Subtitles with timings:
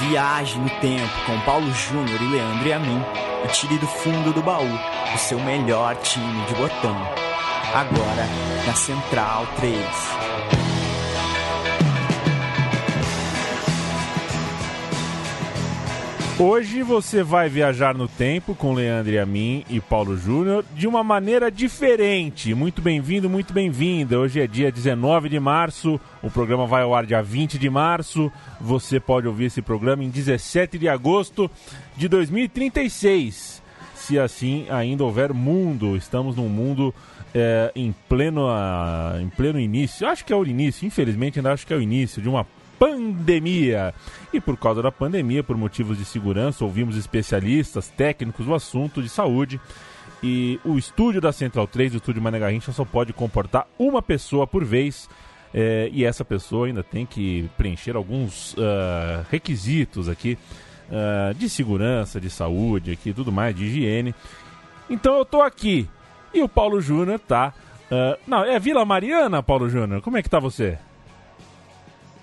[0.00, 3.02] Viaje no tempo com Paulo Júnior e Leandro e a mim
[3.44, 4.78] e tire do fundo do baú
[5.14, 6.96] o seu melhor time de botão.
[7.74, 8.26] Agora
[8.64, 10.37] na Central 3.
[16.40, 20.86] Hoje você vai viajar no tempo com Leandro e a mim e Paulo Júnior de
[20.86, 22.54] uma maneira diferente.
[22.54, 24.20] Muito bem-vindo, muito bem-vinda.
[24.20, 28.30] Hoje é dia 19 de março, o programa vai ao ar dia 20 de março.
[28.60, 31.50] Você pode ouvir esse programa em 17 de agosto
[31.96, 33.60] de 2036,
[33.96, 35.96] se assim ainda houver mundo.
[35.96, 36.94] Estamos num mundo
[37.34, 41.66] é, em, pleno, uh, em pleno início, acho que é o início, infelizmente ainda acho
[41.66, 42.46] que é o início de uma
[42.78, 43.94] pandemia.
[44.32, 49.08] E por causa da pandemia, por motivos de segurança, ouvimos especialistas, técnicos do assunto de
[49.08, 49.60] saúde.
[50.22, 54.46] E o estúdio da Central 3, o estúdio Mané Garrincha, só pode comportar uma pessoa
[54.46, 55.08] por vez.
[55.54, 60.36] É, e essa pessoa ainda tem que preencher alguns uh, requisitos aqui
[60.90, 64.14] uh, de segurança, de saúde, aqui, tudo mais, de higiene.
[64.90, 65.88] Então eu tô aqui.
[66.34, 67.54] E o Paulo Júnior tá.
[67.90, 70.02] Uh, não, é Vila Mariana, Paulo Júnior?
[70.02, 70.78] Como é que tá você?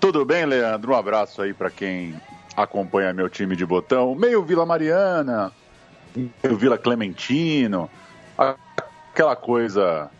[0.00, 0.92] Tudo bem, Leandro?
[0.92, 2.14] Um abraço aí para quem
[2.56, 4.14] acompanha meu time de botão.
[4.14, 5.52] Meio Vila Mariana,
[6.14, 7.90] meio Vila Clementino,
[8.36, 10.10] aquela coisa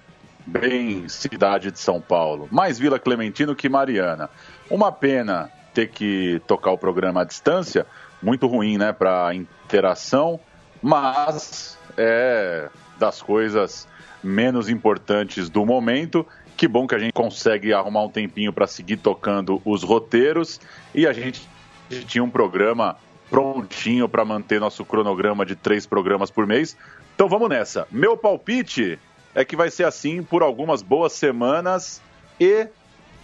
[0.47, 2.49] bem cidade de São Paulo.
[2.51, 4.31] Mais Vila Clementino que Mariana.
[4.71, 7.87] Uma pena ter que tocar o programa à distância,
[8.23, 10.41] muito ruim, né, para interação,
[10.83, 13.87] mas é das coisas
[14.23, 16.27] menos importantes do momento
[16.57, 20.61] que bom que a gente consegue arrumar um tempinho para seguir tocando os roteiros
[20.95, 21.47] e a gente
[22.07, 22.97] tinha um programa
[23.29, 26.77] prontinho para manter nosso cronograma de três programas por mês.
[27.15, 27.87] Então vamos nessa.
[27.91, 28.99] Meu palpite
[29.35, 32.01] é que vai ser assim por algumas boas semanas
[32.41, 32.69] e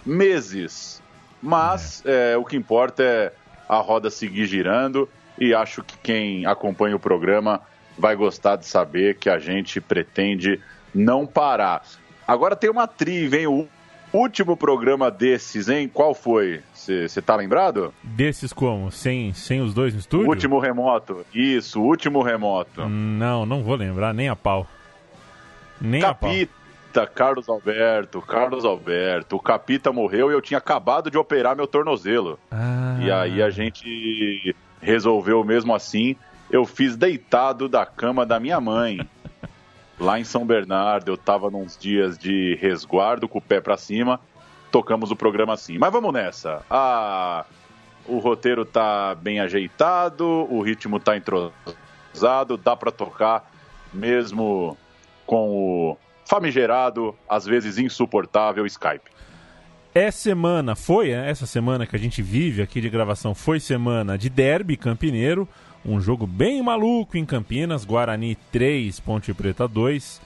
[0.05, 1.03] meses.
[1.43, 2.33] Mas é.
[2.33, 3.33] É, o que importa é
[3.69, 7.63] a roda seguir girando e acho que quem acompanha o programa
[7.99, 10.61] vai gostar de saber que a gente pretende
[10.95, 11.83] não parar.
[12.27, 13.47] Agora tem uma triva, hein?
[13.47, 13.69] O
[14.13, 15.91] último programa desses, hein?
[15.93, 16.61] Qual foi?
[16.75, 17.95] Você tá lembrado?
[18.03, 18.91] Desses como?
[18.91, 20.29] Sem, sem os dois no estúdio?
[20.29, 21.25] Último remoto.
[21.35, 22.89] Isso, último remoto.
[22.89, 24.67] Não, não vou lembrar, nem a pau.
[25.81, 26.53] Nem Capita,
[26.95, 27.15] a pau.
[27.15, 29.37] Carlos Alberto, Carlos Alberto.
[29.37, 32.39] O Capita morreu e eu tinha acabado de operar meu tornozelo.
[32.51, 32.99] Ah.
[33.01, 36.17] E aí a gente resolveu mesmo assim.
[36.51, 39.01] Eu fiz deitado da cama da minha mãe.
[40.03, 44.19] Lá em São Bernardo, eu estava nos dias de resguardo, com o pé para cima,
[44.73, 45.79] tocamos o programa assim.
[45.79, 46.61] Mas vamos nessa.
[46.69, 47.45] Ah,
[48.05, 53.49] o roteiro tá bem ajeitado, o ritmo tá entrosado, dá para tocar
[53.95, 54.77] mesmo
[55.25, 55.97] com o
[56.27, 59.09] famigerado, às vezes insuportável Skype.
[59.95, 61.31] É semana, foi né?
[61.31, 65.49] essa semana que a gente vive aqui de gravação, foi semana de derby campineiro
[65.85, 70.21] um jogo bem maluco em Campinas, Guarani 3, Ponte Preta 2.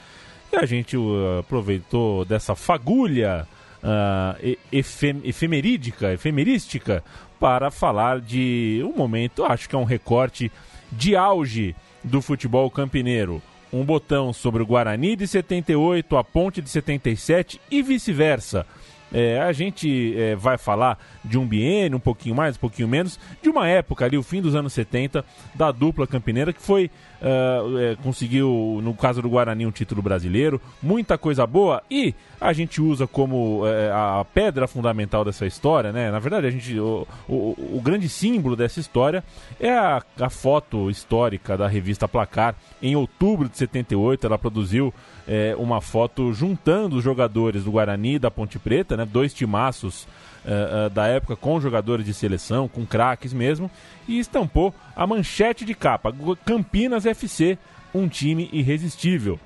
[0.53, 3.47] E a gente uh, aproveitou dessa fagulha
[3.83, 7.03] uh, efem efemerídica, efemerística,
[7.41, 10.50] para falar de um momento, acho que é um recorte
[10.91, 13.43] de auge do futebol campineiro.
[13.72, 18.65] Um botão sobre o Guarani de 78, a Ponte de 77 e vice-versa.
[19.12, 23.19] É, a gente é, vai falar de um biênio, um pouquinho mais, um pouquinho menos,
[23.43, 25.25] de uma época ali, o fim dos anos 70,
[25.55, 26.91] da dupla campineira, que foi.
[27.16, 32.53] Uh, é, conseguiu, no caso do Guarani, um título brasileiro, muita coisa boa, e a
[32.53, 36.11] gente usa como é, a pedra fundamental dessa história, né?
[36.11, 39.25] Na verdade, a gente, o, o, o grande símbolo dessa história
[39.59, 42.55] é a, a foto histórica da revista Placar.
[42.83, 44.93] Em outubro de 78, ela produziu
[45.26, 50.04] é, uma foto juntando os jogadores do Guarani e da Ponte Preta, né, dois timaços
[50.44, 53.70] uh, uh, da época com jogadores de seleção, com craques mesmo,
[54.06, 57.59] e estampou a manchete de capa: Campinas FC,
[57.94, 59.38] um time irresistível.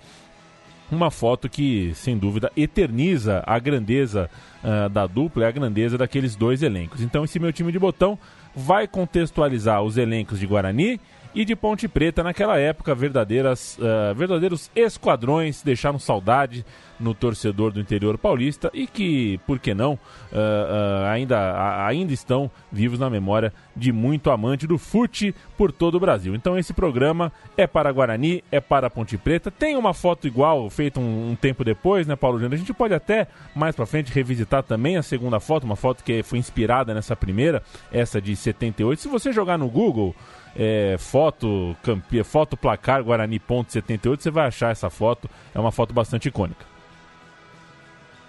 [0.90, 4.28] Uma foto que, sem dúvida, eterniza a grandeza
[4.62, 7.00] uh, da dupla e a grandeza daqueles dois elencos.
[7.00, 8.18] Então, esse meu time de botão
[8.56, 11.00] vai contextualizar os elencos de Guarani
[11.34, 16.64] e de Ponte Preta naquela época, verdadeiras, uh, verdadeiros esquadrões, deixaram saudade
[17.00, 22.50] no torcedor do interior paulista e que, por que não, uh, uh, ainda, ainda estão
[22.70, 26.34] vivos na memória de muito amante do fute por todo o Brasil.
[26.34, 29.50] Então esse programa é para Guarani, é para Ponte Preta.
[29.50, 32.54] Tem uma foto igual, feita um, um tempo depois, né, Paulo Júnior?
[32.54, 36.22] A gente pode até, mais para frente, revisitar também a segunda foto, uma foto que
[36.22, 39.00] foi inspirada nessa primeira, essa de 78.
[39.00, 40.14] Se você jogar no Google
[40.56, 45.28] é, foto, campi, foto placar Guarani ponto 78, você vai achar essa foto.
[45.54, 46.69] É uma foto bastante icônica.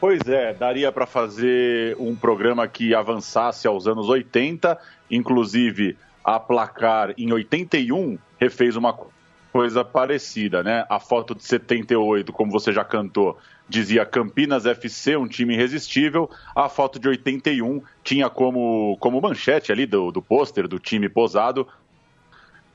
[0.01, 4.75] Pois é, daria para fazer um programa que avançasse aos anos 80,
[5.12, 8.98] inclusive a placar em 81 refez uma
[9.51, 10.88] coisa parecida, né?
[10.89, 13.38] A foto de 78, como você já cantou,
[13.69, 16.27] dizia Campinas FC, um time irresistível.
[16.56, 21.68] A foto de 81 tinha como, como manchete ali do, do pôster do time posado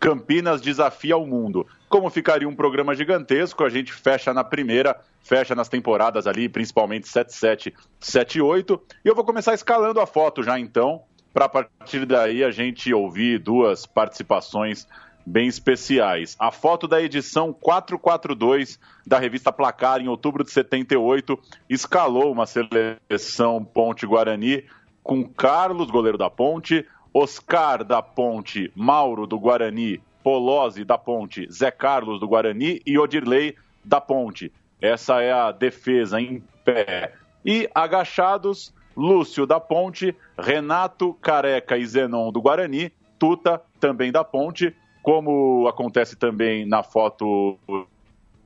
[0.06, 1.66] Campinas desafia o mundo.
[1.88, 7.08] Como ficaria um programa gigantesco, a gente fecha na primeira, fecha nas temporadas ali, principalmente
[7.08, 8.80] 77, 78.
[9.04, 11.02] E eu vou começar escalando a foto já então,
[11.34, 14.86] para a partir daí a gente ouvir duas participações
[15.26, 16.36] bem especiais.
[16.38, 21.36] A foto da edição 442 da revista Placar, em outubro de 78,
[21.68, 24.62] escalou uma seleção Ponte Guarani
[25.02, 26.86] com Carlos, goleiro da Ponte,
[27.18, 33.56] Oscar da Ponte, Mauro do Guarani, Polozzi da Ponte, Zé Carlos do Guarani e Odirley
[33.82, 34.52] da Ponte.
[34.82, 37.14] Essa é a defesa em pé.
[37.42, 44.76] E agachados, Lúcio da Ponte, Renato Careca e Zenon do Guarani, Tuta também da Ponte,
[45.02, 47.58] como acontece também na foto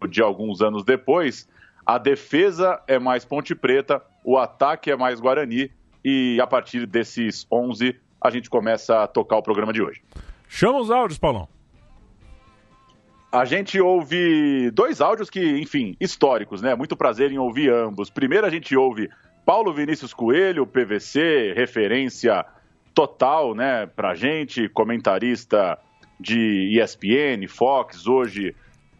[0.09, 1.49] de alguns anos depois,
[1.85, 5.73] a defesa é mais Ponte Preta, o ataque é mais Guarani,
[6.05, 10.03] e a partir desses 11 a gente começa a tocar o programa de hoje.
[10.49, 11.49] Chama os áudios, Paulão.
[13.33, 16.75] A gente ouve dois áudios que, enfim, históricos, né?
[16.75, 18.11] Muito prazer em ouvir ambos.
[18.11, 19.09] Primeiro a gente ouve
[19.47, 22.45] Paulo Vinícius Coelho, PVC, referência
[22.95, 25.79] total, né, pra gente, comentarista
[26.19, 28.55] de ESPN, Fox, hoje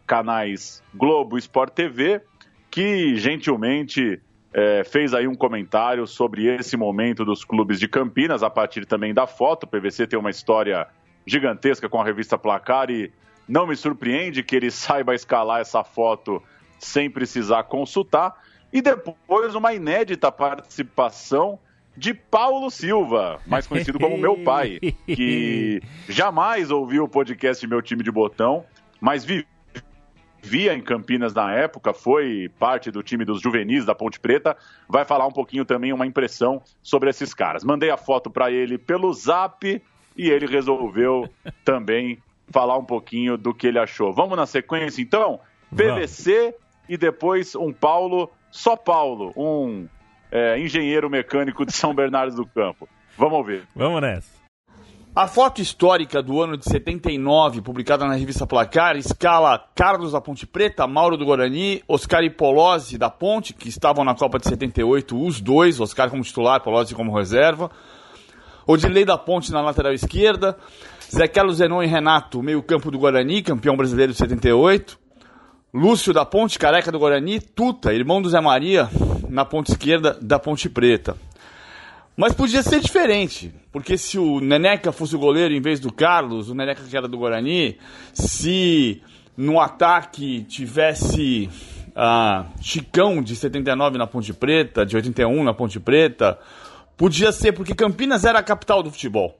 [0.07, 2.21] canais Globo Sport TV,
[2.69, 4.19] que gentilmente
[4.53, 9.13] é, fez aí um comentário sobre esse momento dos clubes de Campinas, a partir também
[9.13, 9.63] da foto.
[9.63, 10.87] O PVC tem uma história
[11.25, 13.11] gigantesca com a revista Placar e
[13.47, 16.41] não me surpreende que ele saiba escalar essa foto
[16.79, 18.35] sem precisar consultar.
[18.73, 21.59] E depois uma inédita participação
[21.95, 28.01] de Paulo Silva, mais conhecido como meu pai, que jamais ouviu o podcast Meu Time
[28.01, 28.65] de Botão,
[28.99, 29.45] mas viveu
[30.41, 34.57] via em Campinas na época, foi parte do time dos juvenis da Ponte Preta,
[34.87, 37.63] vai falar um pouquinho também, uma impressão sobre esses caras.
[37.63, 39.81] Mandei a foto para ele pelo zap
[40.17, 41.29] e ele resolveu
[41.63, 42.17] também
[42.49, 44.11] falar um pouquinho do que ele achou.
[44.11, 45.39] Vamos na sequência então?
[45.69, 46.53] PVC
[46.89, 49.87] e depois um Paulo, só Paulo, um
[50.31, 52.89] é, engenheiro mecânico de São Bernardo do Campo.
[53.17, 53.63] Vamos ver.
[53.75, 54.40] Vamos nessa.
[55.13, 60.47] A foto histórica do ano de 79, publicada na revista Placar, escala Carlos da Ponte
[60.47, 65.21] Preta, Mauro do Guarani, Oscar e Polozzi da Ponte, que estavam na Copa de 78,
[65.21, 67.69] os dois, Oscar como titular, Polozzi como reserva.
[68.65, 70.55] Odilei da Ponte na lateral esquerda,
[71.13, 74.97] Zé Carlos Zenon e Renato, meio-campo do Guarani, campeão brasileiro de 78.
[75.73, 78.89] Lúcio da Ponte, careca do Guarani, Tuta, irmão do Zé Maria,
[79.27, 81.17] na ponta esquerda da Ponte Preta.
[82.15, 86.49] Mas podia ser diferente, porque se o Neneca fosse o goleiro em vez do Carlos,
[86.49, 87.77] o Neneca que era do Guarani,
[88.13, 89.01] se
[89.35, 91.49] no ataque tivesse
[91.95, 96.37] ah, Chicão de 79 na Ponte Preta, de 81 na Ponte Preta,
[96.97, 99.37] podia ser, porque Campinas era a capital do futebol.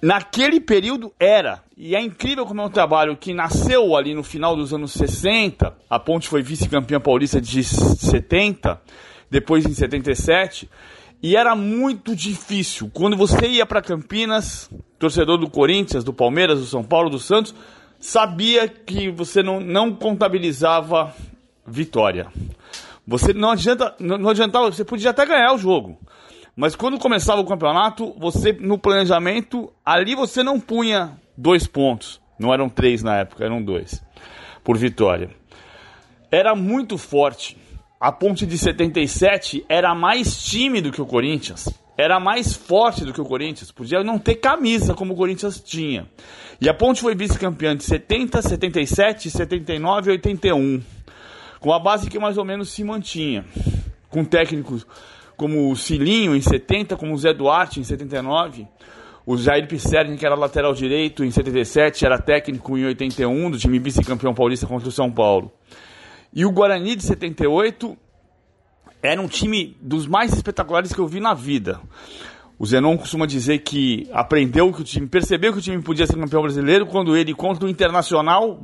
[0.00, 4.54] Naquele período era, e é incrível como é um trabalho que nasceu ali no final
[4.54, 8.80] dos anos 60, a Ponte foi vice-campeã paulista de 70,
[9.30, 10.68] depois em 77,
[11.22, 12.90] e era muito difícil.
[12.92, 17.54] Quando você ia para Campinas, torcedor do Corinthians, do Palmeiras, do São Paulo, do Santos,
[17.98, 21.14] sabia que você não, não contabilizava
[21.66, 22.28] vitória.
[23.06, 25.98] Você não adianta, não adiantava, você podia até ganhar o jogo.
[26.54, 32.20] Mas quando começava o campeonato, você no planejamento, ali você não punha dois pontos.
[32.38, 34.02] Não eram três na época, eram dois
[34.62, 35.30] por vitória.
[36.30, 37.56] Era muito forte
[38.00, 41.68] a Ponte de 77 era mais time do que o Corinthians.
[41.96, 43.72] Era mais forte do que o Corinthians.
[43.72, 46.08] Podia não ter camisa como o Corinthians tinha.
[46.60, 50.80] E a Ponte foi vice-campeã de 70, 77, 79 e 81.
[51.58, 53.44] Com a base que mais ou menos se mantinha.
[54.08, 54.86] Com técnicos
[55.36, 58.64] como o Cilinho em 70, como o Zé Duarte em 79.
[59.26, 63.78] O Jair Pisserni, que era lateral direito em 77, era técnico em 81 do time
[63.80, 65.52] vice-campeão paulista contra o São Paulo.
[66.32, 67.96] E o Guarani de 78
[69.02, 71.80] era um time dos mais espetaculares que eu vi na vida.
[72.58, 76.16] O Zenon costuma dizer que aprendeu que o time, percebeu que o time podia ser
[76.16, 78.60] campeão brasileiro quando ele, contra o Internacional,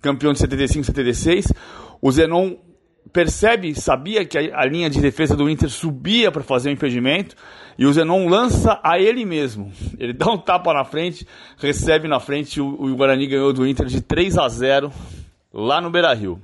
[0.00, 1.52] campeão de 75 76,
[2.02, 2.56] o Zenon
[3.12, 7.36] percebe, sabia que a, a linha de defesa do Inter subia para fazer o impedimento
[7.78, 9.72] e o Zenon lança a ele mesmo.
[9.96, 11.24] Ele dá um tapa na frente,
[11.56, 14.92] recebe na frente, o, o Guarani ganhou do Inter de 3 a 0
[15.52, 16.40] lá no Beira-Rio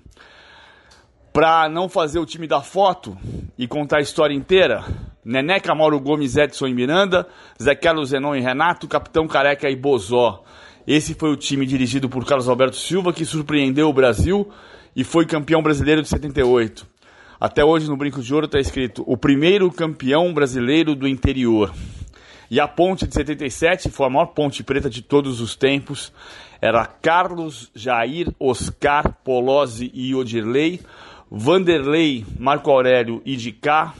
[1.32, 3.16] para não fazer o time da foto
[3.56, 4.84] e contar a história inteira,
[5.24, 7.26] Neneca, Mauro Gomes, Edson e Miranda,
[7.62, 10.42] Zé Carlos Zenon e Renato, Capitão Careca e Bozó.
[10.86, 14.50] Esse foi o time dirigido por Carlos Alberto Silva que surpreendeu o Brasil
[14.96, 16.86] e foi campeão brasileiro de 78.
[17.38, 21.72] Até hoje no Brinco de Ouro está escrito o primeiro campeão brasileiro do interior.
[22.50, 26.12] E a ponte de 77 foi a maior ponte preta de todos os tempos.
[26.60, 30.80] Era Carlos, Jair, Oscar, Polozzi e Odirley,
[31.30, 33.94] Vanderlei, Marco Aurélio e Dicá,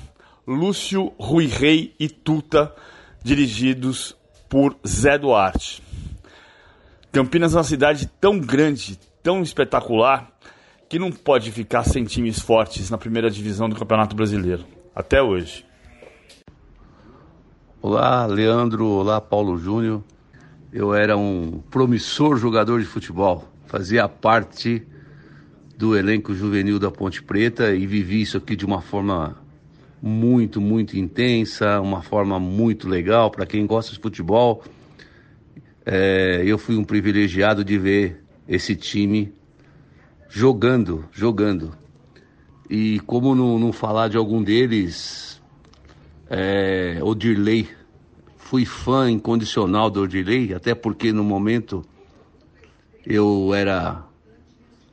[0.44, 2.74] Lúcio, Rui Rei e Tuta,
[3.22, 4.16] dirigidos
[4.48, 5.80] por Zé Duarte.
[7.12, 10.28] Campinas é uma cidade tão grande, tão espetacular,
[10.88, 14.64] que não pode ficar sem times fortes na primeira divisão do Campeonato Brasileiro.
[14.92, 15.64] Até hoje.
[17.80, 18.86] Olá, Leandro.
[18.86, 20.02] Olá, Paulo Júnior.
[20.72, 23.44] Eu era um promissor jogador de futebol.
[23.66, 24.84] Fazia parte
[25.80, 29.34] do elenco juvenil da Ponte Preta e vivi isso aqui de uma forma
[30.02, 34.62] muito, muito intensa, uma forma muito legal para quem gosta de futebol
[35.86, 39.32] é, eu fui um privilegiado de ver esse time
[40.28, 41.72] jogando, jogando.
[42.68, 45.40] E como não, não falar de algum deles,
[46.28, 47.70] é, Odirley,
[48.36, 51.82] fui fã incondicional do Odirley, até porque no momento
[53.06, 54.09] eu era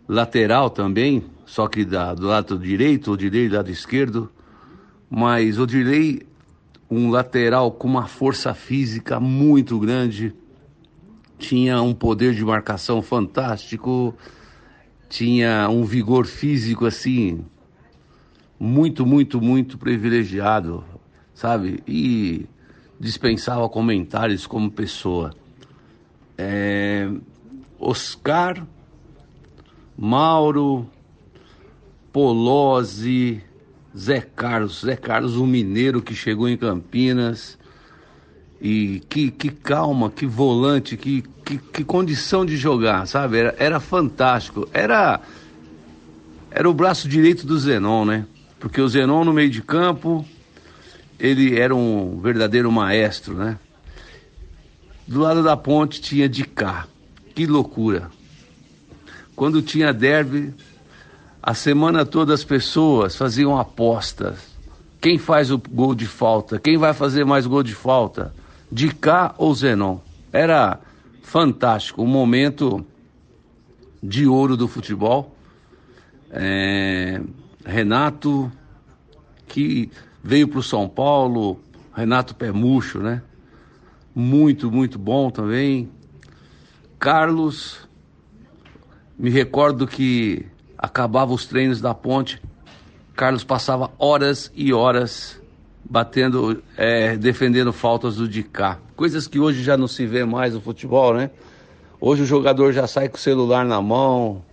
[0.07, 4.31] lateral também, só que da, do lado direito, Odirley do lado esquerdo,
[5.09, 6.25] mas Odirley,
[6.89, 10.33] um lateral com uma força física muito grande,
[11.37, 14.15] tinha um poder de marcação fantástico,
[15.09, 17.45] tinha um vigor físico assim
[18.59, 20.83] muito, muito, muito privilegiado,
[21.33, 21.83] sabe?
[21.87, 22.45] E
[22.99, 25.33] dispensava comentários como pessoa.
[26.37, 27.09] É...
[27.79, 28.65] Oscar,
[29.97, 30.87] Mauro,
[32.13, 33.41] Polozzi,
[33.97, 37.57] Zé Carlos, Zé Carlos, um mineiro que chegou em Campinas
[38.61, 43.37] e que, que calma, que volante, que, que, que condição de jogar, sabe?
[43.37, 44.69] Era, era fantástico.
[44.71, 45.19] Era,
[46.51, 48.25] era o braço direito do Zenon, né?
[48.59, 50.23] Porque o Zenon no meio de campo,
[51.19, 53.57] ele era um verdadeiro maestro, né?
[55.07, 56.87] Do lado da ponte tinha de cá.
[57.33, 58.11] Que loucura.
[59.37, 60.53] Quando tinha derby,
[61.41, 64.37] a semana toda as pessoas faziam apostas.
[64.99, 66.59] Quem faz o gol de falta?
[66.59, 68.33] Quem vai fazer mais gol de falta?
[68.71, 69.99] de cá ou Zenon.
[70.31, 70.79] Era
[71.23, 72.85] fantástico, um momento
[74.01, 75.35] de ouro do futebol.
[76.29, 77.21] É,
[77.65, 78.51] Renato,
[79.47, 79.89] que
[80.23, 81.59] veio para o São Paulo,
[81.95, 83.21] Renato Pemucho, né?
[84.13, 85.89] Muito, muito bom também.
[86.99, 87.86] Carlos,
[89.17, 90.45] me recordo que
[90.77, 92.41] acabava os treinos da ponte,
[93.15, 95.41] Carlos passava horas e horas
[95.83, 98.79] batendo, é, defendendo faltas do Dicá.
[98.95, 101.31] Coisas que hoje já não se vê mais no futebol, né?
[101.99, 104.43] Hoje o jogador já sai com o celular na mão,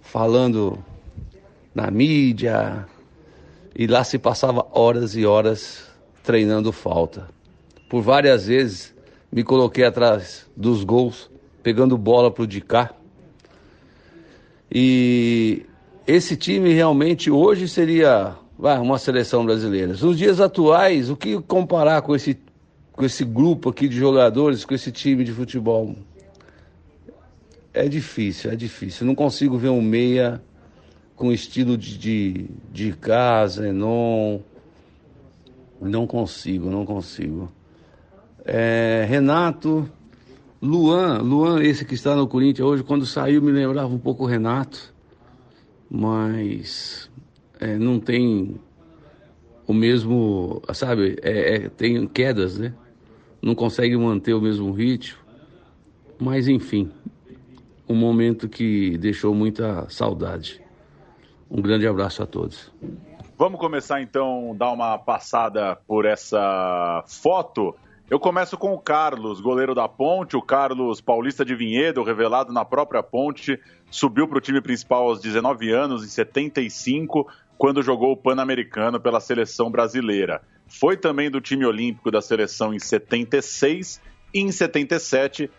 [0.00, 0.82] falando
[1.72, 2.86] na mídia,
[3.74, 5.88] e lá se passava horas e horas
[6.24, 7.28] treinando falta.
[7.88, 8.94] Por várias vezes
[9.30, 11.30] me coloquei atrás dos gols,
[11.62, 12.90] pegando bola pro Dicá.
[14.74, 15.66] E
[16.06, 19.88] esse time realmente hoje seria vai, uma seleção brasileira.
[19.88, 22.38] Nos dias atuais, o que comparar com esse,
[22.92, 25.94] com esse grupo aqui de jogadores, com esse time de futebol?
[27.74, 29.06] É difícil, é difícil.
[29.06, 30.40] Não consigo ver um meia
[31.16, 34.42] com estilo de, de, de casa, não.
[35.80, 37.50] Não consigo, não consigo.
[38.44, 39.90] É, Renato,
[40.62, 44.26] Luan, Luan, esse que está no Corinthians hoje, quando saiu me lembrava um pouco o
[44.28, 44.94] Renato,
[45.90, 47.10] mas
[47.58, 48.60] é, não tem
[49.66, 52.72] o mesmo, sabe, é, é, tem quedas, né?
[53.42, 55.18] Não consegue manter o mesmo ritmo.
[56.16, 56.92] Mas enfim,
[57.88, 60.62] um momento que deixou muita saudade.
[61.50, 62.70] Um grande abraço a todos.
[63.36, 67.74] Vamos começar então, dar uma passada por essa foto.
[68.12, 72.62] Eu começo com o Carlos, goleiro da Ponte, o Carlos Paulista de Vinhedo, revelado na
[72.62, 73.58] própria Ponte,
[73.90, 77.26] subiu para o time principal aos 19 anos, em 75,
[77.56, 80.42] quando jogou o Pan-Americano pela seleção brasileira.
[80.68, 83.98] Foi também do time olímpico da seleção em 76
[84.34, 85.50] e em 77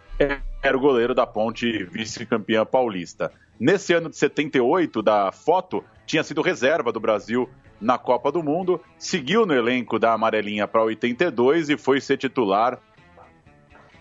[0.62, 3.32] era o goleiro da Ponte vice-campeã paulista.
[3.60, 7.50] Nesse ano de 78, da foto, tinha sido reserva do Brasil
[7.84, 12.80] na Copa do Mundo, seguiu no elenco da Amarelinha para 82 e foi ser titular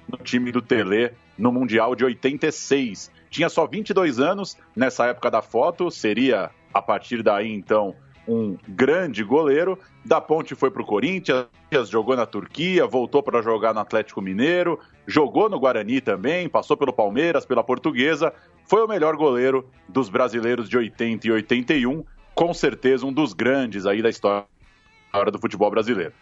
[0.08, 3.10] no time do Tele no Mundial de 86.
[3.28, 7.94] Tinha só 22 anos nessa época da foto, seria a partir daí, então,
[8.26, 9.76] um grande goleiro.
[10.04, 11.48] Da Ponte foi para o Corinthians,
[11.88, 16.92] jogou na Turquia, voltou para jogar no Atlético Mineiro, jogou no Guarani também, passou pelo
[16.92, 18.32] Palmeiras, pela Portuguesa.
[18.64, 23.86] Foi o melhor goleiro dos brasileiros de 80 e 81, com certeza um dos grandes
[23.86, 24.46] aí da história
[25.30, 26.12] do futebol brasileiro.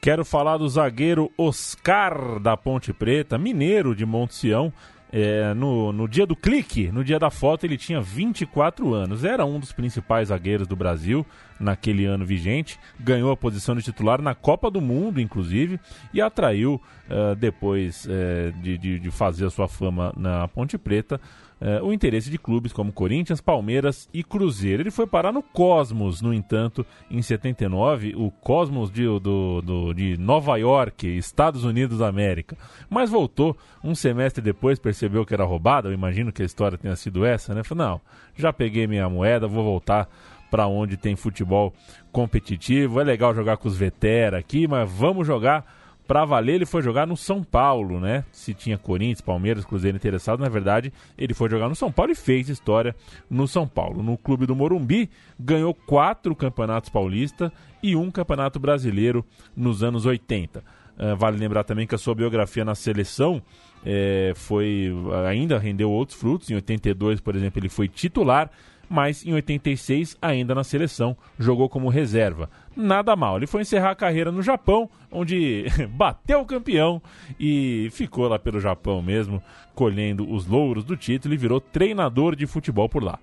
[0.00, 4.72] Quero falar do zagueiro Oscar da Ponte Preta, mineiro de Monte Sião.
[5.14, 9.24] É, no, no dia do clique, no dia da foto, ele tinha 24 anos.
[9.24, 11.24] Era um dos principais zagueiros do Brasil
[11.60, 12.80] naquele ano vigente.
[12.98, 15.78] Ganhou a posição de titular na Copa do Mundo, inclusive,
[16.14, 21.20] e atraiu, uh, depois uh, de, de, de, fazer a sua fama na Ponte Preta,
[21.62, 24.82] uh, o interesse de clubes como Corinthians, Palmeiras e Cruzeiro.
[24.82, 30.16] Ele foi parar no Cosmos, no entanto, em 79, o Cosmos de, do, do, de
[30.18, 32.56] Nova York, Estados Unidos da América.
[32.90, 35.88] Mas voltou um semestre depois, percebeu que era roubado.
[35.88, 37.62] Eu imagino que a história tenha sido essa, né?
[37.62, 38.00] Falei, não,
[38.34, 40.08] já peguei minha moeda, vou voltar
[40.50, 41.72] para onde tem futebol
[42.10, 43.00] competitivo.
[43.00, 45.64] É legal jogar com os veteranos aqui, mas vamos jogar
[46.06, 46.56] para valer.
[46.56, 48.24] Ele foi jogar no São Paulo, né?
[48.32, 52.14] Se tinha Corinthians, Palmeiras, Cruzeiro interessado, na verdade, ele foi jogar no São Paulo e
[52.14, 52.94] fez história
[53.30, 54.02] no São Paulo.
[54.02, 57.50] No clube do Morumbi, ganhou quatro campeonatos paulistas
[57.82, 59.24] e um campeonato brasileiro
[59.56, 60.60] nos anos 80.
[60.60, 60.62] Uh,
[60.98, 63.42] ah, vale lembrar também que a sua biografia na seleção
[63.84, 64.92] é, foi
[65.26, 66.50] ainda rendeu outros frutos.
[66.50, 68.50] Em 82, por exemplo, ele foi titular
[68.92, 72.50] mas em 86, ainda na seleção, jogou como reserva.
[72.74, 77.02] Nada mal, ele foi encerrar a carreira no Japão, onde bateu o campeão
[77.38, 79.42] e ficou lá pelo Japão mesmo,
[79.74, 83.18] colhendo os louros do título e virou treinador de futebol por lá.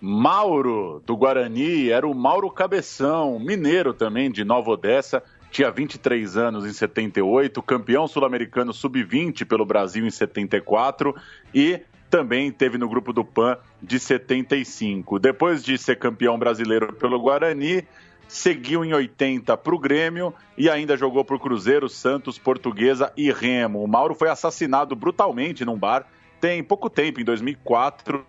[0.00, 6.66] Mauro, do Guarani, era o Mauro Cabeção, mineiro também, de Nova Odessa, tinha 23 anos
[6.66, 11.14] em 78, campeão sul-americano sub-20 pelo Brasil em 74
[11.54, 11.80] e
[12.10, 15.18] também teve no grupo do PAN de 75.
[15.18, 17.84] Depois de ser campeão brasileiro pelo Guarani,
[18.28, 23.30] seguiu em 80 para o Grêmio e ainda jogou para o Cruzeiro, Santos, Portuguesa e
[23.30, 23.82] Remo.
[23.82, 26.06] O Mauro foi assassinado brutalmente num bar
[26.40, 28.24] tem pouco tempo, em 2004.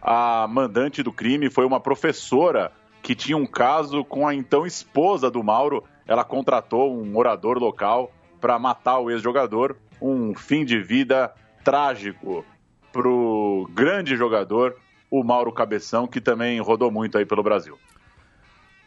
[0.00, 5.30] A mandante do crime foi uma professora que tinha um caso com a então esposa
[5.30, 5.84] do Mauro.
[6.06, 9.76] Ela contratou um orador local para matar o ex-jogador.
[10.00, 11.32] Um fim de vida
[11.64, 12.44] trágico
[12.96, 14.74] pro grande jogador,
[15.10, 17.78] o Mauro Cabeção, que também rodou muito aí pelo Brasil.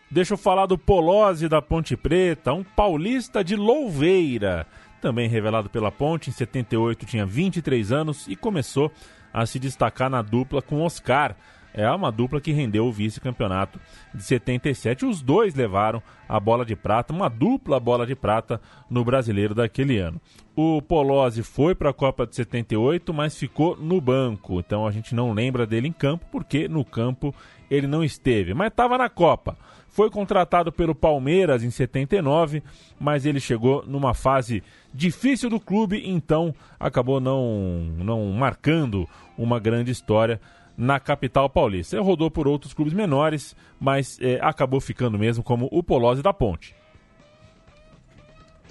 [0.10, 4.66] Deixa eu falar do Polozzi da Ponte Preta, um paulista de Louveira.
[5.00, 8.92] Também revelado pela Ponte, em 78 tinha 23 anos e começou
[9.32, 11.36] a se destacar na dupla com Oscar
[11.74, 13.80] é uma dupla que rendeu o vice-campeonato
[14.14, 15.06] de 77.
[15.06, 19.98] Os dois levaram a bola de prata, uma dupla bola de prata no brasileiro daquele
[19.98, 20.20] ano.
[20.56, 24.60] O Polozzi foi para a Copa de 78, mas ficou no banco.
[24.60, 27.34] Então a gente não lembra dele em campo, porque no campo
[27.70, 29.58] ele não esteve, mas estava na Copa.
[29.88, 32.62] Foi contratado pelo Palmeiras em 79,
[33.00, 39.92] mas ele chegou numa fase difícil do clube, então acabou não, não marcando uma grande
[39.92, 40.40] história
[40.80, 41.98] na capital paulista.
[41.98, 46.32] Ele rodou por outros clubes menores, mas é, acabou ficando mesmo como o Polozzi da
[46.32, 46.74] Ponte.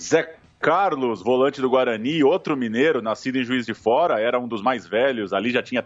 [0.01, 4.63] Zé Carlos, volante do Guarani, outro mineiro, nascido em Juiz de Fora, era um dos
[4.63, 5.85] mais velhos, ali já tinha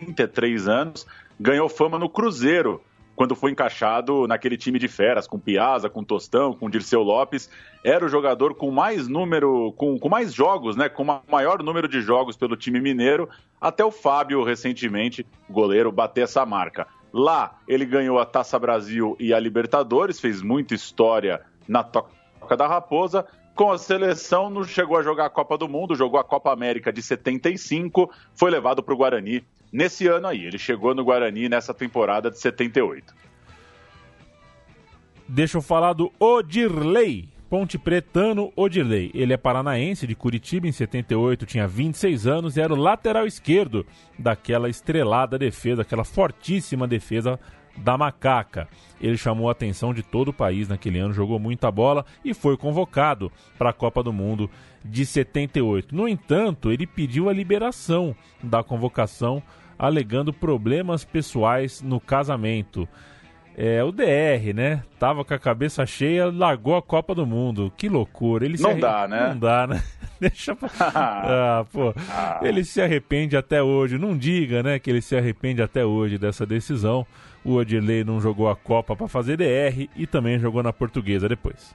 [0.00, 1.06] 33 anos,
[1.38, 2.82] ganhou fama no Cruzeiro,
[3.14, 7.50] quando foi encaixado naquele time de feras, com Piazza, com Tostão, com Dirceu Lopes.
[7.84, 10.88] Era o jogador com mais número, com, com mais jogos, né?
[10.88, 13.28] Com maior número de jogos pelo time mineiro,
[13.60, 16.86] até o Fábio, recentemente, goleiro, bater essa marca.
[17.12, 22.66] Lá ele ganhou a Taça Brasil e a Libertadores, fez muita história na Toca da
[22.66, 23.26] Raposa.
[23.54, 26.90] Com a seleção, não chegou a jogar a Copa do Mundo, jogou a Copa América
[26.90, 30.44] de 75, foi levado para o Guarani nesse ano aí.
[30.44, 33.14] Ele chegou no Guarani nessa temporada de 78.
[35.26, 37.28] Deixa eu falar do Odirley.
[37.48, 39.10] Ponte Pretano Odirley.
[39.14, 43.84] Ele é paranaense de Curitiba, em 78, tinha 26 anos e era o lateral esquerdo
[44.18, 47.38] daquela estrelada defesa, aquela fortíssima defesa
[47.76, 48.68] da Macaca.
[49.00, 52.56] Ele chamou a atenção de todo o país naquele ano, jogou muita bola e foi
[52.56, 54.50] convocado para a Copa do Mundo
[54.84, 55.94] de 78.
[55.94, 59.42] No entanto, ele pediu a liberação da convocação
[59.78, 62.88] alegando problemas pessoais no casamento.
[63.56, 64.82] É, o DR, né?
[64.98, 67.72] Tava com a cabeça cheia, largou a Copa do Mundo.
[67.76, 68.44] Que loucura.
[68.44, 68.80] Ele não arre...
[68.80, 69.28] dá, né?
[69.28, 69.82] Não dá, né?
[70.18, 70.70] Deixa pra...
[70.80, 71.92] ah, pô.
[72.08, 72.40] Ah.
[72.42, 73.98] Ele se arrepende até hoje.
[73.98, 77.06] Não diga, né, que ele se arrepende até hoje dessa decisão.
[77.44, 81.74] O Odilei não jogou a Copa para fazer DR e também jogou na Portuguesa depois.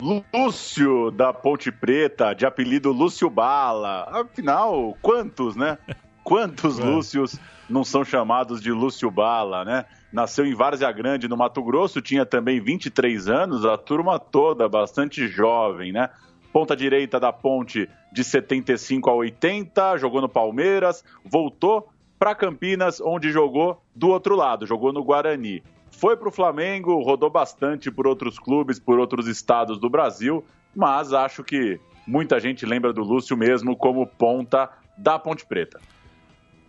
[0.00, 4.08] Lúcio da Ponte Preta, de apelido Lúcio Bala.
[4.10, 5.78] Afinal, quantos, né?
[6.24, 6.82] Quantos é.
[6.82, 9.84] Lúcios não são chamados de Lúcio Bala, né?
[10.10, 15.28] Nasceu em Várzea Grande, no Mato Grosso, tinha também 23 anos, a turma toda bastante
[15.28, 16.08] jovem, né?
[16.52, 23.30] Ponta direita da ponte de 75 a 80, jogou no Palmeiras, voltou para Campinas, onde
[23.30, 25.62] jogou do outro lado, jogou no Guarani.
[25.90, 31.12] Foi para o Flamengo, rodou bastante por outros clubes, por outros estados do Brasil, mas
[31.12, 35.80] acho que muita gente lembra do Lúcio mesmo como ponta da Ponte Preta.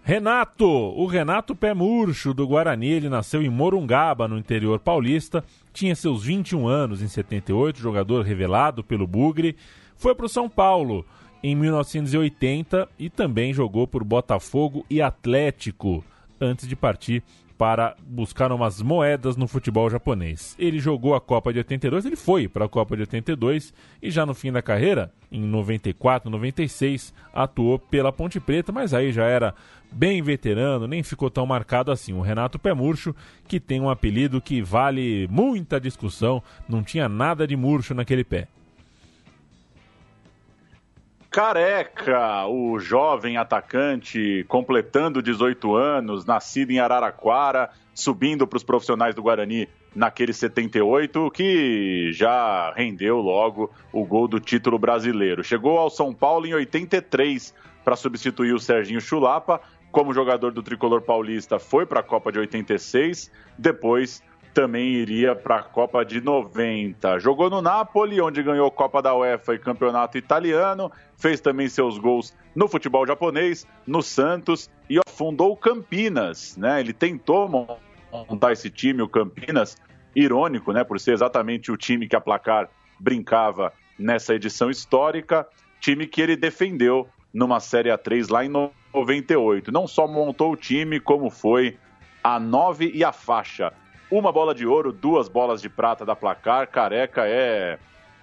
[0.08, 5.96] Renato, o Renato Pé Murcho do Guarani, ele nasceu em Morungaba, no interior paulista, tinha
[5.96, 9.56] seus 21 anos em 78, jogador revelado pelo Bugre,
[9.98, 11.04] foi para o São Paulo
[11.42, 16.06] em 1980 e também jogou por Botafogo e Atlético
[16.40, 17.24] antes de partir
[17.58, 20.56] para buscar umas moedas no futebol japonês.
[20.60, 24.26] Ele jogou a Copa de 82, ele foi para a Copa de 82 e já
[24.26, 29.56] no fim da carreira, em 94, 96, atuou pela Ponte Preta, mas aí já era
[29.92, 32.14] bem veterano, nem ficou tão marcado assim.
[32.14, 33.16] O Renato Pé Murcho,
[33.48, 38.48] que tem um apelido que vale muita discussão, não tinha nada de murcho naquele pé.
[41.36, 49.22] Careca, o jovem atacante completando 18 anos, nascido em Araraquara, subindo para os profissionais do
[49.22, 55.44] Guarani naquele 78, que já rendeu logo o gol do título brasileiro.
[55.44, 59.60] Chegou ao São Paulo em 83 para substituir o Serginho Chulapa.
[59.92, 64.24] Como jogador do tricolor paulista, foi para a Copa de 86, depois
[64.56, 67.20] também iria para a Copa de 90.
[67.20, 72.34] Jogou no Napoli, onde ganhou Copa da UEFA e Campeonato Italiano, fez também seus gols
[72.56, 76.80] no futebol japonês, no Santos e fundou o Campinas, né?
[76.80, 77.50] Ele tentou
[78.30, 79.76] montar esse time, o Campinas,
[80.16, 85.46] irônico, né, por ser exatamente o time que a Placar brincava nessa edição histórica,
[85.82, 89.70] time que ele defendeu numa Série A3 lá em 98.
[89.70, 91.78] Não só montou o time, como foi
[92.24, 93.74] a 9 e a faixa
[94.18, 96.68] uma bola de ouro, duas bolas de prata da placar.
[96.68, 97.78] Careca é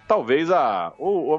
[0.08, 0.92] talvez a,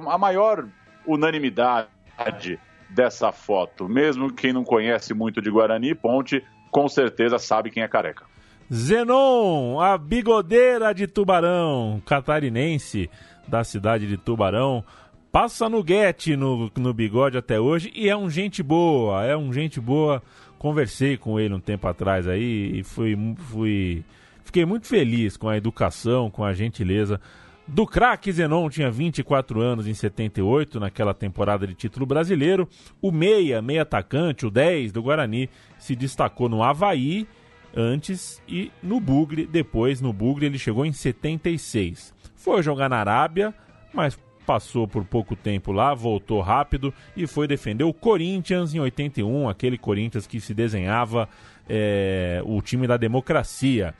[0.09, 0.67] a maior
[1.05, 3.89] unanimidade dessa foto.
[3.89, 8.25] Mesmo quem não conhece muito de Guarani e Ponte, com certeza sabe quem é Careca.
[8.71, 13.09] Zenon, a bigodeira de Tubarão, catarinense
[13.47, 14.83] da cidade de Tubarão,
[15.31, 19.51] passa no guete no, no bigode até hoje e é um gente boa, é um
[19.51, 20.21] gente boa.
[20.57, 23.17] Conversei com ele um tempo atrás aí e fui,
[23.49, 24.03] fui
[24.43, 27.19] Fiquei muito feliz com a educação, com a gentileza
[27.67, 32.67] do craque Zenon, tinha 24 anos em 78, naquela temporada de título brasileiro.
[33.01, 37.27] O meia, meia atacante, o 10 do Guarani, se destacou no Havaí
[37.75, 42.13] antes e no Bugre, depois no Bugre ele chegou em 76.
[42.35, 43.53] Foi jogar na Arábia,
[43.93, 49.47] mas passou por pouco tempo lá, voltou rápido e foi defender o Corinthians em 81,
[49.47, 51.29] aquele Corinthians que se desenhava
[51.67, 53.95] é, o time da democracia.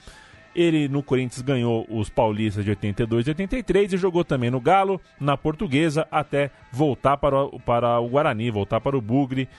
[0.55, 5.01] Ele no Corinthians ganhou os paulistas de 82 e 83 e jogou também no Galo,
[5.19, 9.49] na Portuguesa, até voltar para o, para o Guarani, voltar para o Bugre.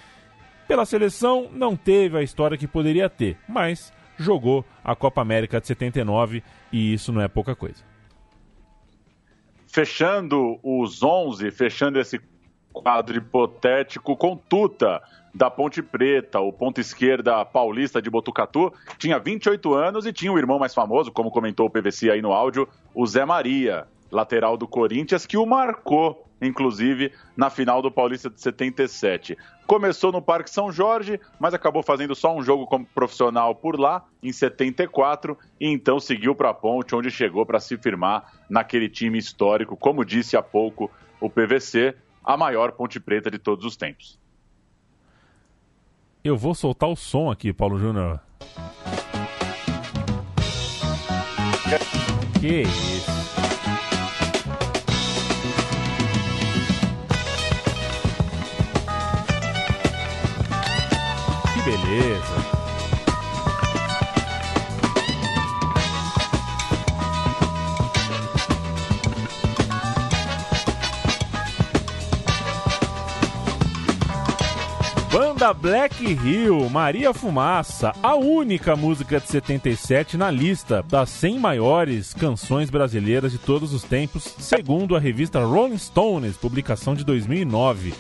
[0.69, 5.67] Pela seleção, não teve a história que poderia ter, mas jogou a Copa América de
[5.67, 7.83] 79 e isso não é pouca coisa.
[9.67, 12.21] Fechando os 11, fechando esse
[12.75, 15.01] quadro hipotético com Tuta
[15.33, 20.39] da Ponte Preta, o ponto esquerda paulista de Botucatu, tinha 28 anos e tinha o
[20.39, 24.69] irmão mais famoso, como comentou o PVC aí no áudio, o Zé Maria, lateral do
[24.69, 29.37] Corinthians, que o marcou, inclusive, na final do Paulista de 77.
[29.67, 34.05] Começou no Parque São Jorge, mas acabou fazendo só um jogo como profissional por lá,
[34.23, 39.19] em 74, e então seguiu para a Ponte, onde chegou para se firmar naquele time
[39.19, 40.89] histórico, como disse há pouco
[41.21, 44.19] o PVC, a maior Ponte Preta de todos os tempos.
[46.23, 48.19] Eu vou soltar o som aqui, Paulo Júnior.
[52.41, 53.11] Que isso.
[61.53, 62.44] Que beleza.
[75.45, 82.15] Banda Black Hill, Maria Fumaça, a única música de 77 na lista das 100 maiores
[82.15, 87.93] canções brasileiras de todos os tempos, segundo a revista Rolling Stones, publicação de 2009.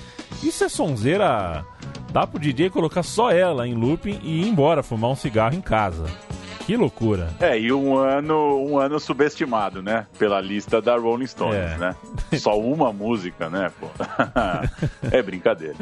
[0.42, 1.66] Isso é sonzeira.
[2.10, 5.60] Dá pro DJ colocar só ela em looping e ir embora fumar um cigarro em
[5.60, 6.06] casa.
[6.64, 7.28] Que loucura.
[7.40, 10.06] É, e um ano, um ano subestimado, né?
[10.18, 11.76] Pela lista da Rolling Stones, é.
[11.76, 11.96] né?
[12.38, 13.88] Só uma música, né, pô?
[15.12, 15.76] é brincadeira.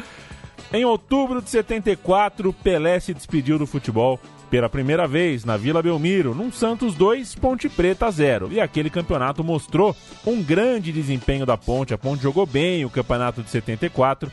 [0.75, 6.35] Em outubro de 74, Pelé se despediu do futebol pela primeira vez na Vila Belmiro,
[6.35, 8.51] num Santos 2, Ponte Preta 0.
[8.51, 9.95] E aquele campeonato mostrou
[10.27, 11.93] um grande desempenho da Ponte.
[11.93, 14.33] A Ponte jogou bem o campeonato de 74,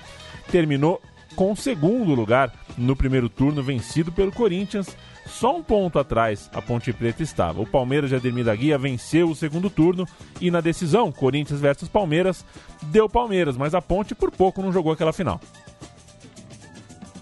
[0.50, 1.02] terminou
[1.36, 4.96] com o segundo lugar no primeiro turno, vencido pelo Corinthians.
[5.26, 7.62] Só um ponto atrás a Ponte Preta estava.
[7.62, 10.08] O Palmeiras de Ademir da Guia venceu o segundo turno
[10.40, 12.46] e na decisão, Corinthians versus Palmeiras,
[12.84, 15.42] deu Palmeiras, mas a Ponte por pouco não jogou aquela final.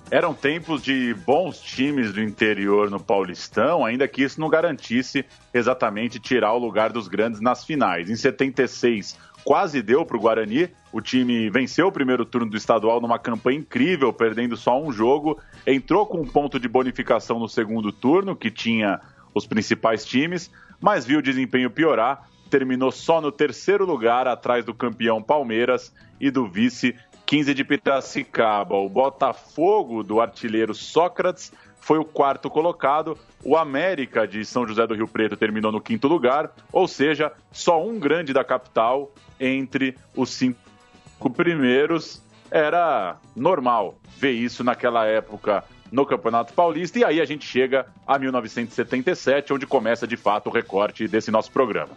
[0.10, 6.18] Eram tempos de bons times do interior no Paulistão, ainda que isso não garantisse exatamente
[6.18, 8.10] tirar o lugar dos grandes nas finais.
[8.10, 10.70] Em 76, quase deu para o Guarani.
[10.94, 15.38] O time venceu o primeiro turno do estadual numa campanha incrível, perdendo só um jogo.
[15.66, 19.02] Entrou com um ponto de bonificação no segundo turno, que tinha
[19.34, 22.30] os principais times, mas viu o desempenho piorar.
[22.50, 26.96] Terminou só no terceiro lugar, atrás do campeão Palmeiras e do vice
[27.28, 28.76] 15 de Piracicaba.
[28.76, 33.18] O Botafogo do artilheiro Sócrates foi o quarto colocado.
[33.44, 37.86] O América de São José do Rio Preto terminou no quinto lugar, ou seja, só
[37.86, 42.24] um grande da capital entre os cinco primeiros.
[42.50, 46.98] Era normal ver isso naquela época no Campeonato Paulista.
[46.98, 51.52] E aí a gente chega a 1977, onde começa de fato o recorte desse nosso
[51.52, 51.92] programa.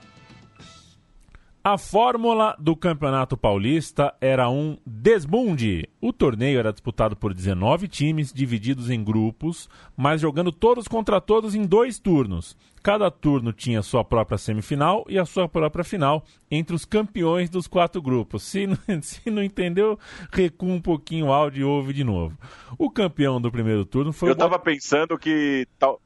[1.63, 5.87] A fórmula do Campeonato Paulista era um desbunde.
[6.01, 11.55] O torneio era disputado por 19 times, divididos em grupos, mas jogando todos contra todos
[11.55, 12.57] em dois turnos.
[12.83, 17.67] Cada turno tinha sua própria semifinal e a sua própria final entre os campeões dos
[17.67, 18.43] quatro grupos.
[18.43, 19.99] Se não, se não entendeu,
[20.33, 22.39] recua um pouquinho o áudio e ouve de novo.
[22.79, 24.35] O campeão do primeiro turno foi Eu o.
[24.35, 26.01] estava pensando que tal,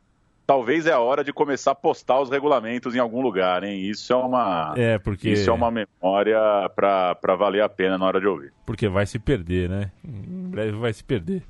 [0.46, 3.80] talvez é a hora de começar a postar os regulamentos em algum lugar, hein?
[3.88, 5.30] Isso é uma, É, porque.
[5.30, 6.38] isso é uma memória
[6.74, 8.52] para valer a pena na hora de ouvir.
[8.66, 9.90] porque vai se perder, né?
[10.04, 11.42] Em breve vai se perder.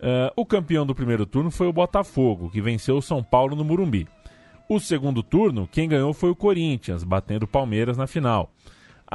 [0.00, 3.64] Ah, o campeão do primeiro turno foi o Botafogo, que venceu o São Paulo no
[3.64, 4.06] Murumbi.
[4.68, 8.50] O segundo turno, quem ganhou foi o Corinthians, batendo o Palmeiras na final.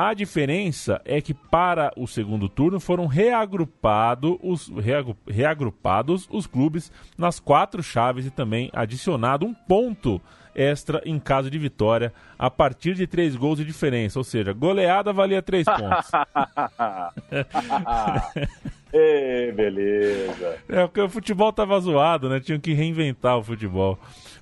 [0.01, 6.89] A diferença é que para o segundo turno foram reagrupado os, reagru- reagrupados os clubes
[7.17, 10.21] nas quatro chaves e também adicionado um ponto
[10.55, 14.17] extra em caso de vitória a partir de três gols de diferença.
[14.17, 16.09] Ou seja, goleada valia três pontos.
[18.93, 20.57] Ê, beleza.
[20.69, 22.39] É, porque o futebol tava zoado, né?
[22.39, 23.99] Tinham que reinventar o futebol.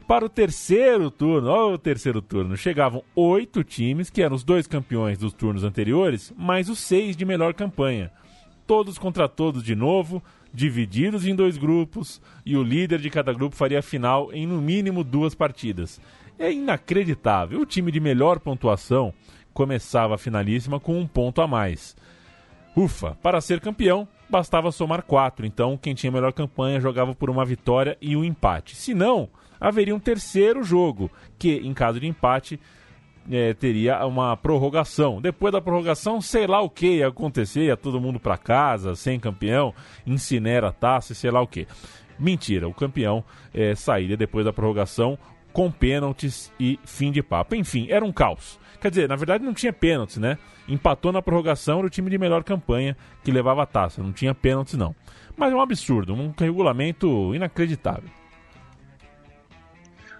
[0.07, 4.65] Para o terceiro turno, olha o terceiro turno, chegavam oito times, que eram os dois
[4.65, 8.09] campeões dos turnos anteriores, mais os seis de melhor campanha.
[8.65, 13.53] Todos contra todos de novo, divididos em dois grupos, e o líder de cada grupo
[13.53, 15.99] faria a final em no mínimo duas partidas.
[16.39, 17.59] É inacreditável.
[17.59, 19.13] O time de melhor pontuação
[19.53, 21.97] começava a finalíssima com um ponto a mais.
[22.77, 25.45] Ufa, para ser campeão, bastava somar quatro.
[25.45, 28.73] Então, quem tinha melhor campanha jogava por uma vitória e um empate.
[28.73, 32.59] Se não, haveria um terceiro jogo, que, em caso de empate,
[33.29, 35.21] eh, teria uma prorrogação.
[35.21, 39.19] Depois da prorrogação, sei lá o que ia acontecer, ia todo mundo para casa, sem
[39.19, 39.73] campeão,
[40.05, 41.67] incinera a taça, sei lá o que.
[42.17, 45.17] Mentira, o campeão eh, sairia depois da prorrogação
[45.53, 47.55] com pênaltis e fim de papo.
[47.55, 48.59] Enfim, era um caos.
[48.79, 50.37] Quer dizer, na verdade não tinha pênaltis, né?
[50.67, 54.03] Empatou na prorrogação, era o time de melhor campanha que levava a taça.
[54.03, 54.95] Não tinha pênaltis, não.
[55.35, 58.09] Mas é um absurdo, um regulamento inacreditável.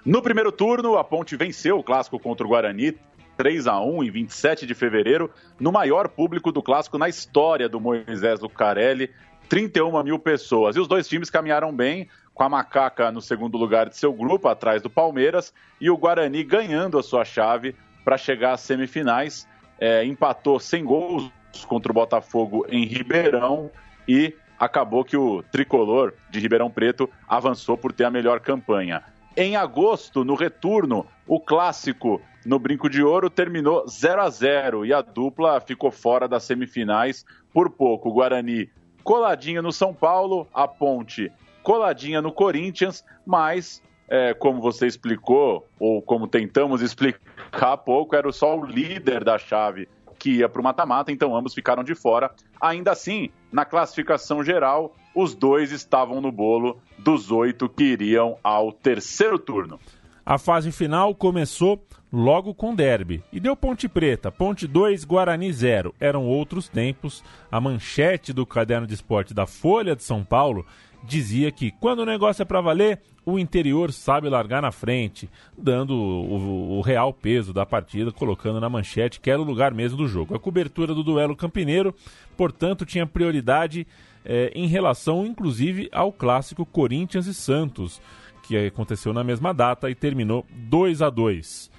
[0.08, 2.98] No primeiro turno, a Ponte venceu o clássico contra o Guarani
[3.36, 7.78] 3 a 1 em 27 de fevereiro, no maior público do clássico na história do
[7.78, 9.12] Moisés Lucarelli,
[9.50, 10.78] 31 mil pessoas.
[10.78, 14.48] E os dois times caminharam bem, com a Macaca no segundo lugar de seu grupo,
[14.48, 19.46] atrás do Palmeiras, e o Guarani ganhando a sua chave para chegar às semifinais.
[19.78, 21.30] É, empatou sem gols
[21.68, 23.70] contra o Botafogo em Ribeirão
[24.08, 29.04] e acabou que o tricolor de Ribeirão Preto avançou por ter a melhor campanha.
[29.40, 34.92] Em agosto, no retorno, o clássico no Brinco de Ouro terminou 0 a 0 e
[34.92, 37.24] a dupla ficou fora das semifinais
[37.54, 38.10] por pouco.
[38.10, 38.68] O Guarani
[39.04, 46.02] coladinha no São Paulo, a Ponte coladinha no Corinthians, mas, é, como você explicou, ou
[46.02, 50.64] como tentamos explicar há pouco, era só o líder da chave que ia para o
[50.64, 52.32] mata-mata, então ambos ficaram de fora.
[52.60, 58.72] Ainda assim, na classificação geral, os dois estavam no bolo dos oito que iriam ao
[58.72, 59.80] terceiro turno.
[60.24, 65.96] A fase final começou logo com derby e deu Ponte Preta, Ponte 2, Guarani 0.
[66.00, 67.24] Eram outros tempos.
[67.52, 70.64] A manchete do caderno de esporte da Folha de São Paulo
[71.04, 75.96] dizia que quando o negócio é para valer, o interior sabe largar na frente, dando
[75.96, 80.08] o, o, real peso da partida, colocando na manchete que era o lugar mesmo do
[80.08, 80.36] jogo.
[80.36, 81.94] A cobertura do duelo campineiro,
[82.38, 83.88] portanto, tinha prioridade
[84.28, 88.02] é, em relação, inclusive, ao clássico Corinthians e Santos,
[88.44, 91.72] que aconteceu na mesma data e terminou 2 a 2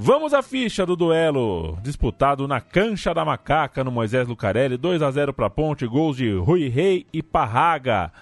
[0.00, 4.76] Vamos à ficha do duelo disputado na Cancha da Macaca, no Moisés Lucarelli.
[4.76, 8.12] 2 a 0 para Ponte, gols de Rui Rei e Parraga.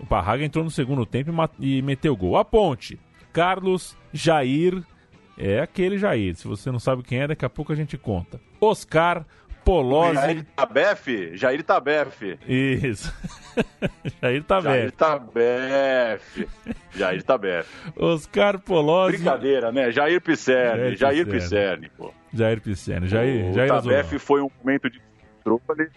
[0.00, 2.38] O Parraga entrou no segundo tempo e, meteu gol.
[2.38, 2.98] A Ponte,
[3.30, 4.82] Carlos Jair,
[5.36, 6.34] é aquele Jair.
[6.34, 8.40] Se você não sabe quem é, daqui a pouco a gente conta.
[8.58, 9.26] Oscar
[9.68, 10.14] Polozzi.
[10.14, 12.38] Jair Tabef, Jair Tabef.
[12.48, 13.14] Isso.
[14.22, 14.72] Jair Tabef.
[14.72, 16.48] Jair Tabef.
[16.96, 17.68] Jair Tabef.
[17.94, 19.18] Oscar Polozzi.
[19.18, 19.92] Brincadeira, né?
[19.92, 20.96] Jair Pisserni.
[20.96, 22.14] Jair Pisserni, pô.
[22.32, 23.08] Jair Pisserni.
[23.08, 25.02] Jair, o Jair Tabef foi um momento de
[25.44, 25.90] descontrole,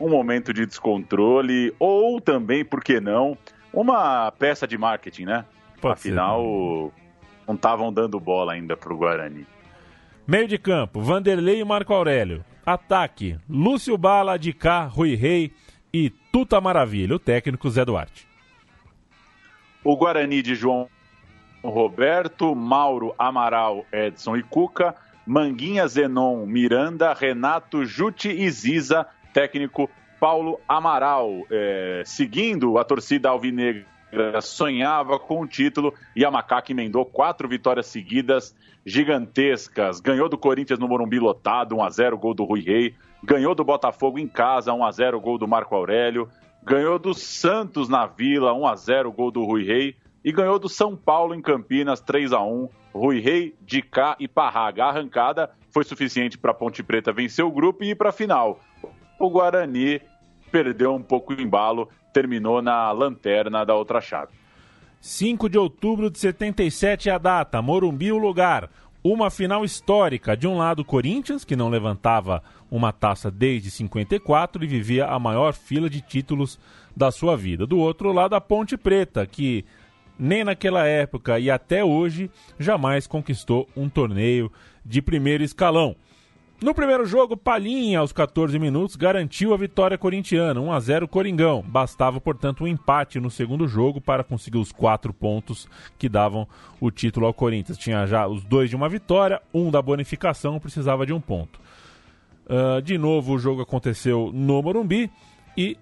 [0.00, 3.38] um momento de descontrole, ou também, por que não,
[3.72, 5.44] uma peça de marketing, né?
[5.80, 7.02] Pode Afinal, ser,
[7.46, 9.46] não estavam dando bola ainda pro Guarani.
[10.26, 12.44] Meio de campo, Vanderlei e Marco Aurélio.
[12.64, 15.52] Ataque: Lúcio Bala, de Cá, Rui Rei
[15.92, 18.26] e Tuta Maravilha, o técnico Zé Duarte.
[19.84, 20.88] O Guarani de João
[21.62, 24.94] Roberto, Mauro Amaral, Edson e Cuca,
[25.26, 31.46] Manguinha Zenon, Miranda, Renato, Jute e Ziza, técnico Paulo Amaral.
[31.50, 33.86] É, seguindo a torcida alvinegra
[34.40, 40.00] sonhava com o título e a Macaca emendou quatro vitórias seguidas gigantescas.
[40.00, 42.94] Ganhou do Corinthians no Morumbi lotado, 1 a 0 gol do Rui Rei.
[43.22, 46.28] Ganhou do Botafogo em casa, 1 a 0 gol do Marco Aurélio.
[46.64, 49.96] Ganhou do Santos na Vila, 1 a 0 gol do Rui Rei.
[50.24, 54.84] E ganhou do São Paulo em Campinas, 3 a 1 Rui Rei, Dicá e Parraga.
[54.84, 58.60] A arrancada foi suficiente para Ponte Preta vencer o grupo e ir para a final.
[59.18, 60.00] O Guarani
[60.52, 64.32] perdeu um pouco o embalo, terminou na lanterna da outra chave.
[65.00, 68.70] 5 de outubro de 77 é a data, Morumbi o lugar.
[69.02, 70.36] Uma final histórica.
[70.36, 75.54] De um lado, Corinthians, que não levantava uma taça desde 54 e vivia a maior
[75.54, 76.56] fila de títulos
[76.96, 77.66] da sua vida.
[77.66, 79.64] Do outro lado, a Ponte Preta, que
[80.16, 84.52] nem naquela época e até hoje jamais conquistou um torneio
[84.84, 85.96] de primeiro escalão.
[86.62, 91.60] No primeiro jogo, Palhinha, aos 14 minutos, garantiu a vitória corintiana, 1 a 0 Coringão.
[91.66, 96.46] Bastava, portanto, um empate no segundo jogo para conseguir os quatro pontos que davam
[96.80, 97.76] o título ao Corinthians.
[97.76, 101.58] Tinha já os dois de uma vitória, um da bonificação, precisava de um ponto.
[102.46, 105.10] Uh, de novo, o jogo aconteceu no Morumbi
[105.56, 105.76] e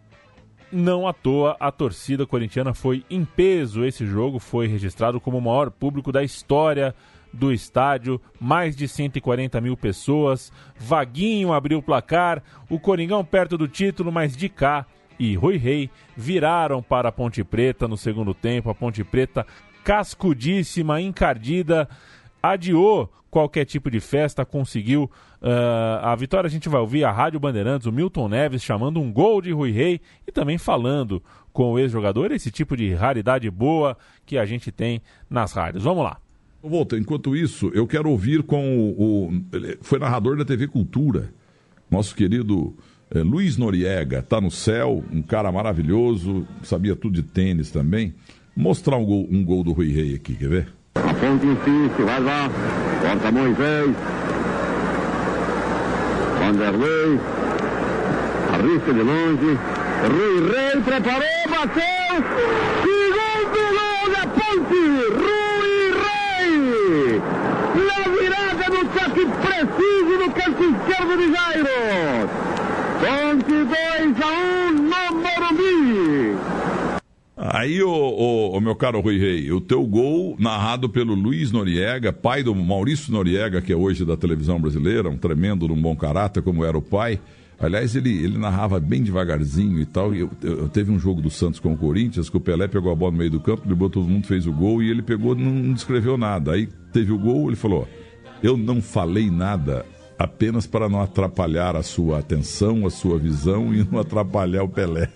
[0.72, 3.84] não à toa a torcida corintiana foi em peso.
[3.84, 6.94] Esse jogo foi registrado como o maior público da história
[7.32, 10.52] do estádio, mais de 140 mil pessoas.
[10.78, 14.86] Vaguinho abriu o placar, o Coringão perto do título, mas de cá
[15.18, 18.70] e Rui Rei viraram para a Ponte Preta no segundo tempo.
[18.70, 19.46] A Ponte Preta
[19.84, 21.88] cascudíssima, encardida,
[22.42, 25.04] adiou qualquer tipo de festa, conseguiu
[25.40, 26.48] uh, a vitória.
[26.48, 29.70] A gente vai ouvir a Rádio Bandeirantes, o Milton Neves chamando um gol de Rui
[29.70, 34.72] Rei e também falando com o ex-jogador, esse tipo de raridade boa que a gente
[34.72, 35.84] tem nas rádios.
[35.84, 36.18] Vamos lá.
[36.62, 39.42] Volta, enquanto isso, eu quero ouvir com o, o
[39.80, 41.32] foi narrador da TV Cultura,
[41.90, 42.76] nosso querido
[43.10, 48.14] é, Luiz Noriega, tá no céu, um cara maravilhoso, sabia tudo de tênis também.
[48.54, 50.68] Mostrar um gol, um gol do Rui Rei aqui, quer ver?
[50.96, 52.50] A ponte insiste, vai lá,
[53.00, 53.96] corta Moisés,
[56.40, 57.20] Vanderlei,
[58.52, 59.58] arrisca de longe,
[60.10, 61.82] Rui Rei preparou, bateu,
[62.84, 64.74] segundo gol da ponte,
[65.14, 65.40] Rui
[68.94, 72.28] toque preciso no canto esquerdo de Jairo.
[73.00, 76.36] Ponte 2 a 1 um no Morumbi.
[77.36, 82.54] Aí, o, meu caro Rui Rei, o teu gol narrado pelo Luiz Noriega, pai do
[82.54, 86.76] Maurício Noriega, que é hoje da televisão brasileira, um tremendo, um bom caráter, como era
[86.76, 87.18] o pai.
[87.58, 90.14] Aliás, ele, ele narrava bem devagarzinho e tal.
[90.14, 92.92] Eu, eu, eu, teve um jogo do Santos com o Corinthians, que o Pelé pegou
[92.92, 95.34] a bola no meio do campo, driblou todo mundo, fez o gol e ele pegou,
[95.34, 96.52] não, não descreveu nada.
[96.52, 97.88] Aí teve o gol, ele falou:
[98.42, 99.84] eu não falei nada
[100.20, 105.08] apenas para não atrapalhar a sua atenção, a sua visão e não atrapalhar o Pelé.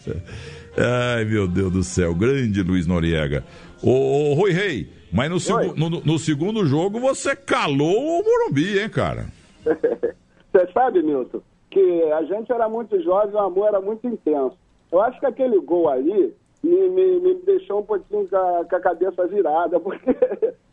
[0.79, 3.45] Ai, meu Deus do céu, grande Luiz Noriega.
[3.83, 8.89] Ô, Rui Rei, mas no, segu no, no, segundo jogo você calou o Morumbi, hein,
[8.89, 9.27] cara?
[10.55, 14.57] Você sabe, Milton, que a gente era muito jovem, o amor era muito intenso.
[14.93, 16.33] Eu acho que aquele gol ali
[16.63, 20.17] me, me, me deixou um pouquinho com a, com a cabeça virada, porque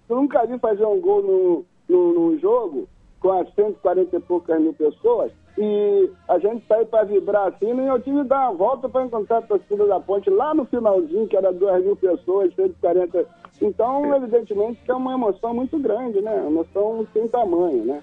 [0.08, 2.88] eu nunca vi fazer um gol no, num, num jogo
[3.22, 7.88] com as 140 e poucas mil pessoas e a gente saiu para vibrar assim e
[7.88, 11.28] eu tive que dar uma volta para encontrar a torcida da ponte lá no finalzinho,
[11.28, 13.26] que era 2 mil pessoas, 140.
[13.62, 16.34] Então, evidentemente, que é uma emoção muito grande, né?
[16.34, 18.02] Uma emoção sem tamanho, né?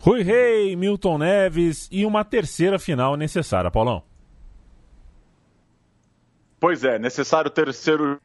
[0.00, 4.02] Rui Rei, Milton Neves e uma terceira final necessária, Paulão.
[6.60, 8.18] Pois é, necessário terceiro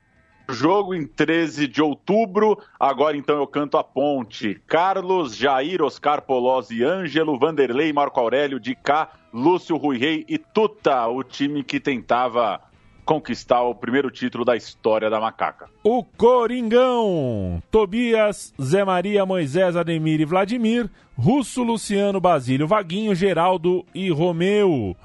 [0.50, 2.58] jogo em 13 de outubro.
[2.80, 4.62] Agora então eu canto a ponte.
[4.68, 11.08] Carlos, Jair, Oscar Polozzi, Ângelo, Vanderlei, Marco Aurélio, de cá, Lúcio Rui Rei e Tuta,
[11.08, 12.62] o time que tentava
[13.06, 15.70] conquistar o primeiro título da história da macaca.
[15.84, 17.62] O Coringão!
[17.70, 24.96] Tobias, Zé Maria, Moisés, Ademir e Vladimir, Russo, Luciano, Basílio, Vaguinho, Geraldo e Romeu.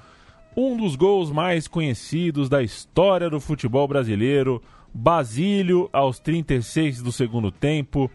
[0.56, 4.62] Um dos gols mais conhecidos da história do futebol brasileiro.
[4.96, 8.10] Basílio aos 36 do segundo tempo.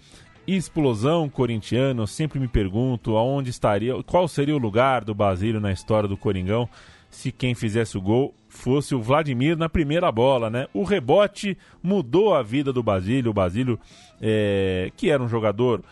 [0.48, 2.02] Explosão corintiana.
[2.02, 6.18] Eu sempre me pergunto aonde estaria, qual seria o lugar do Basílio na história do
[6.18, 6.68] Coringão
[7.08, 10.68] se quem fizesse o gol fosse o Vladimir na primeira bola, né?
[10.74, 13.30] O rebote mudou a vida do Basílio.
[13.30, 13.80] O Basílio,
[14.20, 15.84] é, que era um jogador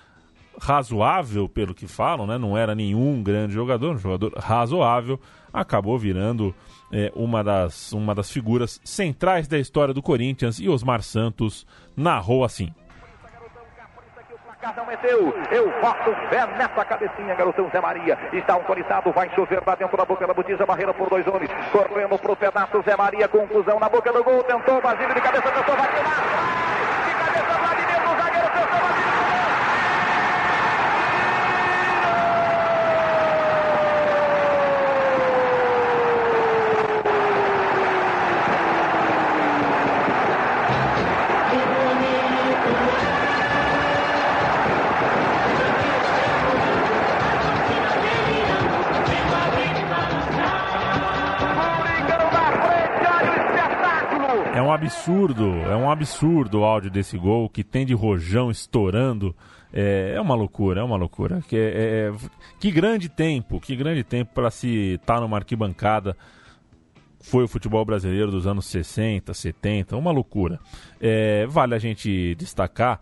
[0.59, 2.37] razoável, pelo que falam, né?
[2.39, 5.19] Não era nenhum grande jogador, um jogador razoável,
[5.53, 6.55] acabou virando
[6.91, 11.65] é, uma, das, uma das figuras centrais da história do Corinthians e Osmar Santos
[11.95, 12.73] narrou assim.
[14.75, 15.33] Não é teu.
[15.51, 18.17] Eu boto fé nessa cabecinha, garotão Zé Maria.
[18.33, 21.49] Está autorizado, vai chover lá dentro da boca da botija, barreira por dois homens.
[21.71, 24.43] Correndo pro pedaço, Zé Maria, confusão na boca do gol.
[24.43, 26.68] Tentou, Basílio de cabeça, tentou, vai tirar.
[54.69, 59.35] Um absurdo, é um absurdo o áudio desse gol que tem de rojão estourando.
[59.73, 61.41] É, é uma loucura, é uma loucura.
[61.47, 62.13] Que, é, é,
[62.59, 66.15] que grande tempo, que grande tempo para se estar tá numa arquibancada.
[67.21, 70.59] Foi o futebol brasileiro dos anos 60, 70, uma loucura.
[71.01, 73.01] É, vale a gente destacar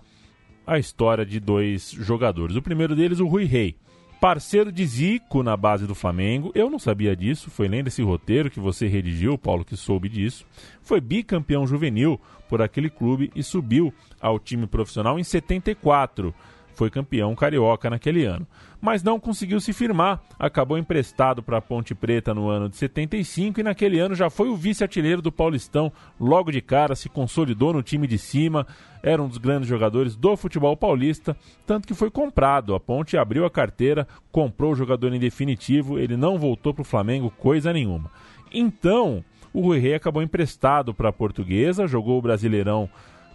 [0.65, 2.55] a história de dois jogadores.
[2.55, 3.75] O primeiro deles, o Rui Rei
[4.19, 6.51] parceiro de Zico na base do Flamengo.
[6.55, 10.45] Eu não sabia disso, foi lendo esse roteiro que você redigiu, Paulo, que soube disso.
[10.81, 16.33] Foi bicampeão juvenil por aquele clube e subiu ao time profissional em 74
[16.77, 18.47] foi campeão carioca naquele ano.
[18.79, 23.59] Mas não conseguiu se firmar, acabou emprestado para a Ponte Preta no ano de 75
[23.59, 27.81] e naquele ano já foi o vice-artilheiro do Paulistão, logo de cara se consolidou no
[27.81, 28.67] time de cima,
[29.01, 32.75] era um dos grandes jogadores do futebol paulista, tanto que foi comprado.
[32.75, 36.85] A Ponte abriu a carteira, comprou o jogador em definitivo, ele não voltou para o
[36.85, 38.11] Flamengo coisa nenhuma.
[38.53, 42.87] Então, o Rui Rei acabou emprestado para a Portuguesa, jogou o Brasileirão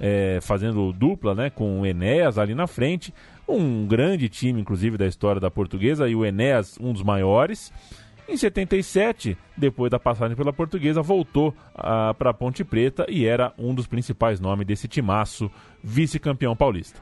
[0.02, 3.14] é, fazendo dupla né, com o Enéas ali na frente.
[3.52, 7.70] Um grande time, inclusive, da história da portuguesa, e o Enéas, um dos maiores.
[8.26, 13.52] Em 77, depois da passagem pela portuguesa, voltou ah, para a Ponte Preta e era
[13.58, 15.50] um dos principais nomes desse timaço,
[15.84, 16.98] vice-campeão paulista.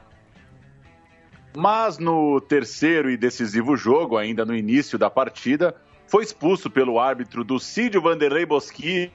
[1.55, 5.73] Mas no terceiro e decisivo jogo, ainda no início da partida,
[6.05, 9.09] foi expulso pelo árbitro do Cídio Vanderlei Bosquilha,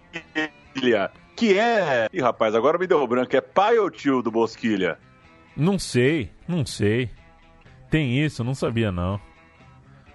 [1.36, 2.08] que é.
[2.10, 3.36] Ih, rapaz, agora me deu branco.
[3.36, 4.96] É pai ou tio do Bosquilha?
[5.54, 7.10] Não sei, não sei.
[7.90, 9.20] Tem isso, não sabia não.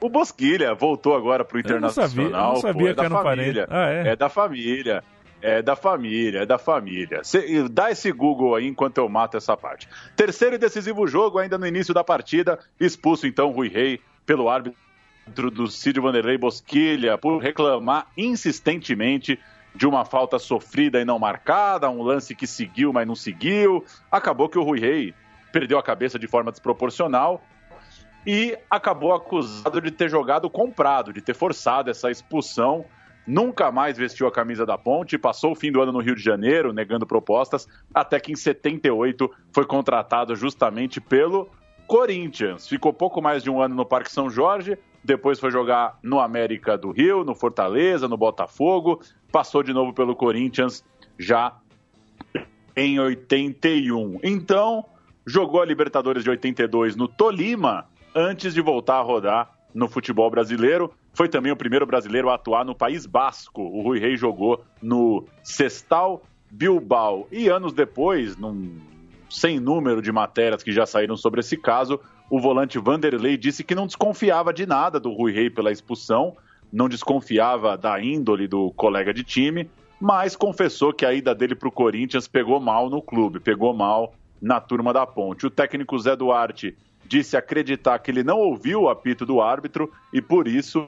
[0.02, 2.08] O Bosquilha voltou agora pro Internacional.
[2.08, 3.60] Eu não sabia, eu não sabia pô, é que era um parente.
[3.70, 4.08] Ah, é?
[4.10, 5.04] é da família.
[5.44, 7.24] É da família, é da família.
[7.24, 9.88] Cê, dá esse Google aí enquanto eu mato essa parte.
[10.16, 12.60] Terceiro e decisivo jogo, ainda no início da partida.
[12.80, 14.76] Expulso então Rui Rei pelo árbitro
[15.52, 19.40] do Cid Vanderlei Bosquilha por reclamar insistentemente
[19.74, 23.84] de uma falta sofrida e não marcada, um lance que seguiu, mas não seguiu.
[24.12, 25.14] Acabou que o Rui Rei
[25.52, 27.42] perdeu a cabeça de forma desproporcional
[28.26, 32.86] e acabou acusado de ter jogado comprado, de ter forçado essa expulsão.
[33.26, 36.24] Nunca mais vestiu a camisa da Ponte, passou o fim do ano no Rio de
[36.24, 41.50] Janeiro, negando propostas, até que em 78 foi contratado justamente pelo
[41.88, 42.68] Corinthians.
[42.68, 46.78] Ficou pouco mais de um ano no Parque São Jorge, depois foi jogar no América
[46.78, 49.02] do Rio, no Fortaleza, no Botafogo,
[49.32, 50.84] passou de novo pelo Corinthians
[51.18, 51.56] já
[52.76, 54.20] em 81.
[54.24, 54.86] Então,
[55.26, 57.86] jogou a Libertadores de 82 no Tolima
[58.16, 60.94] antes de voltar a rodar no futebol brasileiro.
[61.14, 63.62] Foi também o primeiro brasileiro a atuar no País Basco.
[63.62, 67.28] O Rui Rei jogou no Sestal Bilbao.
[67.32, 68.80] E anos depois, num
[69.30, 72.00] sem número de matérias que já saíram sobre esse caso,
[72.30, 76.36] o volante Vanderlei disse que não desconfiava de nada do Rui Rei pela expulsão,
[76.72, 81.70] não desconfiava da índole do colega de time, mas confessou que a ida dele para
[81.70, 85.46] o Corinthians pegou mal no clube, pegou mal na turma da ponte.
[85.46, 86.76] O técnico Zé Duarte
[87.12, 90.88] disse acreditar que ele não ouviu o apito do árbitro e por isso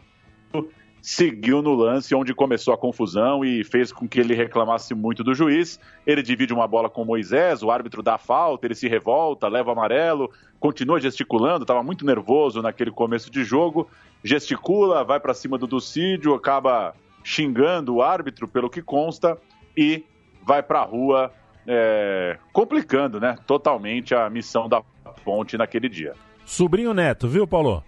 [1.01, 5.36] seguiu no lance onde começou a confusão e fez com que ele reclamasse muito do
[5.36, 5.78] juiz.
[6.07, 9.74] Ele divide uma bola com Moisés, o árbitro dá falta, ele se revolta, leva o
[9.74, 13.89] amarelo, continua gesticulando, estava muito nervoso naquele começo de jogo,
[14.24, 19.38] gesticula, vai para cima do Ducídio, acaba xingando o árbitro, pelo que consta,
[19.76, 20.05] e
[20.41, 21.34] vai para a rua,
[21.67, 24.82] é, complicando né, totalmente a missão da
[25.14, 26.14] ponte naquele dia.
[26.45, 27.84] Sobrinho Neto, viu, Paulo?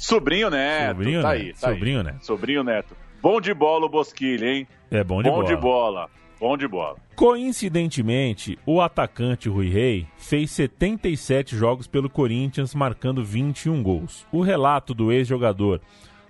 [0.00, 2.04] Sobrinho Neto, Sobrinho tá Neto, aí, tá Sobrinho aí.
[2.04, 2.24] Neto.
[2.26, 2.96] Sobrinho Neto.
[3.22, 4.68] Bom de bola o Bosquilha, hein?
[4.90, 5.46] É bom de bom bola.
[5.46, 6.10] de bola.
[6.38, 6.96] Bom de bola.
[7.14, 14.26] Coincidentemente, o atacante Rui Rei fez 77 jogos pelo Corinthians, marcando 21 gols.
[14.30, 15.80] O relato do ex-jogador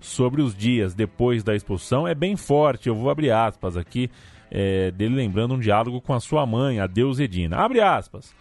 [0.00, 2.88] sobre os dias depois da expulsão é bem forte.
[2.88, 4.08] Eu vou abrir aspas aqui,
[4.48, 7.56] é, dele lembrando um diálogo com a sua mãe, a Deus Edina.
[7.56, 8.32] Abre aspas.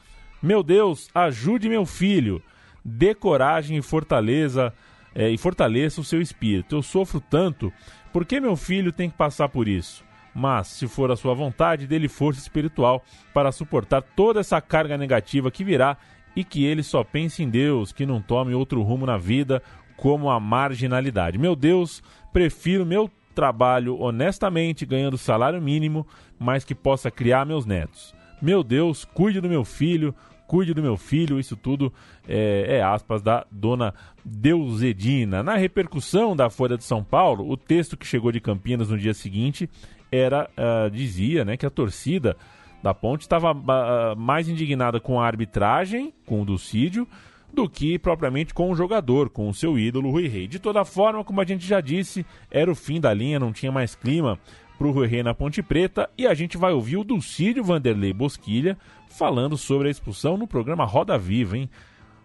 [0.45, 2.39] Meu Deus, ajude meu filho.
[2.83, 4.71] Dê coragem e fortaleza
[5.15, 6.75] é, e fortaleça o seu espírito.
[6.75, 7.73] Eu sofro tanto,
[8.13, 10.05] por que meu filho tem que passar por isso?
[10.35, 15.49] Mas, se for a sua vontade, dê-lhe força espiritual para suportar toda essa carga negativa
[15.49, 15.97] que virá
[16.35, 19.63] e que ele só pense em Deus, que não tome outro rumo na vida
[19.97, 21.39] como a marginalidade.
[21.39, 26.05] Meu Deus, prefiro meu trabalho honestamente, ganhando salário mínimo,
[26.37, 28.13] mas que possa criar meus netos.
[28.39, 30.13] Meu Deus, cuide do meu filho,
[30.47, 31.91] cuide do meu filho, isso tudo
[32.27, 33.93] é, é, aspas da dona
[34.23, 35.43] Deusedina.
[35.43, 39.13] Na repercussão da Folha de São Paulo, o texto que chegou de Campinas no dia
[39.13, 39.69] seguinte
[40.11, 42.37] era uh, dizia né, que a torcida
[42.81, 47.07] da Ponte estava uh, mais indignada com a arbitragem, com o Ducídio,
[47.51, 50.47] do que propriamente com o jogador, com o seu ídolo Rui Rei.
[50.47, 53.71] De toda forma, como a gente já disse, era o fim da linha, não tinha
[53.71, 54.37] mais clima
[54.77, 58.13] para o Rui Rei na Ponte Preta e a gente vai ouvir o Dulcídio Vanderlei
[58.13, 58.77] Bosquilha
[59.17, 61.69] falando sobre a expulsão no programa Roda Viva, hein?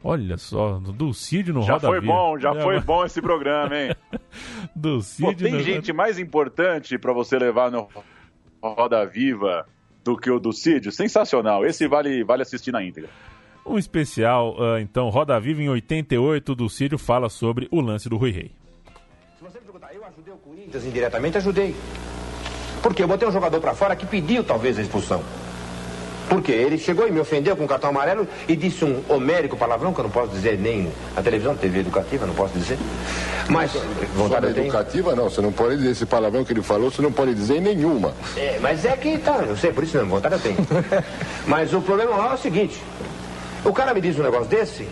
[0.03, 2.13] Olha só, Dulcídio no já Roda foi Viva.
[2.13, 3.95] bom, já É, foi mas- bom esse programa, hein?
[4.75, 7.87] Dulcídio Pô, tem no- gente mais importante para você levar no
[8.63, 9.67] Roda Viva
[10.03, 10.91] do que o do Cídio?
[10.91, 11.67] Sensacional.
[11.67, 13.11] Esse vale, vale assistir na íntegra.
[13.67, 18.31] Um especial, ah, então, Roda Viva em 88, Dulcídio fala sobre o lance do Rui
[18.31, 18.51] Rei.
[19.37, 21.77] Se você me perguntar, eu ajudei o Corinthians indiretamente, ajudei.
[22.83, 25.23] Porque eu botei um jogador pra fora que pediu talvez a expulsão.
[26.31, 29.93] Porque ele chegou e me ofendeu com o cartão amarelo e disse um homérico palavrão
[29.93, 32.79] que eu não posso dizer nem na televisão, TV educativa, não posso dizer.
[33.49, 33.73] Mas
[34.15, 34.69] vontade tenho.
[34.69, 37.57] educativa não, você não pode dizer esse palavrão que ele falou, você não pode dizer
[37.57, 38.15] em nenhuma.
[38.37, 40.57] É, mas é que tá, eu sei, por isso mesmo, vontade eu tenho.
[41.49, 42.81] mas o problema lá é o seguinte:
[43.65, 44.87] o cara me diz um negócio desse,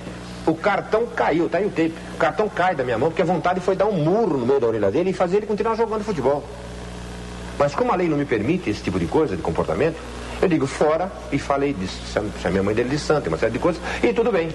[0.45, 1.95] o cartão caiu, tá aí o tape.
[2.15, 4.59] O cartão cai da minha mão, porque a vontade foi dar um murro no meio
[4.59, 6.43] da orelha dele e fazer ele continuar jogando futebol.
[7.57, 9.97] Mas como a lei não me permite esse tipo de coisa, de comportamento,
[10.41, 12.01] eu digo fora e falei disso.
[12.41, 14.51] Chamei a mãe dele de santa, uma série de coisas, e tudo bem.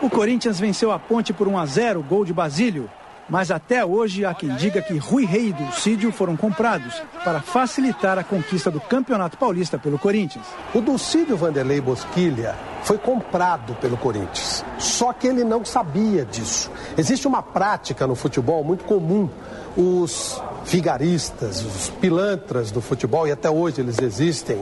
[0.00, 2.88] O Corinthians venceu a ponte por 1 a 0, gol de Basílio.
[3.30, 8.18] Mas até hoje há quem diga que Rui Rei e Dulcídio foram comprados para facilitar
[8.18, 10.44] a conquista do Campeonato Paulista pelo Corinthians.
[10.74, 14.64] O Dulcídio Vanderlei Bosquilha foi comprado pelo Corinthians.
[14.78, 16.70] Só que ele não sabia disso.
[16.98, 19.28] Existe uma prática no futebol muito comum.
[19.76, 24.58] Os vigaristas, os pilantras do futebol, e até hoje eles existem,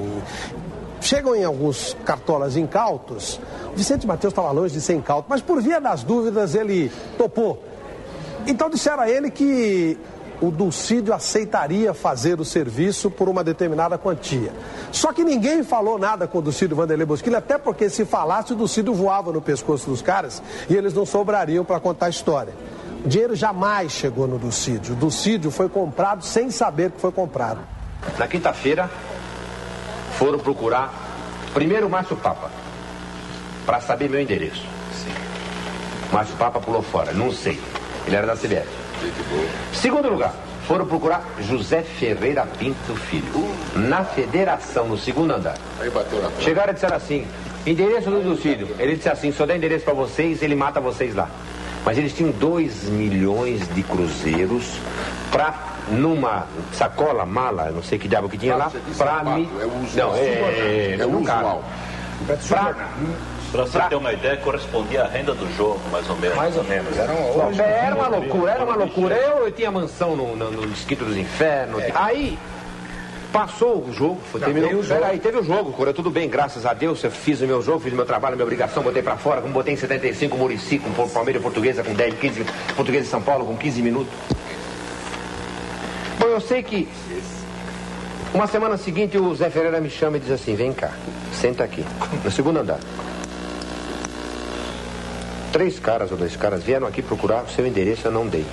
[1.01, 3.41] chegam em alguns cartolas incautos.
[3.73, 7.68] O Vicente Matheus estava longe de ser incauto, mas por via das dúvidas ele topou.
[8.49, 9.99] Então disseram a ele que
[10.41, 14.53] o Dulcídio aceitaria fazer o serviço por uma determinada quantia.
[14.91, 18.57] Só que ninguém falou nada com o Dulcídio Vanderlei Bosquilha, até porque se falasse, o
[18.57, 22.55] Dulcídio voava no pescoço dos caras e eles não sobrariam para contar a história.
[23.05, 24.95] O dinheiro jamais chegou no Dulcídio.
[24.95, 27.61] O Dulcídio foi comprado sem saber que foi comprado.
[28.17, 28.89] Na quinta-feira,
[30.19, 30.91] foram procurar
[31.53, 32.51] primeiro o Márcio Papa,
[33.67, 34.65] para saber meu endereço.
[36.11, 37.61] Márcio Papa pulou fora, não sei.
[38.09, 38.67] Ele era da CBF.
[39.75, 40.35] Segundo lugar,
[40.67, 45.57] foram procurar José Ferreira Pinto Filho, na federação, no segundo andar.
[45.79, 47.27] Aí bateu na Chegaram e disseram assim:
[47.67, 48.69] endereço do Lucídio.
[48.79, 51.29] Ele disse assim: só dá endereço para vocês, ele mata vocês lá.
[51.85, 54.79] Mas eles tinham 2 milhões de cruzeiros
[55.31, 55.55] para
[55.91, 59.45] numa sacola, mala, não sei que diabo que tinha lá, para me.
[59.61, 60.09] é usual.
[60.09, 61.15] Não, é, é, É cabe.
[61.17, 61.65] usual.
[62.49, 62.75] Pra,
[63.51, 66.37] Pra você ter uma ideia, correspondia à renda do jogo, mais ou menos.
[66.37, 66.97] Mais ou menos.
[66.97, 69.15] Era uma, era uma loucura, era uma loucura.
[69.17, 71.83] Eu, eu tinha mansão no, no, no Distrito dos Infernos.
[71.95, 72.39] Aí,
[73.33, 74.71] passou o jogo, foi, terminou.
[74.71, 75.01] o jogo.
[75.01, 77.03] Peraí, teve o jogo, correu tudo bem, graças a Deus.
[77.03, 79.41] Eu fiz o meu jogo, fiz o meu trabalho, a minha obrigação, botei pra fora,
[79.41, 82.45] como botei em 75 o Murici, com o Palmeiras Portuguesa com 10, 15,
[82.77, 84.13] Portuguesa de São Paulo com 15 minutos.
[86.19, 86.89] Bom, eu sei que
[88.35, 90.91] uma semana seguinte o Zé Ferreira me chama e diz assim, vem cá,
[91.33, 91.85] senta aqui,
[92.25, 92.79] no segundo andar.
[95.53, 98.45] Três caras ou dois caras vieram aqui procurar o seu endereço, eu não dei.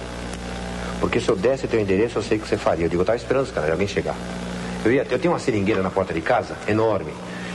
[0.99, 2.85] Porque se eu desse teu endereço, eu sei o que você faria.
[2.85, 4.15] Eu digo, eu tava esperando os caras, alguém chegar.
[4.83, 7.11] Eu, ia, eu tinha uma seringueira na porta de casa, enorme.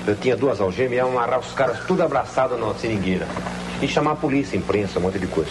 [0.07, 3.27] Eu tinha duas algemas e ia amarrar os caras tudo abraçados na seringueira.
[3.81, 5.51] E chamar a polícia, imprensa, um monte de coisa.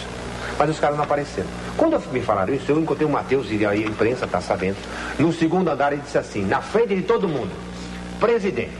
[0.58, 1.48] Mas os caras não apareceram.
[1.76, 4.76] Quando me falaram isso, eu encontrei o Matheus e aí a imprensa tá sabendo.
[5.18, 7.50] No segundo andar ele disse assim, na frente de todo mundo,
[8.20, 8.70] presidente,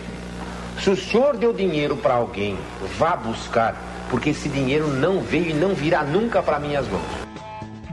[0.83, 2.59] se o senhor deu dinheiro para alguém,
[2.99, 3.75] vá buscar,
[4.11, 7.31] porque esse dinheiro não veio e não virá nunca para minhas mãos.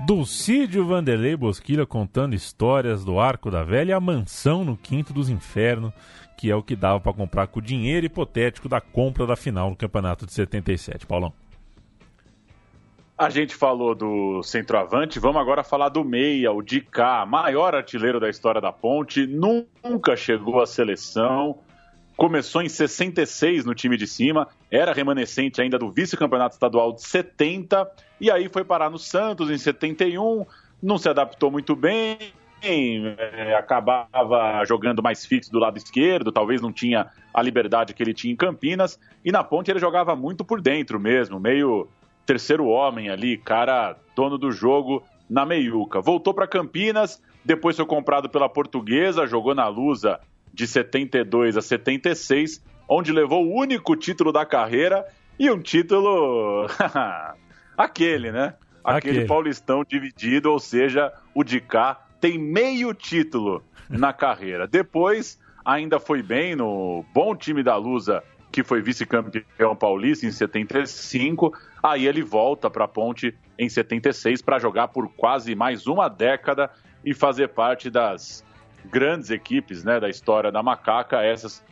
[0.05, 5.29] Dulcídio Vanderlei Bosquilha contando histórias do Arco da Velha e a mansão no Quinto dos
[5.29, 5.93] Infernos,
[6.37, 9.69] que é o que dava para comprar com o dinheiro hipotético da compra da final
[9.69, 11.05] do Campeonato de 77.
[11.05, 11.33] Paulão.
[13.17, 18.29] A gente falou do centroavante, vamos agora falar do meia, o Dicá, maior artilheiro da
[18.29, 21.57] história da Ponte, nunca chegou à seleção,
[22.15, 27.89] começou em 66 no time de cima, era remanescente ainda do vice-campeonato estadual de 70,
[28.19, 30.45] e aí foi parar no Santos em 71,
[30.81, 32.17] não se adaptou muito bem,
[32.61, 38.13] é, acabava jogando mais fixo do lado esquerdo, talvez não tinha a liberdade que ele
[38.13, 41.87] tinha em Campinas, e na ponte ele jogava muito por dentro mesmo, meio
[42.25, 46.01] terceiro homem ali, cara dono do jogo na meiuca.
[46.01, 50.19] Voltou para Campinas, depois foi comprado pela Portuguesa, jogou na Lusa
[50.53, 55.05] de 72 a 76, onde levou o único título da carreira
[55.37, 56.67] e um título
[57.77, 58.55] aquele, né?
[58.83, 64.65] Aquele, aquele paulistão dividido, ou seja, o de cá tem meio título na carreira.
[64.65, 71.53] Depois ainda foi bem no bom time da Lusa que foi vice-campeão paulista em 75.
[71.83, 76.71] Aí ele volta para a Ponte em 76 para jogar por quase mais uma década
[77.05, 78.43] e fazer parte das
[78.85, 81.63] grandes equipes né, da história da Macaca, essas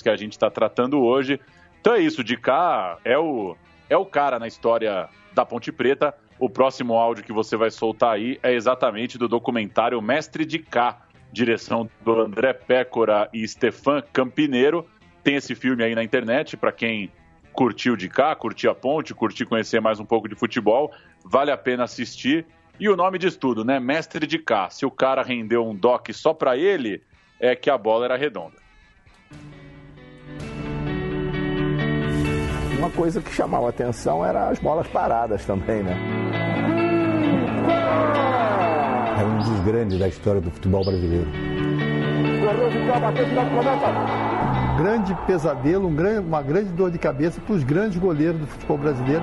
[0.00, 1.40] que a gente está tratando hoje.
[1.80, 3.56] Então é isso, de cá é o,
[3.90, 6.14] é o cara na história da Ponte Preta.
[6.38, 11.02] O próximo áudio que você vai soltar aí é exatamente do documentário Mestre de Cá,
[11.32, 14.86] direção do André Pécora e Stefan Campineiro,
[15.22, 17.10] tem esse filme aí na internet, para quem
[17.52, 20.92] curtiu de cá, curtiu a ponte, curtiu conhecer mais um pouco de futebol,
[21.24, 22.46] vale a pena assistir.
[22.80, 23.78] E o nome diz tudo, né?
[23.78, 24.68] Mestre de cá.
[24.70, 27.02] Se o cara rendeu um doc só para ele,
[27.38, 28.56] é que a bola era redonda.
[32.82, 35.96] Uma coisa que chamava atenção era as bolas paradas também, né?
[39.20, 41.30] É um dos grandes da história do futebol brasileiro
[44.76, 48.78] grande pesadelo, um grande, uma grande dor de cabeça para os grandes goleiros do futebol
[48.78, 49.22] brasileiro.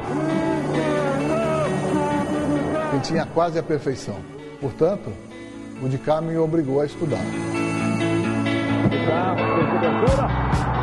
[2.93, 4.15] Ele tinha quase a perfeição.
[4.61, 5.11] Portanto,
[5.83, 7.19] o de cá me obrigou a estudar.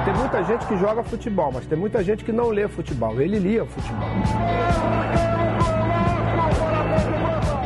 [0.07, 3.21] Tem muita gente que joga futebol, mas tem muita gente que não lê futebol.
[3.21, 4.09] Ele lia futebol.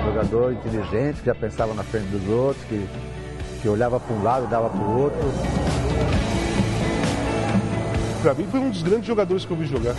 [0.04, 2.84] Jogador inteligente, que já pensava na frente dos outros, que,
[3.62, 5.20] que olhava para um lado, dava para o outro
[8.20, 9.94] para mim foi um dos grandes jogadores que eu vi jogar.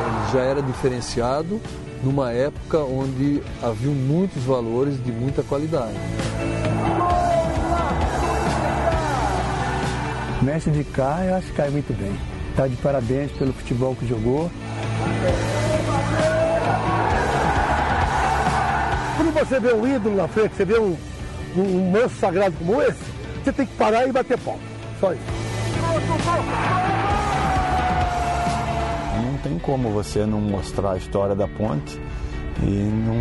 [0.00, 1.60] Ele já era diferenciado
[2.02, 5.94] numa época onde havia muitos valores de muita qualidade.
[10.44, 12.12] Mestre de cá, eu acho que cai muito bem.
[12.50, 14.50] Está de parabéns pelo futebol que jogou.
[19.16, 20.96] Quando você vê um ídolo na frente, você vê um,
[21.56, 23.00] um, um manso sagrado como esse,
[23.42, 24.58] você tem que parar e bater pau.
[25.00, 25.22] Só isso.
[29.22, 31.98] Não tem como você não mostrar a história da ponte
[32.62, 33.16] e, não,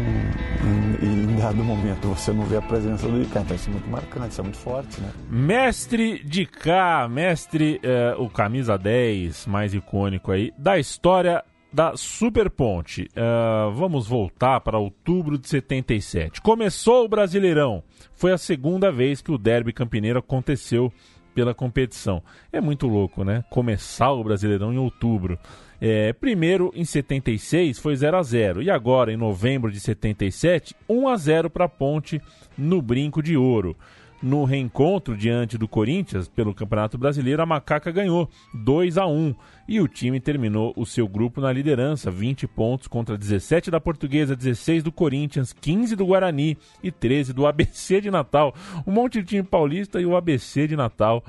[1.01, 3.41] e, e em dado momento você não vê a presença do Icá.
[3.41, 5.11] Então isso é muito marcante, isso é muito forte, né?
[5.29, 12.51] Mestre de cá, mestre, é, o camisa 10 mais icônico aí, da história da Super
[12.51, 13.09] Ponte.
[13.17, 16.39] Uh, vamos voltar para outubro de 77.
[16.39, 17.83] Começou o Brasileirão.
[18.13, 20.93] Foi a segunda vez que o Derby Campineiro aconteceu
[21.33, 22.21] pela competição.
[22.51, 23.43] É muito louco, né?
[23.49, 25.39] Começar o Brasileirão em outubro.
[25.85, 31.09] É, primeiro, em 76, foi 0 a 0 E agora, em novembro de 77, 1
[31.09, 32.21] a 0 para a Ponte
[32.57, 33.75] no Brinco de Ouro.
[34.21, 39.35] No reencontro diante do Corinthians pelo Campeonato Brasileiro, a Macaca ganhou 2 a 1
[39.67, 44.37] e o time terminou o seu grupo na liderança, 20 pontos contra 17 da Portuguesa,
[44.37, 48.55] 16 do Corinthians, 15 do Guarani e 13 do ABC de Natal.
[48.87, 51.21] Um monte de time paulista e o ABC de Natal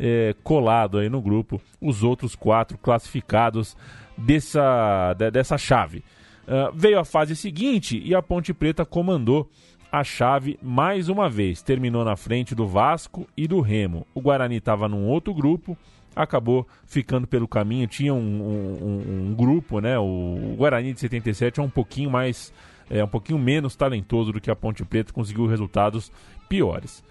[0.00, 3.76] é, colado aí no grupo, os outros quatro classificados
[4.16, 6.04] dessa, dessa chave.
[6.46, 9.48] Uh, veio a fase seguinte e a Ponte Preta comandou
[9.90, 11.62] a chave mais uma vez.
[11.62, 14.06] Terminou na frente do Vasco e do Remo.
[14.14, 15.76] O Guarani estava num outro grupo,
[16.14, 17.86] acabou ficando pelo caminho.
[17.86, 19.98] Tinha um, um, um grupo, né?
[19.98, 22.52] O, Guarani de 77 é um pouquinho mais
[22.88, 26.10] é um pouquinho menos talentoso do que a Ponte Preta, conseguiu resultados
[26.48, 27.04] piores.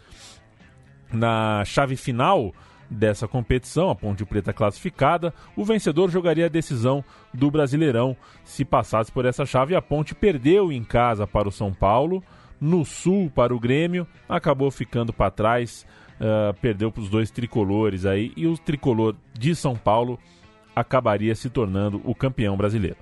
[1.11, 2.53] Na chave final
[2.89, 9.11] dessa competição, a Ponte Preta classificada, o vencedor jogaria a decisão do Brasileirão se passasse
[9.11, 9.75] por essa chave.
[9.75, 12.23] A Ponte perdeu em casa para o São Paulo,
[12.59, 15.85] no Sul para o Grêmio, acabou ficando para trás,
[16.19, 20.19] uh, perdeu para os dois tricolores aí e o tricolor de São Paulo
[20.75, 22.97] acabaria se tornando o campeão brasileiro.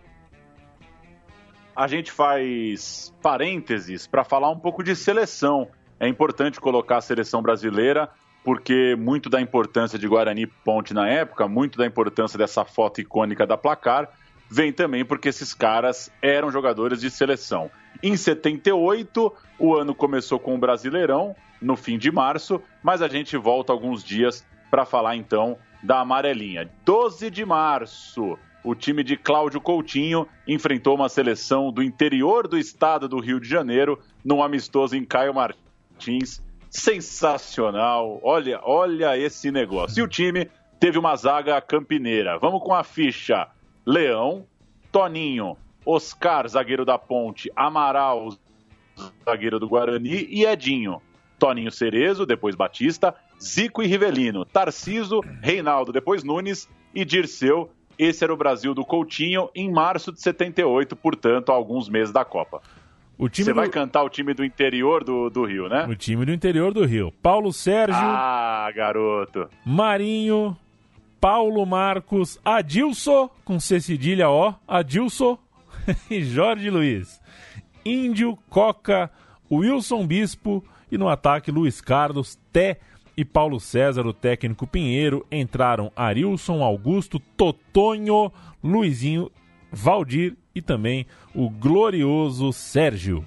[1.76, 5.68] A gente faz parênteses para falar um pouco de seleção.
[6.00, 8.10] É importante colocar a seleção brasileira
[8.44, 13.46] porque muito da importância de Guarani Ponte na época, muito da importância dessa foto icônica
[13.46, 14.10] da placar,
[14.50, 17.70] vem também porque esses caras eram jogadores de seleção.
[18.02, 23.36] Em 78, o ano começou com o Brasileirão, no fim de março, mas a gente
[23.36, 26.70] volta alguns dias para falar então da amarelinha.
[26.86, 33.08] 12 de março, o time de Cláudio Coutinho enfrentou uma seleção do interior do estado
[33.08, 38.20] do Rio de Janeiro, num amistoso em Caio Martins, sensacional.
[38.24, 39.99] Olha, olha esse negócio.
[39.99, 40.49] E o time
[40.80, 42.38] teve uma zaga campineira.
[42.39, 43.47] Vamos com a ficha:
[43.86, 44.45] Leão,
[44.91, 48.34] Toninho, Oscar, zagueiro da Ponte, Amaral,
[49.26, 51.01] zagueiro do Guarani e Edinho.
[51.39, 57.70] Toninho Cerezo, depois Batista, Zico e Rivelino, Tarciso, Reinaldo, depois Nunes e Dirceu.
[57.97, 62.26] Esse era o Brasil do Coutinho em março de 78, portanto, há alguns meses da
[62.26, 62.61] Copa.
[63.18, 63.55] Você do...
[63.55, 65.86] vai cantar o time do interior do, do Rio, né?
[65.88, 67.11] O time do interior do Rio.
[67.22, 67.95] Paulo Sérgio.
[67.97, 69.49] Ah, garoto.
[69.65, 70.55] Marinho.
[71.20, 72.39] Paulo Marcos.
[72.45, 74.53] Adilson, com C cedilha O.
[74.68, 75.38] Adilson.
[76.11, 77.20] e Jorge Luiz.
[77.84, 79.09] Índio, Coca,
[79.51, 80.63] Wilson Bispo.
[80.91, 82.80] E no ataque, Luiz Carlos, Té
[83.15, 85.26] e Paulo César, o técnico Pinheiro.
[85.32, 88.32] Entraram Arilson, Augusto, Totonho,
[88.63, 89.32] Luizinho,
[89.72, 93.26] Valdir e também o glorioso Sérgio.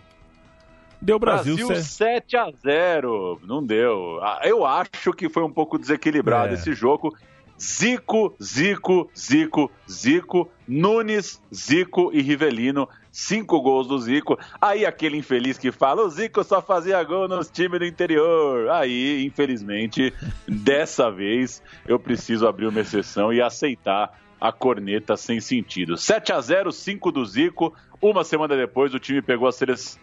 [1.01, 4.19] Deu Brasil, Brasil 7 a 0 Não deu.
[4.23, 6.55] Ah, eu acho que foi um pouco desequilibrado é.
[6.55, 7.17] esse jogo.
[7.61, 12.89] Zico, Zico, Zico, Zico, Nunes, Zico e Rivelino.
[13.13, 14.39] Cinco gols do Zico.
[14.61, 18.71] Aí aquele infeliz que fala: o Zico só fazia gol nos times do interior.
[18.71, 20.13] Aí, infelizmente,
[20.49, 25.97] dessa vez eu preciso abrir uma exceção e aceitar a corneta sem sentido.
[25.97, 27.75] 7 a 0 5 do Zico.
[28.01, 30.01] Uma semana depois, o time pegou a seleção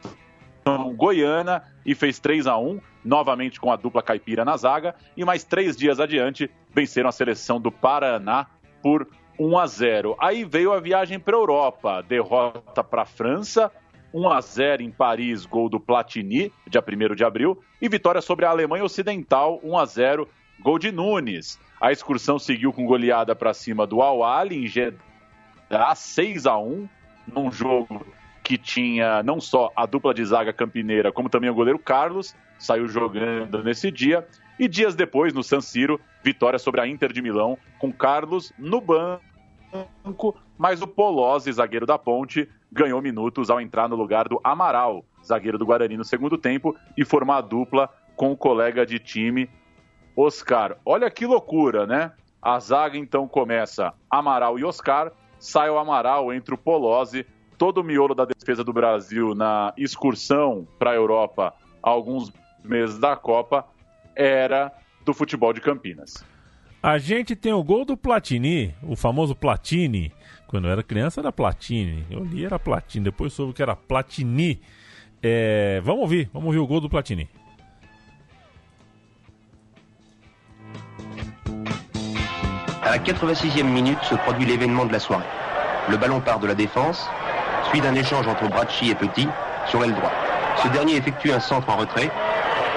[0.96, 4.94] goiana e fez 3 a 1 novamente com a dupla caipira na zaga.
[5.16, 8.48] E mais três dias adiante, venceram a seleção do Paraná
[8.84, 9.08] por
[9.40, 13.72] 1 a 0 Aí veio a viagem para a Europa, derrota para a França.
[14.14, 18.46] 1 a 0 em Paris, gol do Platini, dia 1 de abril, e vitória sobre
[18.46, 20.30] a Alemanha Ocidental, 1 a 0
[20.60, 21.60] gol de Nunes.
[21.80, 26.90] A excursão seguiu com goleada para cima do Al em Jeddah, 6 a 1
[27.28, 28.06] num jogo
[28.44, 32.88] que tinha não só a dupla de zaga campineira, como também o goleiro Carlos, saiu
[32.88, 34.26] jogando nesse dia.
[34.58, 38.82] E dias depois, no San Siro, vitória sobre a Inter de Milão, com Carlos no
[38.82, 39.22] banco,
[40.58, 45.58] mas o Polozzi, zagueiro da Ponte, ganhou minutos ao entrar no lugar do Amaral, zagueiro
[45.58, 49.48] do Guarani no segundo tempo, e formar a dupla com o colega de time
[50.18, 50.78] Oscar.
[50.84, 52.12] Olha que loucura, né?
[52.42, 57.26] A zaga então começa Amaral e Oscar, sai o Amaral, entre o Polozzi,
[57.58, 62.32] todo o miolo da defesa do Brasil na excursão para a Europa alguns
[62.64, 63.66] meses da Copa
[64.16, 64.72] era
[65.06, 66.26] do futebol de Campinas.
[66.82, 70.12] A gente tem o gol do Platini, o famoso Platini.
[70.48, 74.62] Quando eu era criança era Platini, eu li era Platini, depois soube que era Platini.
[75.22, 75.82] É...
[75.84, 77.30] Vamos ouvir, vamos ouvir o gol do Platini.
[82.88, 85.26] À la 86e minute se produit l'événement de la soirée.
[85.90, 87.10] Le ballon part de la défense,
[87.70, 89.28] suit d'un échange entre Bracci et Petit
[89.66, 90.14] sur l'aile droite.
[90.64, 92.10] Ce dernier effectue un centre en retrait.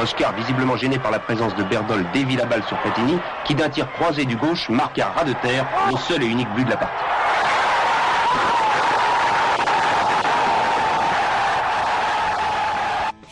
[0.02, 3.68] Oscar, visiblement gêné par la présence de Berdol, dévie la balle sur Platini, qui d'un
[3.68, 6.70] tir croisé du gauche marque à ras de terre le seul et unique but de
[6.70, 7.04] la partie.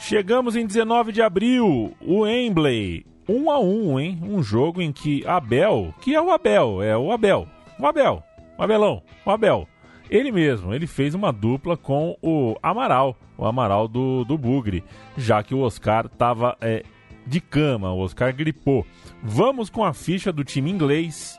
[0.01, 1.61] Chegamos em 19 de abril,
[2.07, 4.18] o Wembley um a um, hein?
[4.22, 7.47] Um jogo em que Abel, que é o Abel, é o Abel,
[7.79, 8.22] o Abel,
[8.57, 9.68] o Abelão, o Abel,
[10.11, 14.83] ele mesmo, ele fez uma dupla com o Amaral, o Amaral do, do Bugre,
[15.16, 16.83] já que o Oscar estava é,
[17.26, 18.87] de cama, o Oscar gripou.
[19.22, 21.39] Vamos com a ficha do time inglês,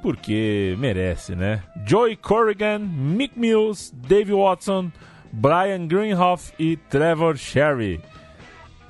[0.00, 1.62] porque merece, né?
[1.84, 4.90] Joey Corrigan, Mick Mills, Dave Watson,
[5.30, 8.00] Brian Greenhoff e Trevor Sherry.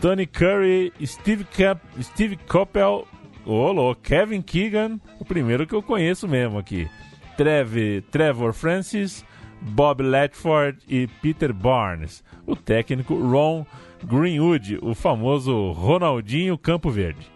[0.01, 3.07] Tony Curry, Steve, Cap, Steve Coppel,
[3.45, 6.89] oh, Kevin Keegan, o primeiro que eu conheço mesmo aqui.
[7.37, 9.25] Trev, Trevor Francis,
[9.61, 12.23] Bob Latford e Peter Barnes.
[12.47, 13.67] O técnico Ron
[14.05, 17.31] Greenwood, o famoso Ronaldinho Campo Verde.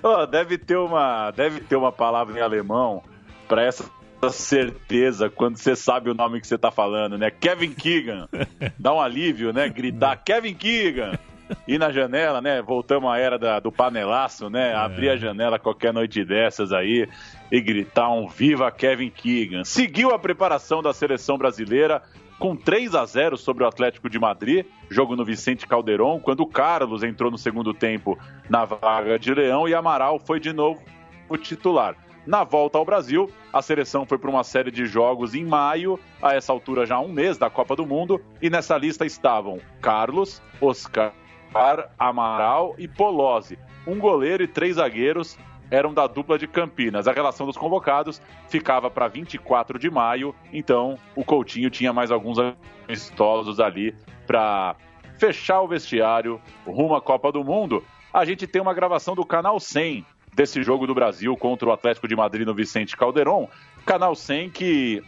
[0.01, 3.03] oh, deve ter uma, deve ter uma palavra em alemão
[3.47, 3.83] para essa
[4.29, 7.29] certeza quando você sabe o nome que você tá falando, né?
[7.31, 8.27] Kevin Keegan.
[8.77, 9.67] Dá um alívio, né?
[9.69, 11.17] Gritar Kevin Keegan.
[11.67, 12.61] Ir na janela, né?
[12.61, 14.71] Voltamos à era da, do panelaço, né?
[14.71, 14.75] É.
[14.75, 17.07] Abrir a janela qualquer noite dessas aí
[17.51, 19.63] e gritar um Viva Kevin Keegan.
[19.63, 22.01] Seguiu a preparação da seleção brasileira
[22.39, 26.47] com 3 a 0 sobre o Atlético de Madrid, jogo no Vicente Calderon, quando o
[26.47, 28.17] Carlos entrou no segundo tempo
[28.49, 30.81] na vaga de Leão e Amaral foi de novo
[31.29, 31.95] o titular.
[32.25, 36.33] Na volta ao Brasil, a seleção foi para uma série de jogos em maio, a
[36.33, 41.13] essa altura já um mês da Copa do Mundo, e nessa lista estavam Carlos, Oscar,
[41.99, 45.37] Amaral e Polozzi, um goleiro e três zagueiros
[45.69, 47.07] eram da dupla de Campinas.
[47.07, 52.37] A relação dos convocados ficava para 24 de maio, então o Coutinho tinha mais alguns
[52.87, 53.95] amistosos ali
[54.25, 54.75] para
[55.17, 57.83] fechar o vestiário rumo à Copa do Mundo.
[58.11, 60.05] A gente tem uma gravação do canal 100
[60.35, 63.49] desse jogo do Brasil contra o Atlético de Madrid no Vicente Calderon.
[63.85, 65.01] Canal 100 que,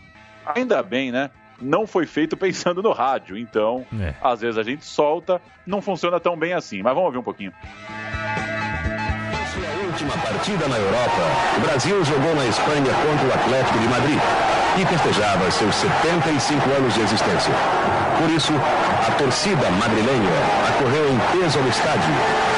[0.45, 1.30] ainda bem, né?
[1.61, 4.15] Não foi feito pensando no rádio, então é.
[4.21, 6.82] às vezes a gente solta, não funciona tão bem assim.
[6.82, 7.51] Mas vamos ouvir um pouquinho
[9.97, 11.21] última partida na Europa,
[11.57, 14.19] o Brasil jogou na Espanha contra o Atlético de Madrid
[14.80, 17.53] e festejava seus 75 anos de existência.
[18.20, 18.53] Por isso,
[19.07, 20.32] a torcida madrilenha
[20.70, 22.13] acorreu em peso ao estádio,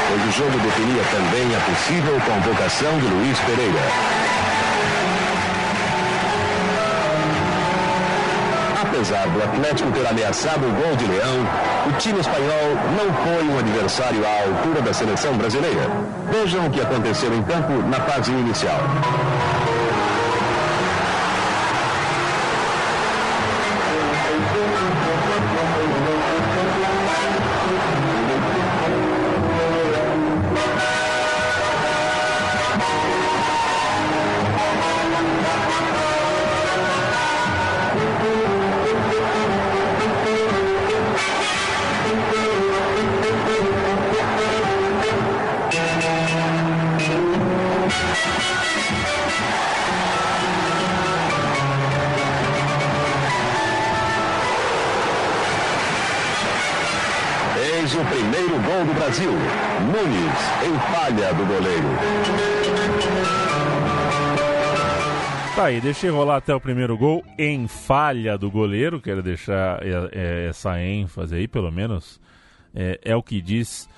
[0.08, 3.80] pois o jogo definia também a possível convocação de Luiz Pereira.
[8.82, 11.48] Apesar do Atlético ter ameaçado o gol de Leão,
[11.88, 15.90] o time espanhol não foi um adversário à altura da seleção brasileira.
[16.32, 18.80] Vejam o que aconteceu em campo na fase inicial.
[59.10, 59.32] Brasil.
[59.32, 61.88] Nunes em falha do goleiro.
[65.56, 69.02] Tá aí, deixei rolar até o primeiro gol em falha do goleiro.
[69.02, 72.22] Quero deixar é, é, essa ênfase aí, pelo menos.
[72.76, 73.90] É, é, o que diz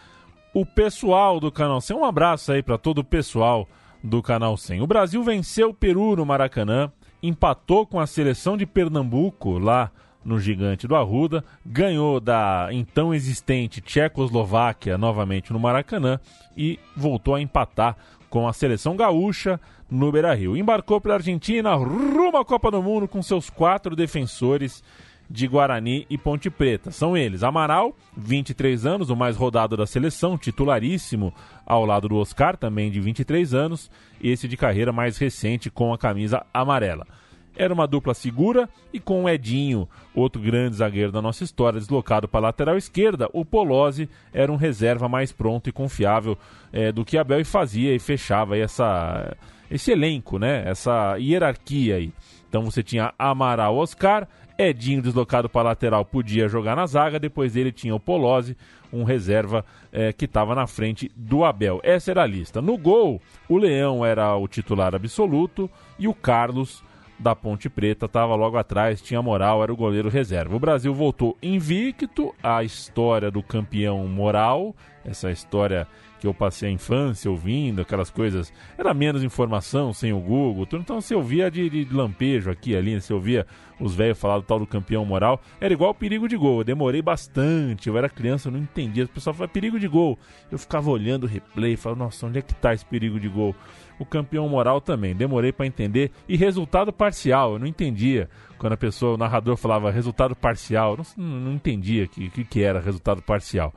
[0.53, 1.97] o pessoal do Canal 100.
[1.97, 3.67] Um abraço aí para todo o pessoal
[4.01, 4.81] do Canal 100.
[4.81, 6.89] O Brasil venceu o Peru no Maracanã,
[7.21, 9.91] empatou com a seleção de Pernambuco lá
[10.23, 16.19] no Gigante do Arruda, ganhou da então existente Tchecoslováquia novamente no Maracanã
[16.55, 17.95] e voltou a empatar
[18.29, 19.59] com a seleção gaúcha
[19.89, 20.55] no Beira-Rio.
[20.55, 24.83] Embarcou para a Argentina rumo à Copa do Mundo com seus quatro defensores
[25.31, 26.91] de Guarani e Ponte Preta.
[26.91, 31.33] São eles: Amaral, 23 anos, o mais rodado da seleção, titularíssimo
[31.65, 33.89] ao lado do Oscar, também de 23 anos,
[34.21, 37.07] esse de carreira mais recente com a camisa amarela.
[37.55, 42.27] Era uma dupla segura e com o Edinho, outro grande zagueiro da nossa história, deslocado
[42.27, 46.37] para a lateral esquerda, o Polozzi era um reserva mais pronto e confiável
[46.71, 49.35] é, do que Abel e fazia e fechava essa,
[49.69, 50.63] esse elenco, né?
[50.65, 52.13] essa hierarquia aí.
[52.47, 54.27] Então você tinha Amaral Oscar,
[54.57, 58.55] Edinho deslocado para a lateral podia jogar na zaga, depois dele tinha o Polozzi,
[58.91, 61.79] um reserva é, que estava na frente do Abel.
[61.83, 62.61] Essa era a lista.
[62.61, 66.83] No gol, o Leão era o titular absoluto e o Carlos
[67.21, 70.55] da Ponte Preta estava logo atrás, tinha moral, era o goleiro reserva.
[70.55, 75.87] O Brasil voltou invicto, a história do campeão moral, essa história
[76.19, 78.53] que eu passei a infância ouvindo, aquelas coisas.
[78.77, 83.11] Era menos informação sem o Google, então você ouvia de, de lampejo aqui ali, você
[83.13, 83.45] ouvia
[83.79, 85.41] os velhos falar do tal do campeão moral.
[85.59, 86.59] Era igual perigo de gol.
[86.59, 89.05] Eu demorei bastante, eu era criança, eu não entendia.
[89.05, 90.17] O pessoal falava perigo de gol.
[90.51, 93.55] Eu ficava olhando o replay, falava, nossa, onde é que tá esse perigo de gol?
[94.01, 96.09] O campeão moral também, demorei para entender.
[96.27, 98.27] E resultado parcial, eu não entendia.
[98.57, 102.79] Quando a pessoa, o narrador falava resultado parcial, não, não entendia o que, que era
[102.79, 103.71] resultado parcial.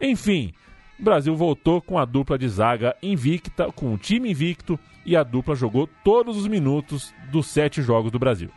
[0.00, 0.52] Enfim,
[0.98, 5.22] o Brasil voltou com a dupla de zaga invicta, com o time invicto, e a
[5.22, 8.50] dupla jogou todos os minutos dos sete jogos do Brasil.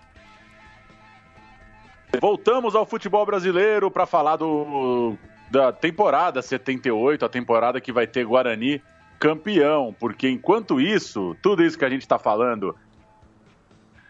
[2.20, 5.16] Voltamos ao futebol brasileiro para falar do,
[5.52, 8.82] da temporada 78, a temporada que vai ter Guarani
[9.20, 12.76] campeão, porque enquanto isso, tudo isso que a gente está falando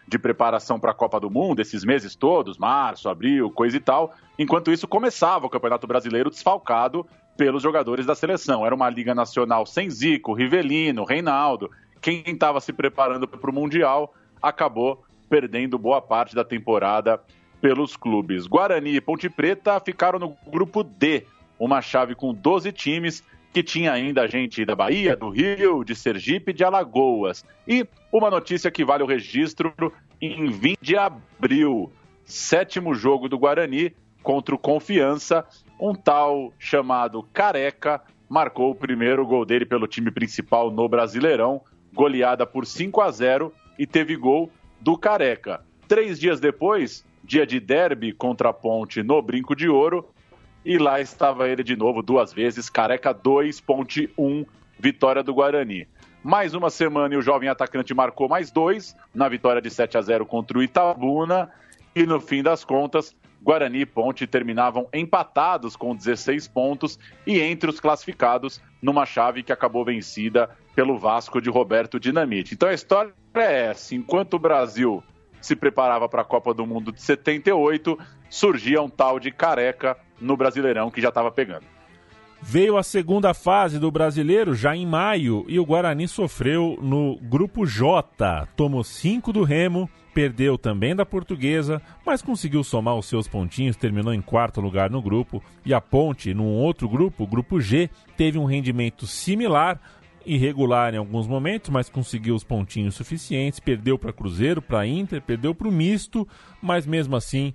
[0.06, 4.14] de preparação para a Copa do Mundo, esses meses todos, março, abril, coisa e tal.
[4.38, 7.06] Enquanto isso, começava o Campeonato Brasileiro desfalcado
[7.36, 8.66] pelos jogadores da seleção.
[8.66, 11.70] Era uma Liga Nacional sem Zico, Rivelino, Reinaldo.
[12.00, 17.20] Quem estava se preparando para o Mundial acabou perdendo boa parte da temporada
[17.60, 18.46] pelos clubes.
[18.46, 21.24] Guarani e Ponte Preta ficaram no grupo D,
[21.58, 23.22] uma chave com 12 times
[23.52, 27.44] que tinha ainda gente da Bahia, do Rio, de Sergipe de Alagoas.
[27.66, 29.72] E uma notícia que vale o registro
[30.20, 31.90] em 20 de abril,
[32.24, 33.92] sétimo jogo do Guarani
[34.22, 35.44] contra o Confiança,
[35.80, 41.60] um tal chamado Careca marcou o primeiro gol dele pelo time principal no Brasileirão,
[41.92, 45.64] goleada por 5 a 0 e teve gol do Careca.
[45.88, 50.08] Três dias depois, dia de derby contra a Ponte no Brinco de Ouro,
[50.64, 54.44] e lá estava ele de novo duas vezes, Careca 2, Ponte 1,
[54.78, 55.86] vitória do Guarani.
[56.22, 60.02] Mais uma semana e o jovem atacante marcou mais dois na vitória de 7 a
[60.02, 61.50] 0 contra o Itabuna.
[61.94, 67.70] E no fim das contas, Guarani e Ponte terminavam empatados com 16 pontos e entre
[67.70, 72.54] os classificados numa chave que acabou vencida pelo Vasco de Roberto Dinamite.
[72.54, 75.02] Então a história é essa: enquanto o Brasil
[75.40, 80.36] se preparava para a Copa do Mundo de 78, surgia um tal de careca no
[80.36, 81.64] Brasileirão que já estava pegando.
[82.42, 87.66] Veio a segunda fase do brasileiro já em maio e o Guarani sofreu no grupo
[87.66, 88.46] J.
[88.56, 94.14] Tomou 5 do Remo, perdeu também da Portuguesa, mas conseguiu somar os seus pontinhos, terminou
[94.14, 95.42] em quarto lugar no grupo.
[95.66, 99.78] E a Ponte, num outro grupo, o grupo G, teve um rendimento similar,
[100.24, 103.60] irregular em alguns momentos, mas conseguiu os pontinhos suficientes.
[103.60, 106.26] Perdeu para Cruzeiro, para Inter, perdeu para o Misto,
[106.60, 107.54] mas mesmo assim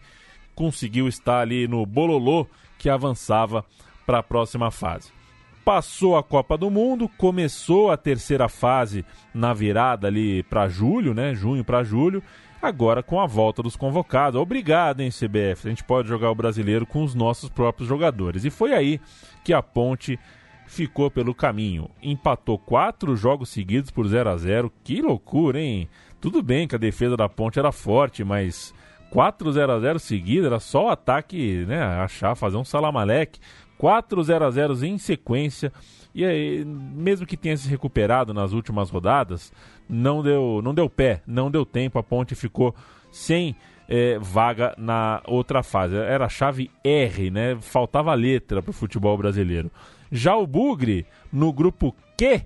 [0.54, 2.48] conseguiu estar ali no bololô
[2.78, 3.66] que avançava
[4.06, 5.12] para a próxima fase.
[5.64, 9.04] Passou a Copa do Mundo, começou a terceira fase
[9.34, 11.34] na virada ali para julho, né?
[11.34, 12.22] Junho para julho.
[12.62, 14.40] Agora com a volta dos convocados.
[14.40, 15.66] Obrigado, hein, CBF.
[15.68, 18.46] A gente pode jogar o brasileiro com os nossos próprios jogadores.
[18.46, 19.02] E foi aí
[19.44, 20.20] que a Ponte
[20.66, 21.90] ficou pelo caminho.
[22.02, 25.90] Empatou quatro jogos seguidos por 0 a 0 Que loucura, hein?
[26.20, 28.74] Tudo bem que a defesa da Ponte era forte, mas
[29.10, 33.40] 4 0 a 0 seguido, era só o ataque, né, achar, fazer um salamaleque.
[33.78, 35.72] 4 0 a 0 em sequência.
[36.14, 39.52] E aí, mesmo que tenha se recuperado nas últimas rodadas,
[39.88, 42.00] não deu, não deu pé, não deu tempo.
[42.00, 42.74] A Ponte ficou
[43.12, 43.56] sem
[43.88, 45.96] é, vaga na outra fase.
[45.96, 47.58] Era a chave R, né?
[47.62, 49.70] Faltava letra para o futebol brasileiro.
[50.12, 52.42] Já o Bugre, no grupo Q,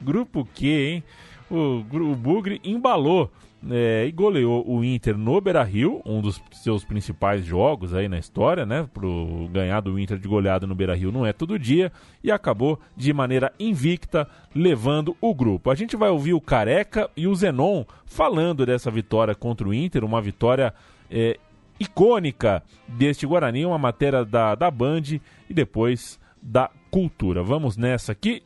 [0.00, 1.04] grupo Q, hein?
[1.50, 3.30] O, o Bugre embalou
[3.68, 8.64] é, e goleou o Inter no Beira-Rio, um dos seus principais jogos aí na história,
[8.64, 8.88] né?
[8.92, 11.92] Pro ganhar do Inter de goleada no Beira-Rio não é todo dia
[12.22, 15.70] e acabou de maneira invicta levando o grupo.
[15.70, 20.04] A gente vai ouvir o Careca e o Zenon falando dessa vitória contra o Inter,
[20.04, 20.72] uma vitória
[21.10, 21.38] é,
[21.78, 27.42] icônica deste Guarani, uma matéria da, da Band e depois da Cultura.
[27.42, 28.42] Vamos nessa aqui.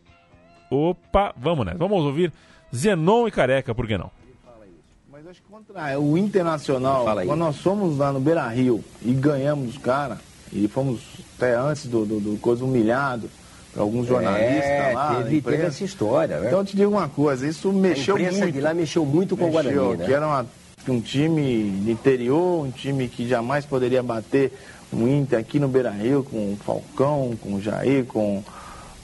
[0.71, 1.79] Opa, vamos nessa.
[1.79, 2.33] Vamos ouvir
[2.75, 4.11] Zenon e Careca, por que não?
[5.11, 9.71] Mas acho que contra o Internacional, quando nós fomos lá no Beira Rio e ganhamos
[9.71, 10.19] os caras,
[10.53, 11.01] e fomos
[11.37, 13.29] até antes do, do, do coisa humilhado
[13.73, 15.17] para alguns jornalistas é, lá.
[15.17, 16.47] Teve, teve essa história, né?
[16.47, 18.53] Então eu te digo uma coisa, isso mexeu a muito.
[18.53, 20.07] de lá mexeu muito com mexeu, o Guarani, né?
[20.07, 20.47] Que era uma,
[20.89, 24.53] um time de interior, um time que jamais poderia bater
[24.95, 28.43] o Inter aqui no Beira Rio, com o Falcão, com o Jair, com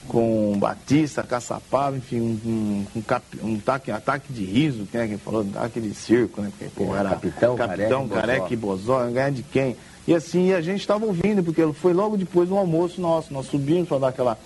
[0.07, 5.07] com Batista, Caçapava, enfim, um, um, um, cap, um ataque, ataque de riso, quem é
[5.07, 5.45] que falou?
[5.55, 6.51] Ataque de circo, né?
[6.57, 9.77] Porque, pô, era capitão, capitão Careca Careca e Bozó, ganhar de quem?
[10.05, 13.87] E assim, a gente estava ouvindo, porque foi logo depois do almoço nosso, nós subimos
[13.87, 14.37] para dar aquela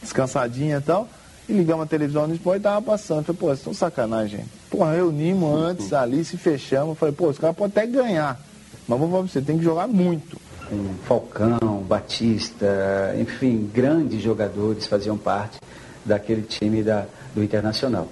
[0.00, 1.08] descansadinha e tal,
[1.48, 3.24] e ligamos a televisão no esporte e tava passando.
[3.24, 4.50] Falei, pô, vocês estão sacanagem, gente.
[4.70, 8.40] Pô, reunimos antes ali, se fechamos, falei, pô, os caras podem até ganhar,
[8.88, 10.40] mas pra você, tem que jogar muito
[10.70, 15.58] com Falcão, Batista, enfim, grandes jogadores faziam parte
[16.04, 18.06] daquele time da, do Internacional.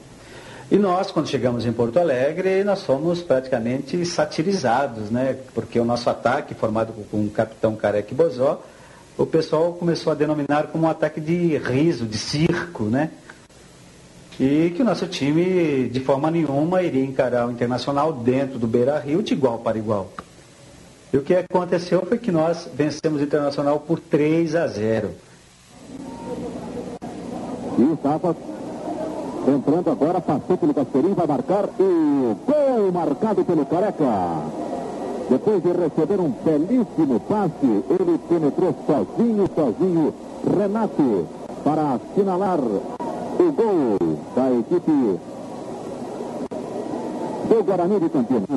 [0.70, 5.36] E nós, quando chegamos em Porto Alegre, nós fomos praticamente satirizados, né?
[5.54, 8.62] Porque o nosso ataque, formado com o capitão Careca e Bozó,
[9.16, 13.10] o pessoal começou a denominar como um ataque de riso, de circo, né?
[14.38, 19.22] E que o nosso time, de forma nenhuma, iria encarar o Internacional dentro do Beira-Rio
[19.22, 20.12] de igual para igual.
[21.12, 25.10] E o que aconteceu foi que nós vencemos o Internacional por 3 a 0.
[27.78, 28.36] E o Tapa
[29.48, 34.04] entrando agora, passou pelo Casperim, vai marcar e gol marcado pelo Careca.
[35.30, 40.14] Depois de receber um belíssimo passe, ele penetrou sozinho, sozinho,
[40.56, 41.26] Renato,
[41.64, 43.98] para assinalar o gol
[44.34, 44.90] da equipe
[47.48, 48.48] do Guarani de Campinas.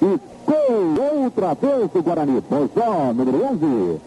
[0.00, 2.40] E com outra vez o Guarani.
[2.40, 4.00] Bozó, número 11.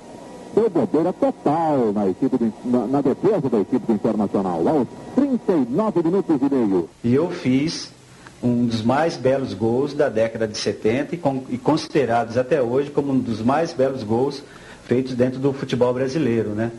[0.55, 4.67] Deu total na, equipe do, na, na defesa da equipe do Internacional.
[4.67, 6.89] Aos 39 minutos e meio.
[7.03, 7.93] E eu fiz
[8.41, 12.89] um dos mais belos gols da década de 70 e, com, e, considerados até hoje
[12.89, 14.43] como um dos mais belos gols
[14.85, 16.71] feitos dentro do futebol brasileiro, né?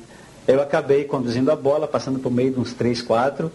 [0.46, 3.50] Eu acabei conduzindo a bola, passando por meio de uns 3, 4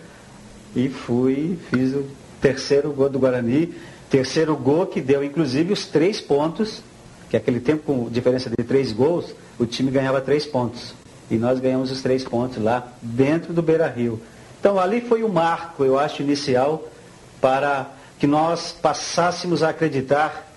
[0.74, 2.06] e fui, fiz o
[2.42, 3.74] terceiro gol do Guarani,
[4.10, 6.82] terceiro gol que deu inclusive os três pontos,
[7.30, 10.94] que aquele tempo com diferença de três gols, o time ganhava três pontos.
[11.30, 14.22] E nós ganhamos os três pontos lá dentro do Beira Rio.
[14.60, 16.88] Então ali foi o marco, eu acho, inicial
[17.42, 20.48] para que nós passássemos a acreditar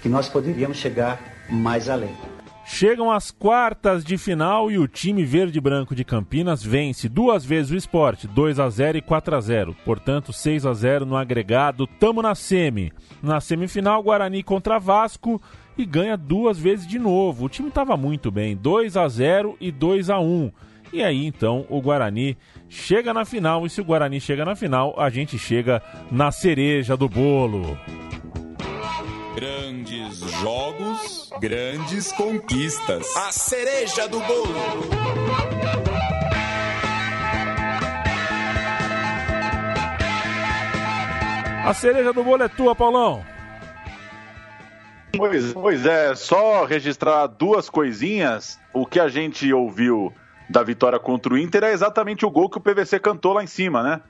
[0.00, 2.16] que nós poderíamos chegar mais além.
[2.64, 7.72] Chegam as quartas de final e o time verde branco de Campinas vence duas vezes
[7.72, 9.76] o esporte, 2 a 0 e 4 a 0.
[9.84, 11.86] Portanto, 6 a 0 no agregado.
[11.86, 12.92] Tamo na semi.
[13.20, 15.42] Na semifinal, Guarani contra Vasco
[15.76, 17.46] e ganha duas vezes de novo.
[17.46, 20.52] O time estava muito bem, 2 a 0 e 2 a 1.
[20.92, 22.36] E aí então o Guarani
[22.68, 26.96] chega na final e se o Guarani chega na final, a gente chega na cereja
[26.96, 27.78] do bolo.
[29.34, 33.16] Grandes jogos, grandes conquistas.
[33.16, 34.54] A cereja do bolo.
[41.64, 43.24] A cereja do bolo é tua, Paulão.
[45.16, 48.60] Pois, pois é, só registrar duas coisinhas.
[48.72, 50.12] O que a gente ouviu
[50.50, 53.46] da vitória contra o Inter é exatamente o gol que o PVC cantou lá em
[53.46, 54.02] cima, né?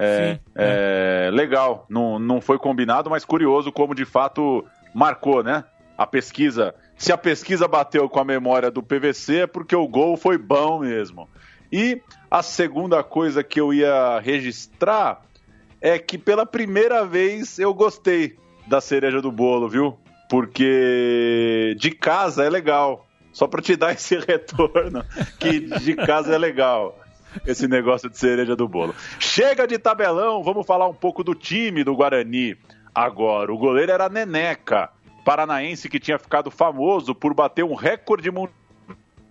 [0.00, 1.26] É, Sim, é.
[1.26, 5.64] é legal, não, não foi combinado, mas curioso como de fato marcou, né?
[5.96, 6.72] A pesquisa.
[6.96, 10.78] Se a pesquisa bateu com a memória do PVC é porque o gol foi bom
[10.78, 11.28] mesmo.
[11.72, 15.22] E a segunda coisa que eu ia registrar
[15.80, 18.36] é que pela primeira vez eu gostei
[18.66, 19.98] da cereja do bolo, viu?
[20.30, 23.06] Porque de casa é legal.
[23.32, 25.04] Só para te dar esse retorno
[25.38, 26.98] que de casa é legal.
[27.46, 28.94] Esse negócio de cereja do bolo.
[29.18, 32.56] Chega de tabelão, vamos falar um pouco do time do Guarani.
[32.94, 34.90] Agora, o goleiro era Neneca,
[35.24, 38.30] paranaense que tinha ficado famoso por bater um recorde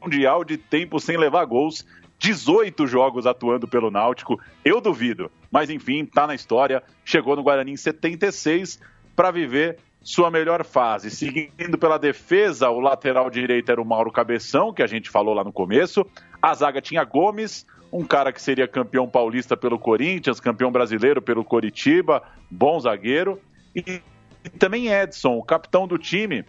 [0.01, 1.85] mundial de tempo sem levar gols
[2.19, 5.31] 18 jogos atuando pelo Náutico, eu duvido.
[5.51, 6.83] Mas enfim, tá na história.
[7.05, 8.79] Chegou no Guarani em 76
[9.15, 11.11] para viver sua melhor fase.
[11.11, 15.43] Seguindo pela defesa, o lateral direito era o Mauro Cabeção, que a gente falou lá
[15.43, 16.05] no começo.
[16.41, 21.43] A zaga tinha Gomes, um cara que seria campeão paulista pelo Corinthians, campeão brasileiro pelo
[21.43, 23.39] Coritiba, bom zagueiro.
[23.75, 24.01] E,
[24.43, 26.45] e também Edson, o capitão do time,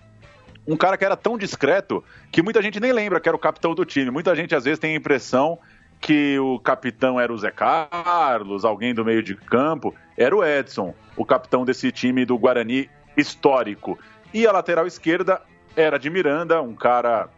[0.66, 3.74] um cara que era tão discreto que muita gente nem lembra que era o capitão
[3.74, 4.10] do time.
[4.10, 5.58] Muita gente às vezes tem a impressão
[6.00, 9.94] que o capitão era o Zé Carlos, alguém do meio de campo.
[10.16, 13.98] Era o Edson, o capitão desse time do Guarani histórico.
[14.32, 15.40] E a lateral esquerda
[15.74, 17.28] era de Miranda, um cara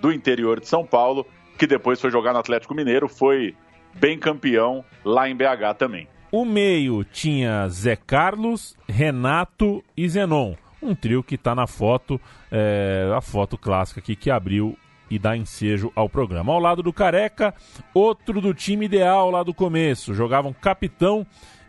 [0.00, 1.26] do interior de São Paulo,
[1.64, 3.54] que depois foi jogar no Atlético Mineiro, foi
[3.94, 6.06] bem campeão lá em BH também.
[6.30, 10.54] O meio tinha Zé Carlos, Renato e Zenon.
[10.82, 12.20] Um trio que está na foto,
[12.52, 14.76] é, a foto clássica aqui que abriu
[15.10, 16.52] e dá ensejo ao programa.
[16.52, 17.54] Ao lado do Careca,
[17.94, 20.12] outro do time ideal lá do começo.
[20.12, 21.26] Jogavam capitão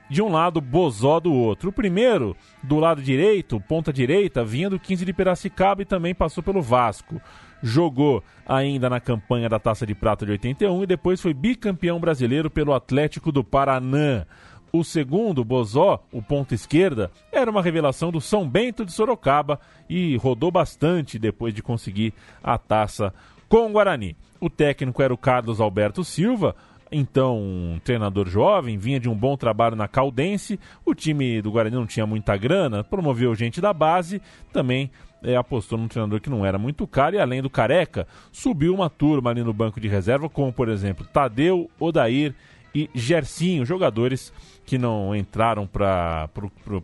[0.09, 1.69] de um lado, Bozó do outro.
[1.69, 6.43] O primeiro, do lado direito, ponta direita, vinha do 15 de Piracicaba e também passou
[6.43, 7.21] pelo Vasco.
[7.65, 12.47] Jogou ainda na campanha da Taça de Prata de 81 e depois foi bicampeão brasileiro
[12.47, 14.27] pelo Atlético do Paraná.
[14.71, 20.15] O segundo, Bozó, o ponta esquerda, era uma revelação do São Bento de Sorocaba e
[20.17, 22.13] rodou bastante depois de conseguir
[22.43, 23.11] a taça
[23.49, 24.15] com o Guarani.
[24.39, 26.55] O técnico era o Carlos Alberto Silva,
[26.91, 31.75] então um treinador jovem, vinha de um bom trabalho na Caldense, o time do Guarani
[31.75, 34.21] não tinha muita grana, promoveu gente da base,
[34.53, 34.91] também
[35.23, 38.89] é, apostou num treinador que não era muito caro e além do Careca, subiu uma
[38.89, 42.33] turma ali no banco de reserva, como por exemplo Tadeu, Odair
[42.73, 44.33] e Gercinho, jogadores
[44.65, 46.29] que não entraram para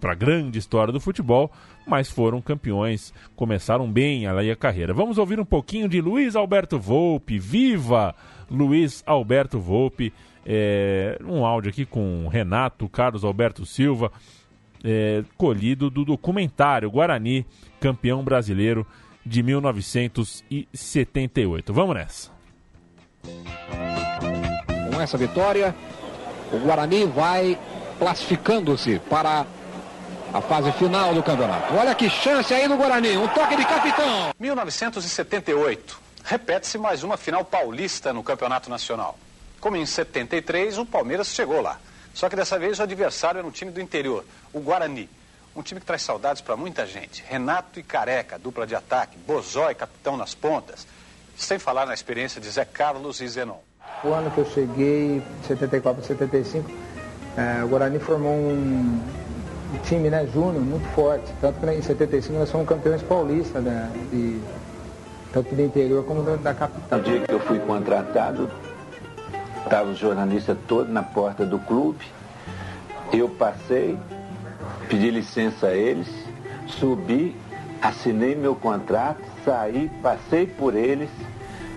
[0.04, 1.52] a grande história do futebol,
[1.86, 4.94] mas foram campeões, começaram bem a carreira.
[4.94, 8.16] Vamos ouvir um pouquinho de Luiz Alberto Volpe, viva
[8.50, 10.14] Luiz Alberto Volpe,
[10.46, 14.12] é, um áudio aqui com Renato Carlos Alberto Silva,
[14.84, 17.46] é, colhido do documentário Guarani,
[17.80, 18.86] campeão brasileiro
[19.26, 21.74] de 1978.
[21.74, 22.30] Vamos nessa.
[24.94, 25.74] Com essa vitória,
[26.52, 27.58] o Guarani vai
[27.98, 29.48] classificando-se para
[30.34, 31.74] a fase final do campeonato.
[31.76, 34.34] Olha que chance aí do Guarani, um toque de capitão.
[34.40, 36.00] 1978.
[36.24, 39.18] Repete-se mais uma final paulista no Campeonato Nacional.
[39.60, 41.80] Como em 73, o Palmeiras chegou lá.
[42.14, 44.24] Só que dessa vez o adversário era um time do interior,
[44.54, 45.10] o Guarani.
[45.56, 47.24] Um time que traz saudades para muita gente.
[47.28, 49.18] Renato e Careca, dupla de ataque.
[49.18, 50.88] Bozói, capitão nas pontas.
[51.36, 53.60] Sem falar na experiência de Zé Carlos e Zenon.
[54.04, 56.72] O ano que eu cheguei, 74 75,
[57.38, 59.02] é, o Guarani formou um,
[59.74, 61.32] um time né, júnior muito forte.
[61.42, 64.42] Tanto que em 75 nós fomos campeões paulistas, né, de,
[65.34, 67.00] tanto do interior como da, da capital.
[67.00, 68.50] No dia que eu fui contratado,
[69.64, 72.06] estavam os jornalistas todos na porta do clube.
[73.14, 73.98] Eu passei,
[74.88, 76.08] pedi licença a eles,
[76.68, 77.36] subi,
[77.82, 81.10] assinei meu contrato, saí, passei por eles.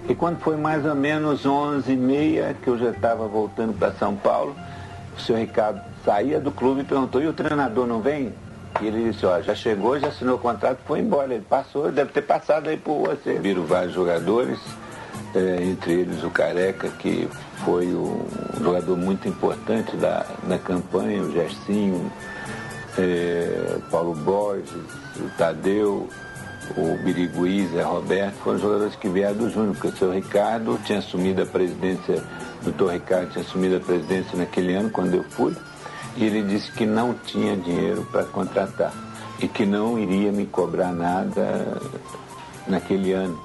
[0.09, 3.93] E quando foi mais ou menos 11 e meia, que eu já estava voltando para
[3.93, 4.55] São Paulo,
[5.17, 8.33] o senhor Ricardo saía do clube e perguntou, e o treinador não vem?
[8.83, 11.33] E ele disse, ó, já chegou, já assinou o contrato, foi embora.
[11.33, 13.39] Ele passou, deve ter passado aí por você.
[13.39, 14.59] Viram vários jogadores,
[15.35, 17.29] é, entre eles o Careca, que
[17.65, 18.27] foi um
[18.61, 22.11] jogador muito importante da, da campanha, o Gersinho,
[22.99, 24.71] é, Paulo Borges,
[25.19, 26.09] o Tadeu,
[26.77, 30.99] o Birigui, Zé Roberto, foram jogadores que vieram do Júnior, porque o seu Ricardo tinha
[30.99, 32.23] assumido a presidência,
[32.61, 35.55] o doutor Ricardo tinha assumido a presidência naquele ano, quando eu fui,
[36.17, 38.93] e ele disse que não tinha dinheiro para contratar
[39.41, 41.81] e que não iria me cobrar nada
[42.69, 43.39] naquele ano.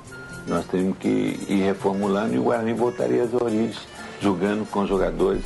[0.48, 3.78] Nós teríamos que ir reformulando e o Guarani voltaria às origens,
[4.22, 5.44] jogando com jogadores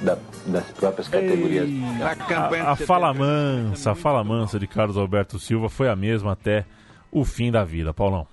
[0.00, 1.68] da, das próprias categorias.
[1.68, 6.32] Ei, a, a fala mansa, a fala mansa de Carlos Alberto Silva foi a mesma
[6.32, 6.64] até
[7.10, 8.26] o fim da vida, Paulão.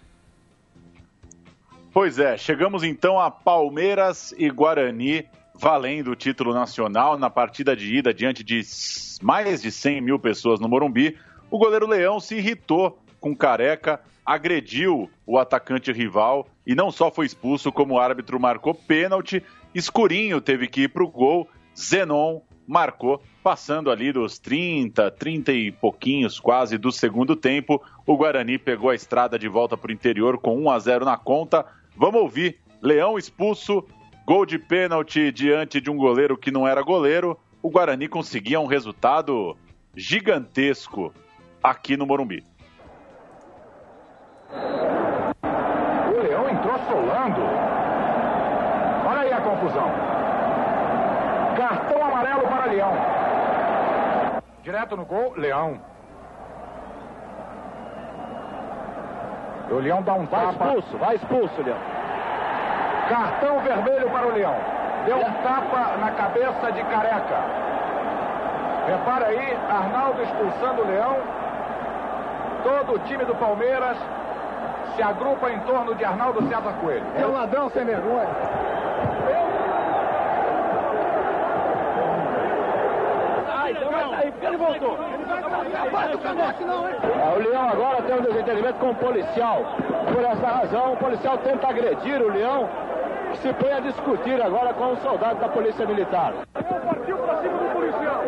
[1.91, 5.25] Pois é, chegamos então a Palmeiras e Guarani
[5.59, 8.61] valendo o título nacional na partida de ida diante de
[9.21, 11.17] mais de 100 mil pessoas no Morumbi.
[11.49, 17.25] O goleiro Leão se irritou com Careca, agrediu o atacante rival e não só foi
[17.25, 19.43] expulso, como o árbitro marcou pênalti.
[19.73, 21.49] Escurinho teve que ir para o gol.
[21.77, 27.81] Zenon marcou, passando ali dos 30, 30 e pouquinhos quase do segundo tempo.
[28.05, 31.17] O Guarani pegou a estrada de volta para o interior com 1 a 0 na
[31.17, 31.65] conta.
[31.95, 32.59] Vamos ouvir.
[32.81, 33.85] Leão expulso,
[34.25, 37.39] gol de pênalti diante de um goleiro que não era goleiro.
[37.61, 39.55] O Guarani conseguia um resultado
[39.95, 41.13] gigantesco
[41.63, 42.43] aqui no Morumbi.
[44.51, 47.41] O Leão entrou solando.
[49.07, 50.26] Olha aí a confusão.
[51.57, 52.93] Cartão amarelo para Leão.
[54.61, 55.79] Direto no gol, Leão.
[59.71, 60.51] O Leão dá um vai tapa.
[60.53, 61.77] Vai expulso, vai expulso, Leão.
[63.09, 64.55] Cartão vermelho para o Leão.
[65.05, 67.37] Deu um tapa na cabeça de Careca.
[68.87, 71.17] Repara aí, Arnaldo expulsando o Leão.
[72.63, 73.97] Todo o time do Palmeiras
[74.95, 77.05] se agrupa em torno de Arnaldo César Coelho.
[77.15, 78.27] É um ladrão sem vergonha.
[84.41, 84.97] Ele voltou.
[87.17, 89.65] É, o Leão agora tem um desentendimento com o policial.
[90.13, 92.67] Por essa razão, o policial tenta agredir o Leão,
[93.31, 96.33] que se põe a discutir agora com o soldado da Polícia Militar.
[96.53, 98.23] Partiu para cima do policial.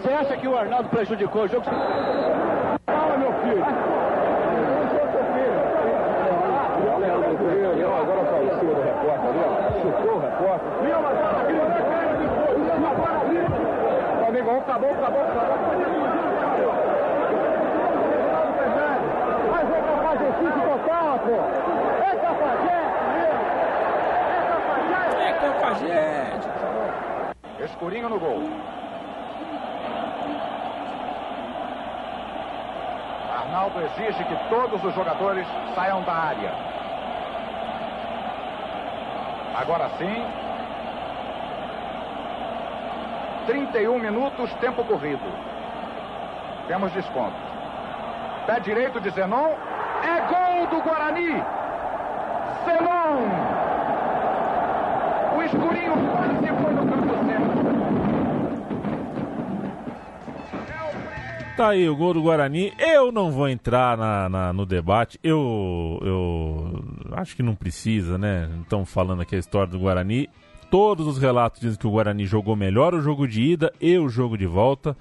[0.00, 1.64] Você acha que o Arnaldo prejudicou o jogo?
[2.86, 3.64] Fala, meu filho.
[7.76, 9.48] Leão agora está em cima do repórter ali, ó.
[9.82, 10.68] Chutou o repórter.
[10.82, 11.58] Leão agora aqui no
[14.16, 15.48] Meu amigo, acabou, acabou, acabou.
[19.52, 19.80] Mas é
[20.78, 21.36] total, pô.
[22.04, 22.10] É
[25.26, 26.48] É cafajeste.
[27.64, 28.42] Escurinho no gol.
[33.48, 36.52] Arnaldo exige que todos os jogadores saiam da área.
[39.56, 40.26] Agora sim.
[43.46, 45.24] 31 minutos, tempo corrido.
[46.66, 47.36] Temos desconto.
[48.46, 49.54] Pé direito de Zenon.
[50.02, 51.42] É gol do Guarani.
[52.66, 53.16] Zenon.
[55.36, 58.17] O escurinho quase foi no campo certo.
[61.58, 62.72] Tá aí o gol do Guarani.
[62.78, 65.18] Eu não vou entrar na, na- no debate.
[65.24, 66.84] Eu, eu
[67.16, 68.48] acho que não precisa, né?
[68.62, 70.28] Estão falando aqui a história do Guarani.
[70.70, 74.08] Todos os relatos dizem que o Guarani jogou melhor o jogo de ida e o
[74.08, 74.96] jogo de volta.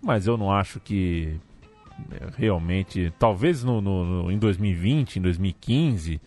[0.00, 1.40] Mas eu não acho que
[2.12, 3.12] é, realmente.
[3.18, 6.20] Talvez no- no- em 2020, em 2015,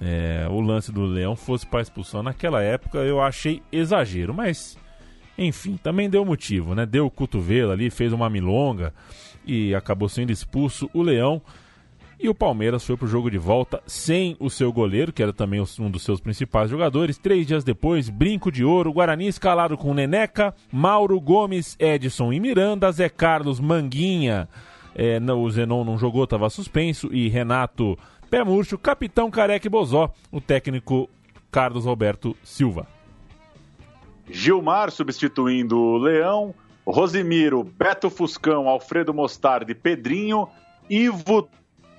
[0.00, 2.22] é, o lance do Leão fosse para expulsão.
[2.22, 4.78] Naquela época eu achei exagero, mas
[5.36, 6.86] Enfim, também deu motivo, né?
[6.86, 8.94] Deu o cotovelo ali, fez uma milonga
[9.44, 11.42] e acabou sendo expulso o Leão.
[12.18, 15.60] E o Palmeiras foi pro jogo de volta sem o seu goleiro, que era também
[15.78, 17.18] um dos seus principais jogadores.
[17.18, 22.90] Três dias depois, Brinco de Ouro, Guarani escalado com Neneca, Mauro Gomes, Edson e Miranda,
[22.92, 24.48] Zé Carlos, Manguinha,
[24.94, 27.98] é, não, o Zenon não jogou, estava suspenso, e Renato
[28.30, 31.10] Pé Murcho, Capitão Careca e Bozó, o técnico
[31.50, 32.93] Carlos Roberto Silva.
[34.28, 36.54] Gilmar substituindo o Leão,
[36.86, 40.48] Rosimiro, Beto Fuscão, Alfredo Mostardi, Pedrinho,
[40.88, 41.48] Ivo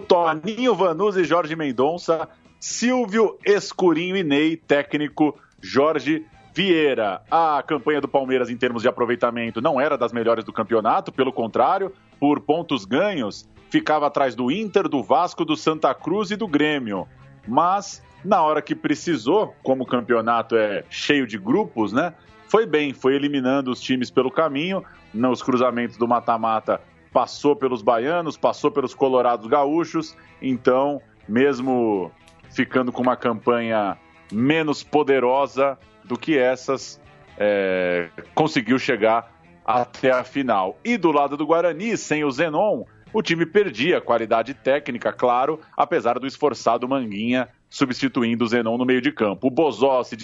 [0.07, 2.27] Toninho Vanusa e Jorge Mendonça,
[2.59, 7.21] Silvio Escurinho e Ney, técnico Jorge Vieira.
[7.29, 11.31] A campanha do Palmeiras em termos de aproveitamento não era das melhores do campeonato, pelo
[11.31, 16.47] contrário, por pontos ganhos, ficava atrás do Inter, do Vasco, do Santa Cruz e do
[16.47, 17.07] Grêmio.
[17.47, 22.13] Mas na hora que precisou, como o campeonato é cheio de grupos, né?
[22.47, 24.83] Foi bem, foi eliminando os times pelo caminho,
[25.13, 26.81] nos cruzamentos do mata-mata
[27.13, 32.11] passou pelos baianos, passou pelos colorados gaúchos, então, mesmo
[32.49, 33.97] ficando com uma campanha
[34.31, 36.99] menos poderosa do que essas,
[37.37, 39.33] é, conseguiu chegar
[39.63, 40.77] até a final.
[40.83, 42.83] E do lado do Guarani, sem o Zenon,
[43.13, 49.01] o time perdia qualidade técnica, claro, apesar do esforçado Manguinha substituindo o Zenon no meio
[49.01, 49.47] de campo.
[49.47, 50.17] O Bozó se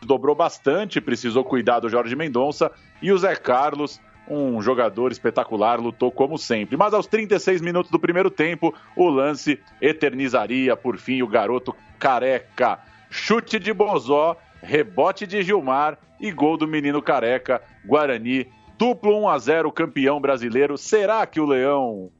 [0.00, 2.72] dobrou bastante, precisou cuidar do Jorge Mendonça
[3.02, 6.74] e o Zé Carlos um jogador espetacular, lutou como sempre.
[6.74, 12.78] Mas aos 36 minutos do primeiro tempo, o lance eternizaria, por fim, o garoto careca.
[13.10, 17.60] Chute de Bozó, rebote de Gilmar e gol do menino careca.
[17.84, 18.46] Guarani,
[18.78, 20.78] duplo 1 a 0 campeão brasileiro.
[20.78, 22.10] Será que o Leão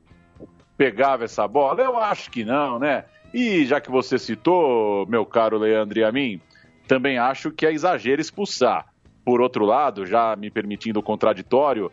[0.76, 1.82] pegava essa bola?
[1.82, 3.04] Eu acho que não, né?
[3.32, 6.40] E já que você citou, meu caro Leandro e a mim,
[6.86, 8.86] também acho que é exagero expulsar.
[9.24, 11.92] Por outro lado, já me permitindo o contraditório,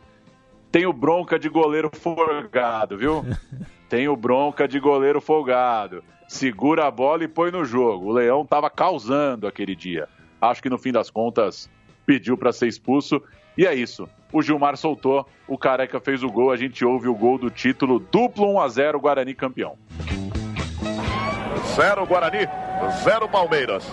[0.71, 3.25] tenho bronca de goleiro folgado, viu?
[3.89, 6.03] tenho bronca de goleiro folgado.
[6.27, 8.07] Segura a bola e põe no jogo.
[8.07, 10.07] O Leão estava causando aquele dia.
[10.41, 11.69] Acho que no fim das contas
[12.05, 13.21] pediu para ser expulso.
[13.57, 14.07] E é isso.
[14.31, 17.99] O Gilmar soltou, o Careca fez o gol, a gente ouve o gol do título
[17.99, 19.77] duplo 1 a 0 Guarani campeão.
[21.75, 22.47] 0 Guarani,
[23.03, 23.83] 0 Palmeiras.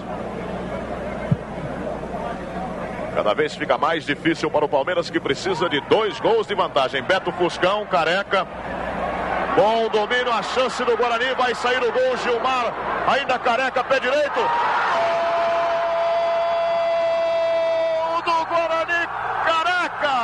[3.12, 7.02] Cada vez fica mais difícil para o Palmeiras que precisa de dois gols de vantagem.
[7.02, 8.46] Beto Fuscão, careca.
[9.56, 11.34] Bom domínio, a chance do Guarani.
[11.36, 12.16] Vai sair o gol.
[12.18, 12.72] Gilmar,
[13.06, 14.40] ainda careca, pé direito.
[17.98, 19.08] Gol do Guarani,
[19.44, 20.16] careca.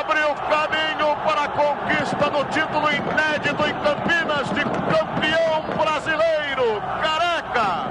[0.00, 1.48] Abre o caminho para a
[2.22, 6.82] conquista do título inédito em Campinas de campeão brasileiro.
[7.02, 7.88] Careca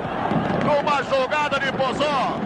[0.79, 2.37] uma jogada de Bozó.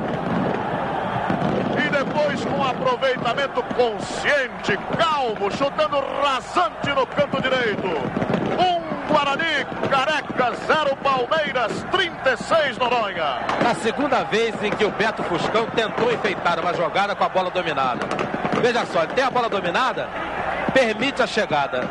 [1.78, 7.88] E depois com aproveitamento consciente, calmo, chutando rasante no canto direito.
[7.88, 13.40] Um Guarani, Careca, zero Palmeiras, 36 Noronha.
[13.70, 17.52] A segunda vez em que o Beto Fuscão tentou enfeitar uma jogada com a bola
[17.52, 18.08] dominada.
[18.62, 20.10] Veja só, ele tem a bola dominada,
[20.76, 21.90] permite a chegada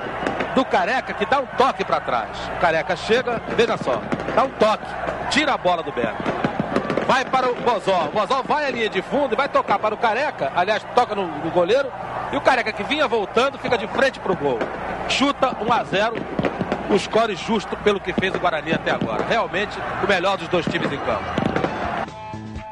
[0.54, 2.50] do Careca que dá um toque para trás.
[2.54, 4.02] O Careca chega, veja só,
[4.36, 4.84] dá um toque,
[5.30, 6.22] tira a bola do Beto.
[7.06, 8.08] Vai para o Bozó.
[8.08, 10.52] O Bozó vai à linha de fundo e vai tocar para o Careca.
[10.54, 11.90] Aliás, toca no, no goleiro.
[12.30, 14.58] E o Careca que vinha voltando fica de frente para o gol.
[15.08, 16.14] Chuta 1 a 0
[16.90, 19.24] o score justo pelo que fez o Guarani até agora.
[19.24, 21.24] Realmente o melhor dos dois times em campo.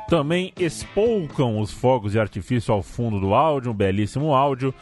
[0.09, 4.75] Também espolcam os fogos de artifício ao fundo do áudio, um belíssimo áudio.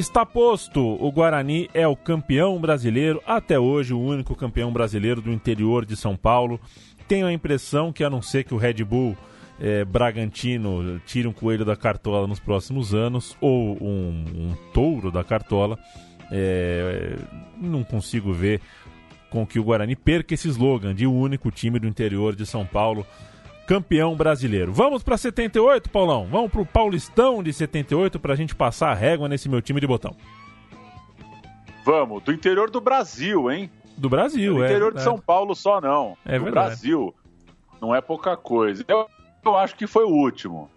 [0.00, 5.30] Está posto, o Guarani é o campeão brasileiro, até hoje o único campeão brasileiro do
[5.30, 6.58] interior de São Paulo.
[7.06, 9.14] Tenho a impressão que, a não ser que o Red Bull
[9.60, 15.22] é, Bragantino tire um coelho da cartola nos próximos anos, ou um, um touro da
[15.22, 15.78] cartola,
[16.32, 17.16] é,
[17.60, 18.62] não consigo ver
[19.28, 22.64] com que o Guarani perca esse slogan de o único time do interior de São
[22.64, 23.06] Paulo
[23.70, 24.72] campeão brasileiro.
[24.72, 26.26] Vamos para 78, Paulão?
[26.28, 29.80] Vamos para o Paulistão de 78 para a gente passar a régua nesse meu time
[29.80, 30.16] de botão.
[31.84, 33.70] Vamos, do interior do Brasil, hein?
[33.96, 34.66] Do Brasil, do é.
[34.66, 35.02] interior de é.
[35.04, 36.16] São Paulo só não.
[36.26, 36.66] É do verdade.
[36.66, 37.14] Brasil.
[37.80, 38.84] Não é pouca coisa.
[38.88, 39.08] Eu,
[39.44, 40.68] eu acho que foi o último.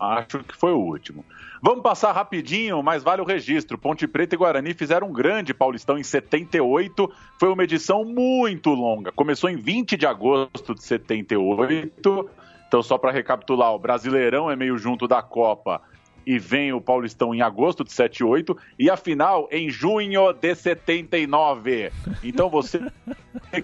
[0.00, 1.24] Acho que foi o último.
[1.62, 3.76] Vamos passar rapidinho, mas vale o registro.
[3.76, 7.12] Ponte Preta e Guarani fizeram um grande Paulistão em 78.
[7.38, 9.12] Foi uma edição muito longa.
[9.12, 12.30] Começou em 20 de agosto de 78.
[12.66, 15.82] Então, só para recapitular, o Brasileirão é meio junto da Copa
[16.26, 21.90] e vem o Paulistão em agosto de 78 e a final em junho de 79.
[22.22, 22.80] Então você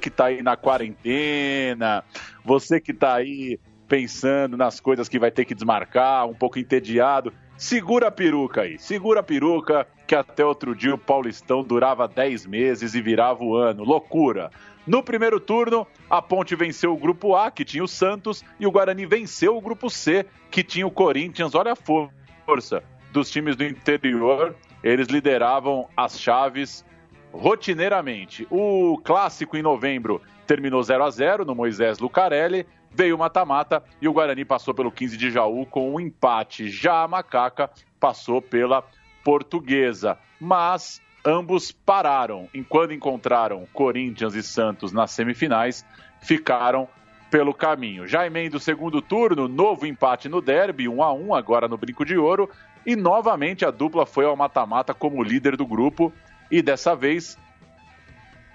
[0.00, 2.02] que está aí na quarentena,
[2.44, 3.58] você que está aí
[3.88, 7.32] pensando nas coisas que vai ter que desmarcar, um pouco entediado.
[7.56, 12.46] Segura a peruca aí, segura a peruca, que até outro dia o Paulistão durava 10
[12.46, 13.82] meses e virava o ano.
[13.82, 14.50] Loucura!
[14.86, 18.70] No primeiro turno, a Ponte venceu o grupo A, que tinha o Santos, e o
[18.70, 21.56] Guarani venceu o grupo C, que tinha o Corinthians.
[21.56, 24.54] Olha a força dos times do interior.
[24.84, 26.84] Eles lideravam as chaves
[27.32, 28.46] rotineiramente.
[28.48, 32.64] O clássico em novembro terminou 0 a 0 no Moisés Lucarelli.
[32.96, 36.70] Veio o mata-mata e o Guarani passou pelo 15 de Jaú com um empate.
[36.70, 37.70] Já a Macaca
[38.00, 38.82] passou pela
[39.22, 40.16] Portuguesa.
[40.40, 42.48] Mas ambos pararam.
[42.54, 45.84] Enquanto encontraram Corinthians e Santos nas semifinais,
[46.22, 46.88] ficaram
[47.30, 48.06] pelo caminho.
[48.06, 52.02] Já emenda o segundo turno, novo empate no derby, 1 a 1 agora no Brinco
[52.02, 52.48] de Ouro,
[52.86, 56.10] e novamente a dupla foi ao mata-mata como líder do grupo
[56.50, 57.36] e dessa vez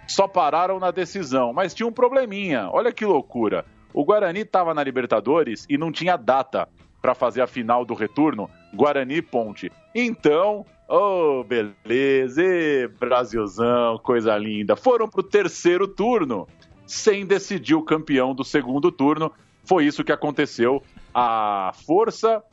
[0.07, 2.69] só pararam na decisão, mas tinha um probleminha.
[2.71, 3.65] Olha que loucura.
[3.93, 6.67] O Guarani estava na Libertadores e não tinha data
[7.01, 9.71] para fazer a final do retorno Guarani Ponte.
[9.93, 14.75] Então, oh, beleza, e Brasilzão, coisa linda.
[14.75, 16.47] Foram para o terceiro turno
[16.85, 19.31] sem decidir o campeão do segundo turno.
[19.63, 20.83] Foi isso que aconteceu.
[21.13, 22.43] A força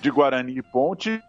[0.00, 1.22] de Guarani e Ponte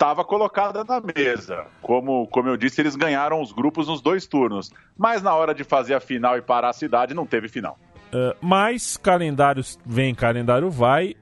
[0.00, 1.66] estava colocada na mesa.
[1.82, 4.72] Como, como eu disse, eles ganharam os grupos nos dois turnos.
[4.96, 7.78] Mas na hora de fazer a final e parar a cidade, não teve final.
[8.12, 11.14] Uh, mas calendários vem, calendário vai.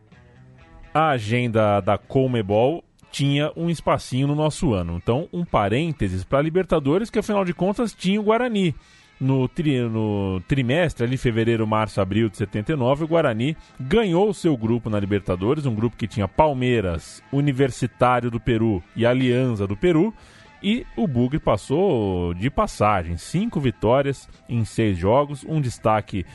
[0.92, 4.96] A agenda da Comebol tinha um espacinho no nosso ano.
[4.96, 8.74] Então, um parênteses para Libertadores, que afinal de contas tinha o Guarani
[9.20, 14.56] no, tri, no trimestre, ali fevereiro, março, abril de 79, o Guarani ganhou o seu
[14.56, 20.14] grupo na Libertadores, um grupo que tinha Palmeiras, Universitário do Peru e Aliança do Peru.
[20.60, 26.26] E o Bugre passou de passagem, cinco vitórias em seis jogos, um destaque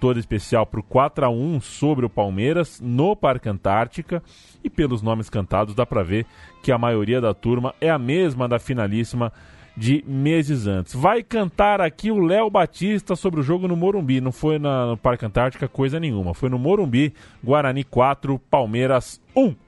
[0.00, 4.22] todo especial para o 4 a 1 sobre o Palmeiras no Parque Antártica.
[4.62, 6.26] E pelos nomes cantados dá para ver
[6.62, 9.32] que a maioria da turma é a mesma da finalíssima
[9.76, 10.94] de meses antes.
[10.94, 14.20] Vai cantar aqui o Léo Batista sobre o jogo no Morumbi.
[14.20, 16.32] Não foi na, no Parque Antártica coisa nenhuma.
[16.32, 17.12] Foi no Morumbi,
[17.44, 19.65] Guarani 4, Palmeiras 1.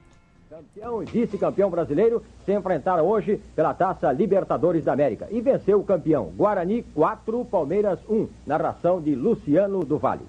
[0.75, 5.27] Campeão e vice-campeão brasileiro se enfrentaram hoje pela Taça Libertadores da América.
[5.31, 6.25] E venceu o campeão.
[6.37, 8.27] Guarani 4, Palmeiras 1.
[8.45, 10.27] Narração de Luciano do Vale.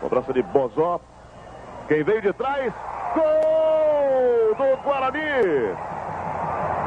[0.00, 1.00] Cobrança de Bozó.
[1.88, 2.72] Quem veio de trás?
[3.14, 5.74] Gol do Guarani!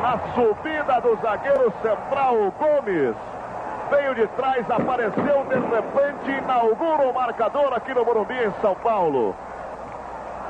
[0.01, 3.15] A subida do zagueiro central Gomes.
[3.89, 9.35] Veio de trás, apareceu de repente, inaugura o marcador aqui no Morumbi, em São Paulo.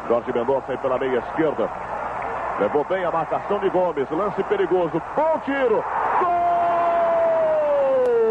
[0.07, 1.69] Jorge Mendonça aí pela meia esquerda.
[2.59, 4.09] Levou bem a marcação de Gomes.
[4.11, 5.01] Lance perigoso.
[5.15, 5.83] Bom tiro.
[6.19, 6.33] Gol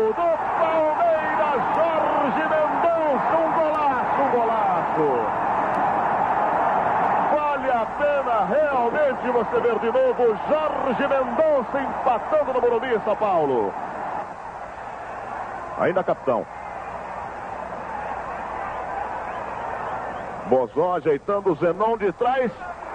[0.08, 0.28] do
[0.60, 1.62] Palmeiras.
[1.76, 3.36] Jorge Mendonça.
[3.36, 5.42] Um golaço, um golaço
[7.98, 13.72] pena realmente você ver de novo Jorge Mendonça empatando no Morumbi, São Paulo.
[15.78, 16.46] Ainda capitão.
[20.52, 22.52] Bozó ajeitando o Zenon de trás.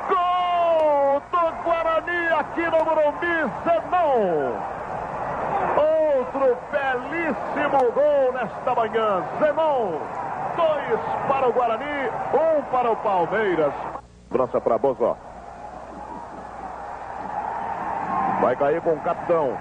[0.08, 4.54] Gol do Guarani aqui no Morumbi, Zenon.
[5.76, 9.24] Outro belíssimo gol nesta manhã.
[9.40, 9.98] Zenon.
[10.56, 13.74] Dois para o Guarani, um para o Palmeiras.
[14.30, 15.18] Brança para Bozó.
[18.40, 19.58] Vai cair com o capitão.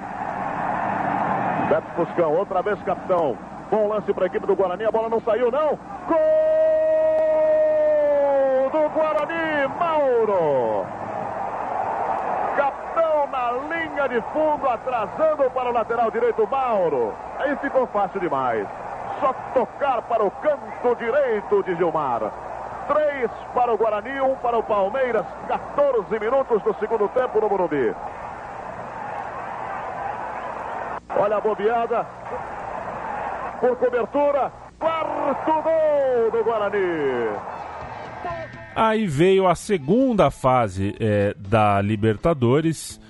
[1.71, 3.39] Beto Fuscão, outra vez capitão.
[3.71, 5.79] Bom lance para a equipe do Guarani, a bola não saiu não.
[6.07, 6.47] Gol
[8.71, 9.69] do Guarani,
[10.27, 10.87] Mauro.
[12.57, 17.15] Capitão na linha de fundo, atrasando para o lateral direito, Mauro.
[17.39, 18.67] Aí ficou fácil demais.
[19.21, 22.21] Só tocar para o canto direito de Gilmar.
[22.89, 25.25] Três para o Guarani, um para o Palmeiras.
[25.49, 27.95] 14 minutos do segundo tempo no Morumbi.
[31.19, 32.07] Olha a bobeada.
[33.61, 34.53] Por cobertura.
[34.79, 37.66] Quarto gol do Guarani.
[38.77, 43.01] Aí veio a segunda fase é, da Libertadores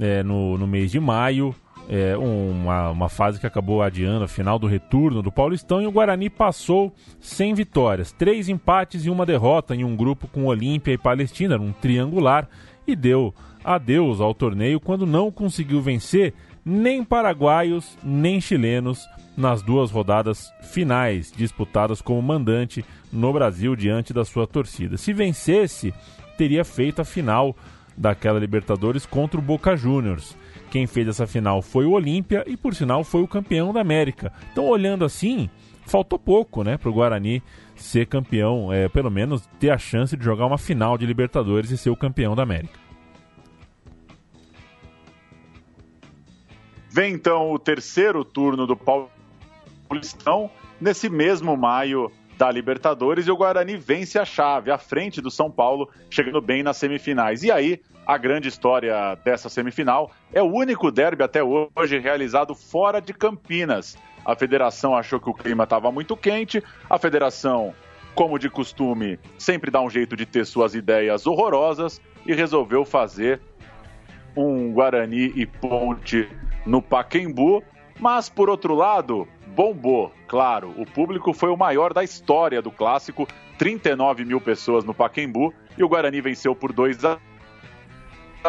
[0.00, 1.54] é, no, no mês de maio.
[1.90, 5.92] É, uma, uma fase que acabou adiando a final do retorno do Paulistão e o
[5.92, 10.98] Guarani passou sem vitórias, três empates e uma derrota em um grupo com Olímpia e
[10.98, 12.48] Palestina, um triangular,
[12.86, 16.32] e deu adeus ao torneio quando não conseguiu vencer
[16.64, 19.06] nem paraguaios nem chilenos
[19.40, 24.96] nas duas rodadas finais disputadas como mandante no Brasil diante da sua torcida.
[24.96, 25.92] Se vencesse,
[26.36, 27.56] teria feito a final
[27.96, 30.36] daquela Libertadores contra o Boca Juniors.
[30.70, 34.32] Quem fez essa final foi o Olímpia e, por sinal, foi o campeão da América.
[34.52, 35.50] Então, olhando assim,
[35.84, 37.42] faltou pouco, né, para o Guarani
[37.74, 41.76] ser campeão, é, pelo menos ter a chance de jogar uma final de Libertadores e
[41.76, 42.78] ser o campeão da América.
[46.88, 48.76] Vem então o terceiro turno do
[49.90, 50.48] Paulistão,
[50.80, 55.50] nesse mesmo maio da Libertadores, e o Guarani vence a chave, à frente do São
[55.50, 57.42] Paulo, chegando bem nas semifinais.
[57.42, 63.00] E aí, a grande história dessa semifinal é o único derby até hoje realizado fora
[63.00, 63.98] de Campinas.
[64.24, 67.74] A federação achou que o clima estava muito quente, a federação,
[68.14, 73.40] como de costume, sempre dá um jeito de ter suas ideias horrorosas e resolveu fazer
[74.36, 76.28] um Guarani e Ponte
[76.64, 77.62] no Paquembu,
[78.00, 80.74] mas por outro lado, bombou, claro.
[80.76, 83.28] O público foi o maior da história do clássico,
[83.58, 87.18] 39 mil pessoas no Paquembu, e o Guarani venceu por 2 a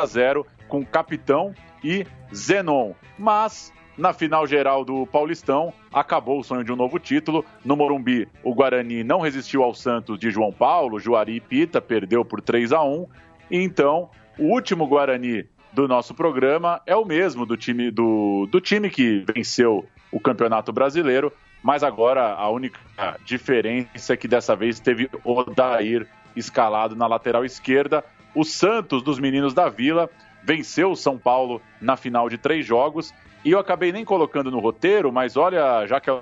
[0.06, 1.54] 0 com Capitão
[1.84, 2.94] e Zenon.
[3.20, 7.46] Mas na final geral do Paulistão, acabou o sonho de um novo título.
[7.64, 12.24] No Morumbi, o Guarani não resistiu ao Santos de João Paulo, Juari e Pita, perdeu
[12.24, 13.08] por 3 a 1
[13.52, 14.10] e então
[14.40, 19.24] o último Guarani do nosso programa é o mesmo do time, do, do time que
[19.34, 21.32] venceu o Campeonato Brasileiro,
[21.64, 22.80] mas agora a única
[23.24, 28.04] diferença é que dessa vez teve o Dair escalado na lateral esquerda.
[28.36, 30.10] O Santos dos Meninos da Vila
[30.44, 33.14] venceu o São Paulo na final de três jogos
[33.46, 36.22] e eu acabei nem colocando no roteiro, mas olha, já que a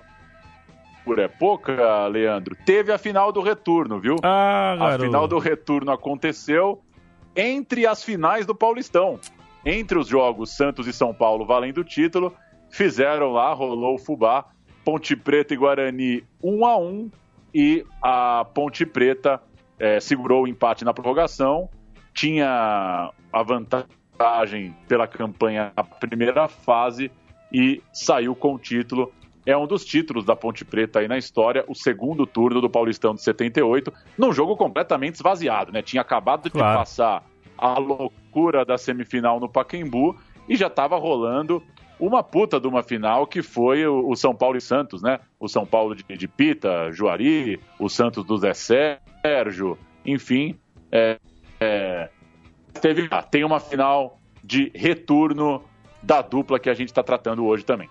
[1.06, 4.18] por é pouca, Leandro, teve a final do retorno, viu?
[4.22, 6.84] Ah, a final do retorno aconteceu
[7.36, 9.20] entre as finais do Paulistão
[9.66, 12.34] entre os jogos Santos e São Paulo valendo o título,
[12.70, 14.46] fizeram lá, rolou o Fubá,
[14.84, 17.12] Ponte Preta e Guarani 1 a 1
[17.54, 19.42] e a Ponte Preta
[19.78, 21.70] é, segurou o empate na prorrogação,
[22.14, 27.12] tinha a vantagem pela campanha na primeira fase
[27.52, 29.12] e saiu com o título.
[29.46, 33.16] É um dos títulos da Ponte Preta aí na história, o segundo turno do Paulistão
[33.16, 35.82] de 78, num jogo completamente esvaziado, né?
[35.82, 36.80] Tinha acabado de claro.
[36.80, 37.24] passar
[37.58, 38.19] a loucura
[38.66, 40.16] da semifinal no Paquembu
[40.48, 41.62] e já estava rolando
[42.00, 45.20] uma puta de uma final que foi o, o, São Paulo e Santos, né?
[45.40, 50.56] O São Paulo de, de Pita, Juari, o Santos do Zé Sérgio, enfim.
[50.92, 51.20] É,
[51.60, 52.10] é,
[52.82, 55.62] teve, ah, tem uma final de retorno
[56.02, 57.90] da dupla que a gente está tratando hoje também.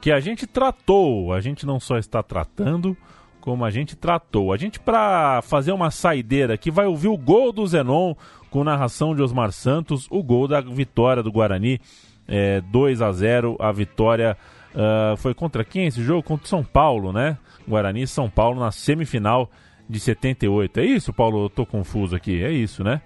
[0.00, 2.96] Que a gente tratou, a gente não só está tratando,
[3.40, 4.52] como a gente tratou.
[4.54, 8.14] A gente, para fazer uma saideira aqui, vai ouvir o gol do Zenon,
[8.54, 11.80] com narração de Osmar Santos, o gol da vitória do Guarani,
[12.28, 14.36] é, 2 a 0 a vitória
[14.72, 16.22] uh, foi contra quem esse jogo?
[16.22, 17.36] Contra São Paulo, né?
[17.66, 19.50] Guarani e São Paulo na semifinal
[19.90, 20.78] de 78.
[20.78, 21.46] É isso, Paulo?
[21.46, 22.44] Eu tô confuso aqui.
[22.44, 23.02] É isso, né?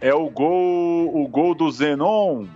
[0.00, 2.46] É o gol, o gol do Zenon.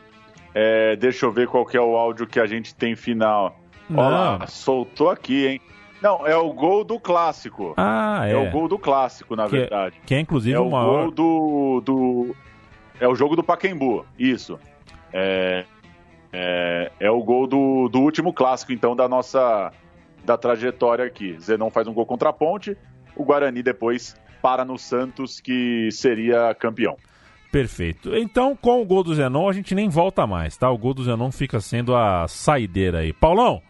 [0.52, 3.56] É, deixa eu ver qual que é o áudio que a gente tem final.
[3.88, 5.60] Olha lá, soltou aqui, hein?
[6.02, 7.74] Não, é o gol do clássico.
[7.76, 8.32] Ah, é.
[8.32, 10.00] É o gol do clássico, na que, é- verdade.
[10.04, 11.04] Que é inclusive é o maior...
[11.04, 12.36] gol do, do.
[13.00, 14.58] É o jogo do Paquembu, isso.
[15.12, 15.64] É,
[16.32, 19.72] é, é o gol do, do último clássico, então, da nossa
[20.24, 21.36] da trajetória aqui.
[21.40, 22.76] Zenon faz um gol contra a ponte,
[23.16, 26.96] o Guarani depois para no Santos, que seria campeão.
[27.50, 28.16] Perfeito.
[28.16, 30.70] Então, com o gol do Zenon, a gente nem volta mais, tá?
[30.70, 33.12] O gol do Zenon fica sendo a saideira aí.
[33.12, 33.60] Paulão,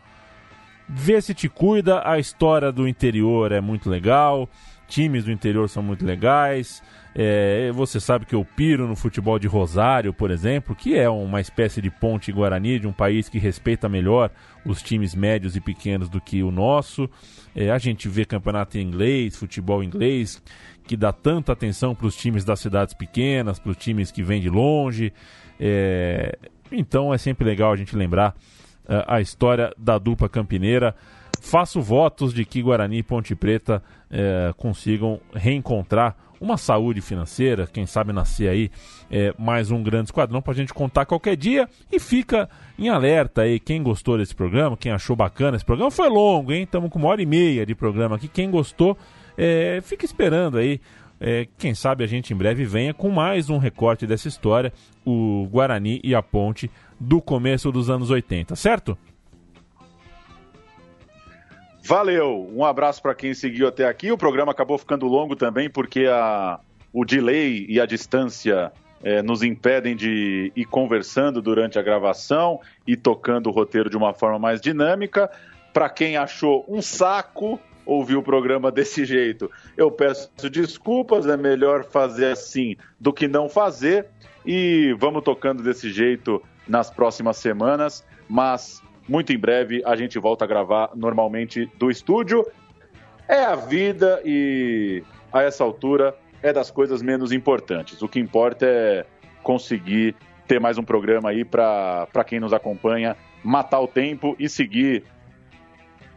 [0.89, 4.49] Vê se te cuida, a história do interior é muito legal,
[4.89, 6.83] times do interior são muito legais.
[7.15, 11.41] É, você sabe que eu piro no futebol de Rosário, por exemplo, que é uma
[11.41, 14.31] espécie de ponte guarani de um país que respeita melhor
[14.65, 17.09] os times médios e pequenos do que o nosso.
[17.55, 20.43] É, a gente vê campeonato inglês, futebol inglês,
[20.87, 24.41] que dá tanta atenção para os times das cidades pequenas, para os times que vêm
[24.41, 25.13] de longe.
[25.61, 26.39] É,
[26.71, 28.35] então é sempre legal a gente lembrar
[29.07, 30.95] a história da dupla campineira.
[31.41, 37.87] Faço votos de que Guarani e Ponte Preta uh, consigam reencontrar uma saúde financeira, quem
[37.87, 38.71] sabe nascer aí
[39.09, 41.69] é, mais um grande esquadrão para a gente contar qualquer dia.
[41.91, 45.91] E fica em alerta aí, quem gostou desse programa, quem achou bacana esse programa.
[45.91, 46.65] Foi longo, hein?
[46.65, 48.27] Estamos com uma hora e meia de programa aqui.
[48.27, 48.99] Quem gostou,
[49.39, 50.81] é, fica esperando aí.
[51.21, 54.73] É, quem sabe a gente em breve venha com mais um recorte dessa história,
[55.07, 56.69] o Guarani e a Ponte
[57.03, 58.97] do começo dos anos 80, certo?
[61.85, 64.13] Valeu, um abraço para quem seguiu até aqui.
[64.13, 66.61] O programa acabou ficando longo também porque a,
[66.93, 68.73] o delay e a distância
[69.03, 74.15] é, nos impedem de ir conversando durante a gravação e tocando o roteiro de uma
[74.15, 75.29] forma mais dinâmica.
[75.73, 81.85] Para quem achou um saco ouvir o programa desse jeito, eu peço desculpas, é melhor
[81.85, 84.07] fazer assim do que não fazer.
[84.47, 90.45] E vamos tocando desse jeito nas próximas semanas, mas Muito em breve a gente volta
[90.45, 92.47] a gravar normalmente do estúdio.
[93.29, 95.03] É a vida e
[95.33, 98.01] a essa altura é das coisas menos importantes.
[98.03, 99.07] O que importa é
[99.43, 100.15] conseguir
[100.47, 105.05] ter mais um programa aí para quem nos acompanha, matar o tempo e seguir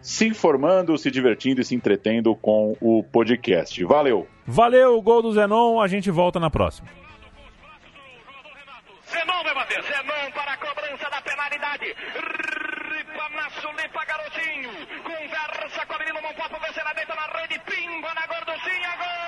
[0.02, 3.84] se informando, se divertindo e se entretendo com o podcast.
[3.84, 4.28] Valeu!
[4.46, 6.88] Valeu, gol do Zenon, a gente volta na próxima.
[11.94, 13.48] Ripa na
[13.82, 14.72] limpa garotinho.
[15.04, 17.60] Conversa com a menina, não pode vencer a deita na rede.
[17.60, 19.25] Pimba na gorducinha, gol!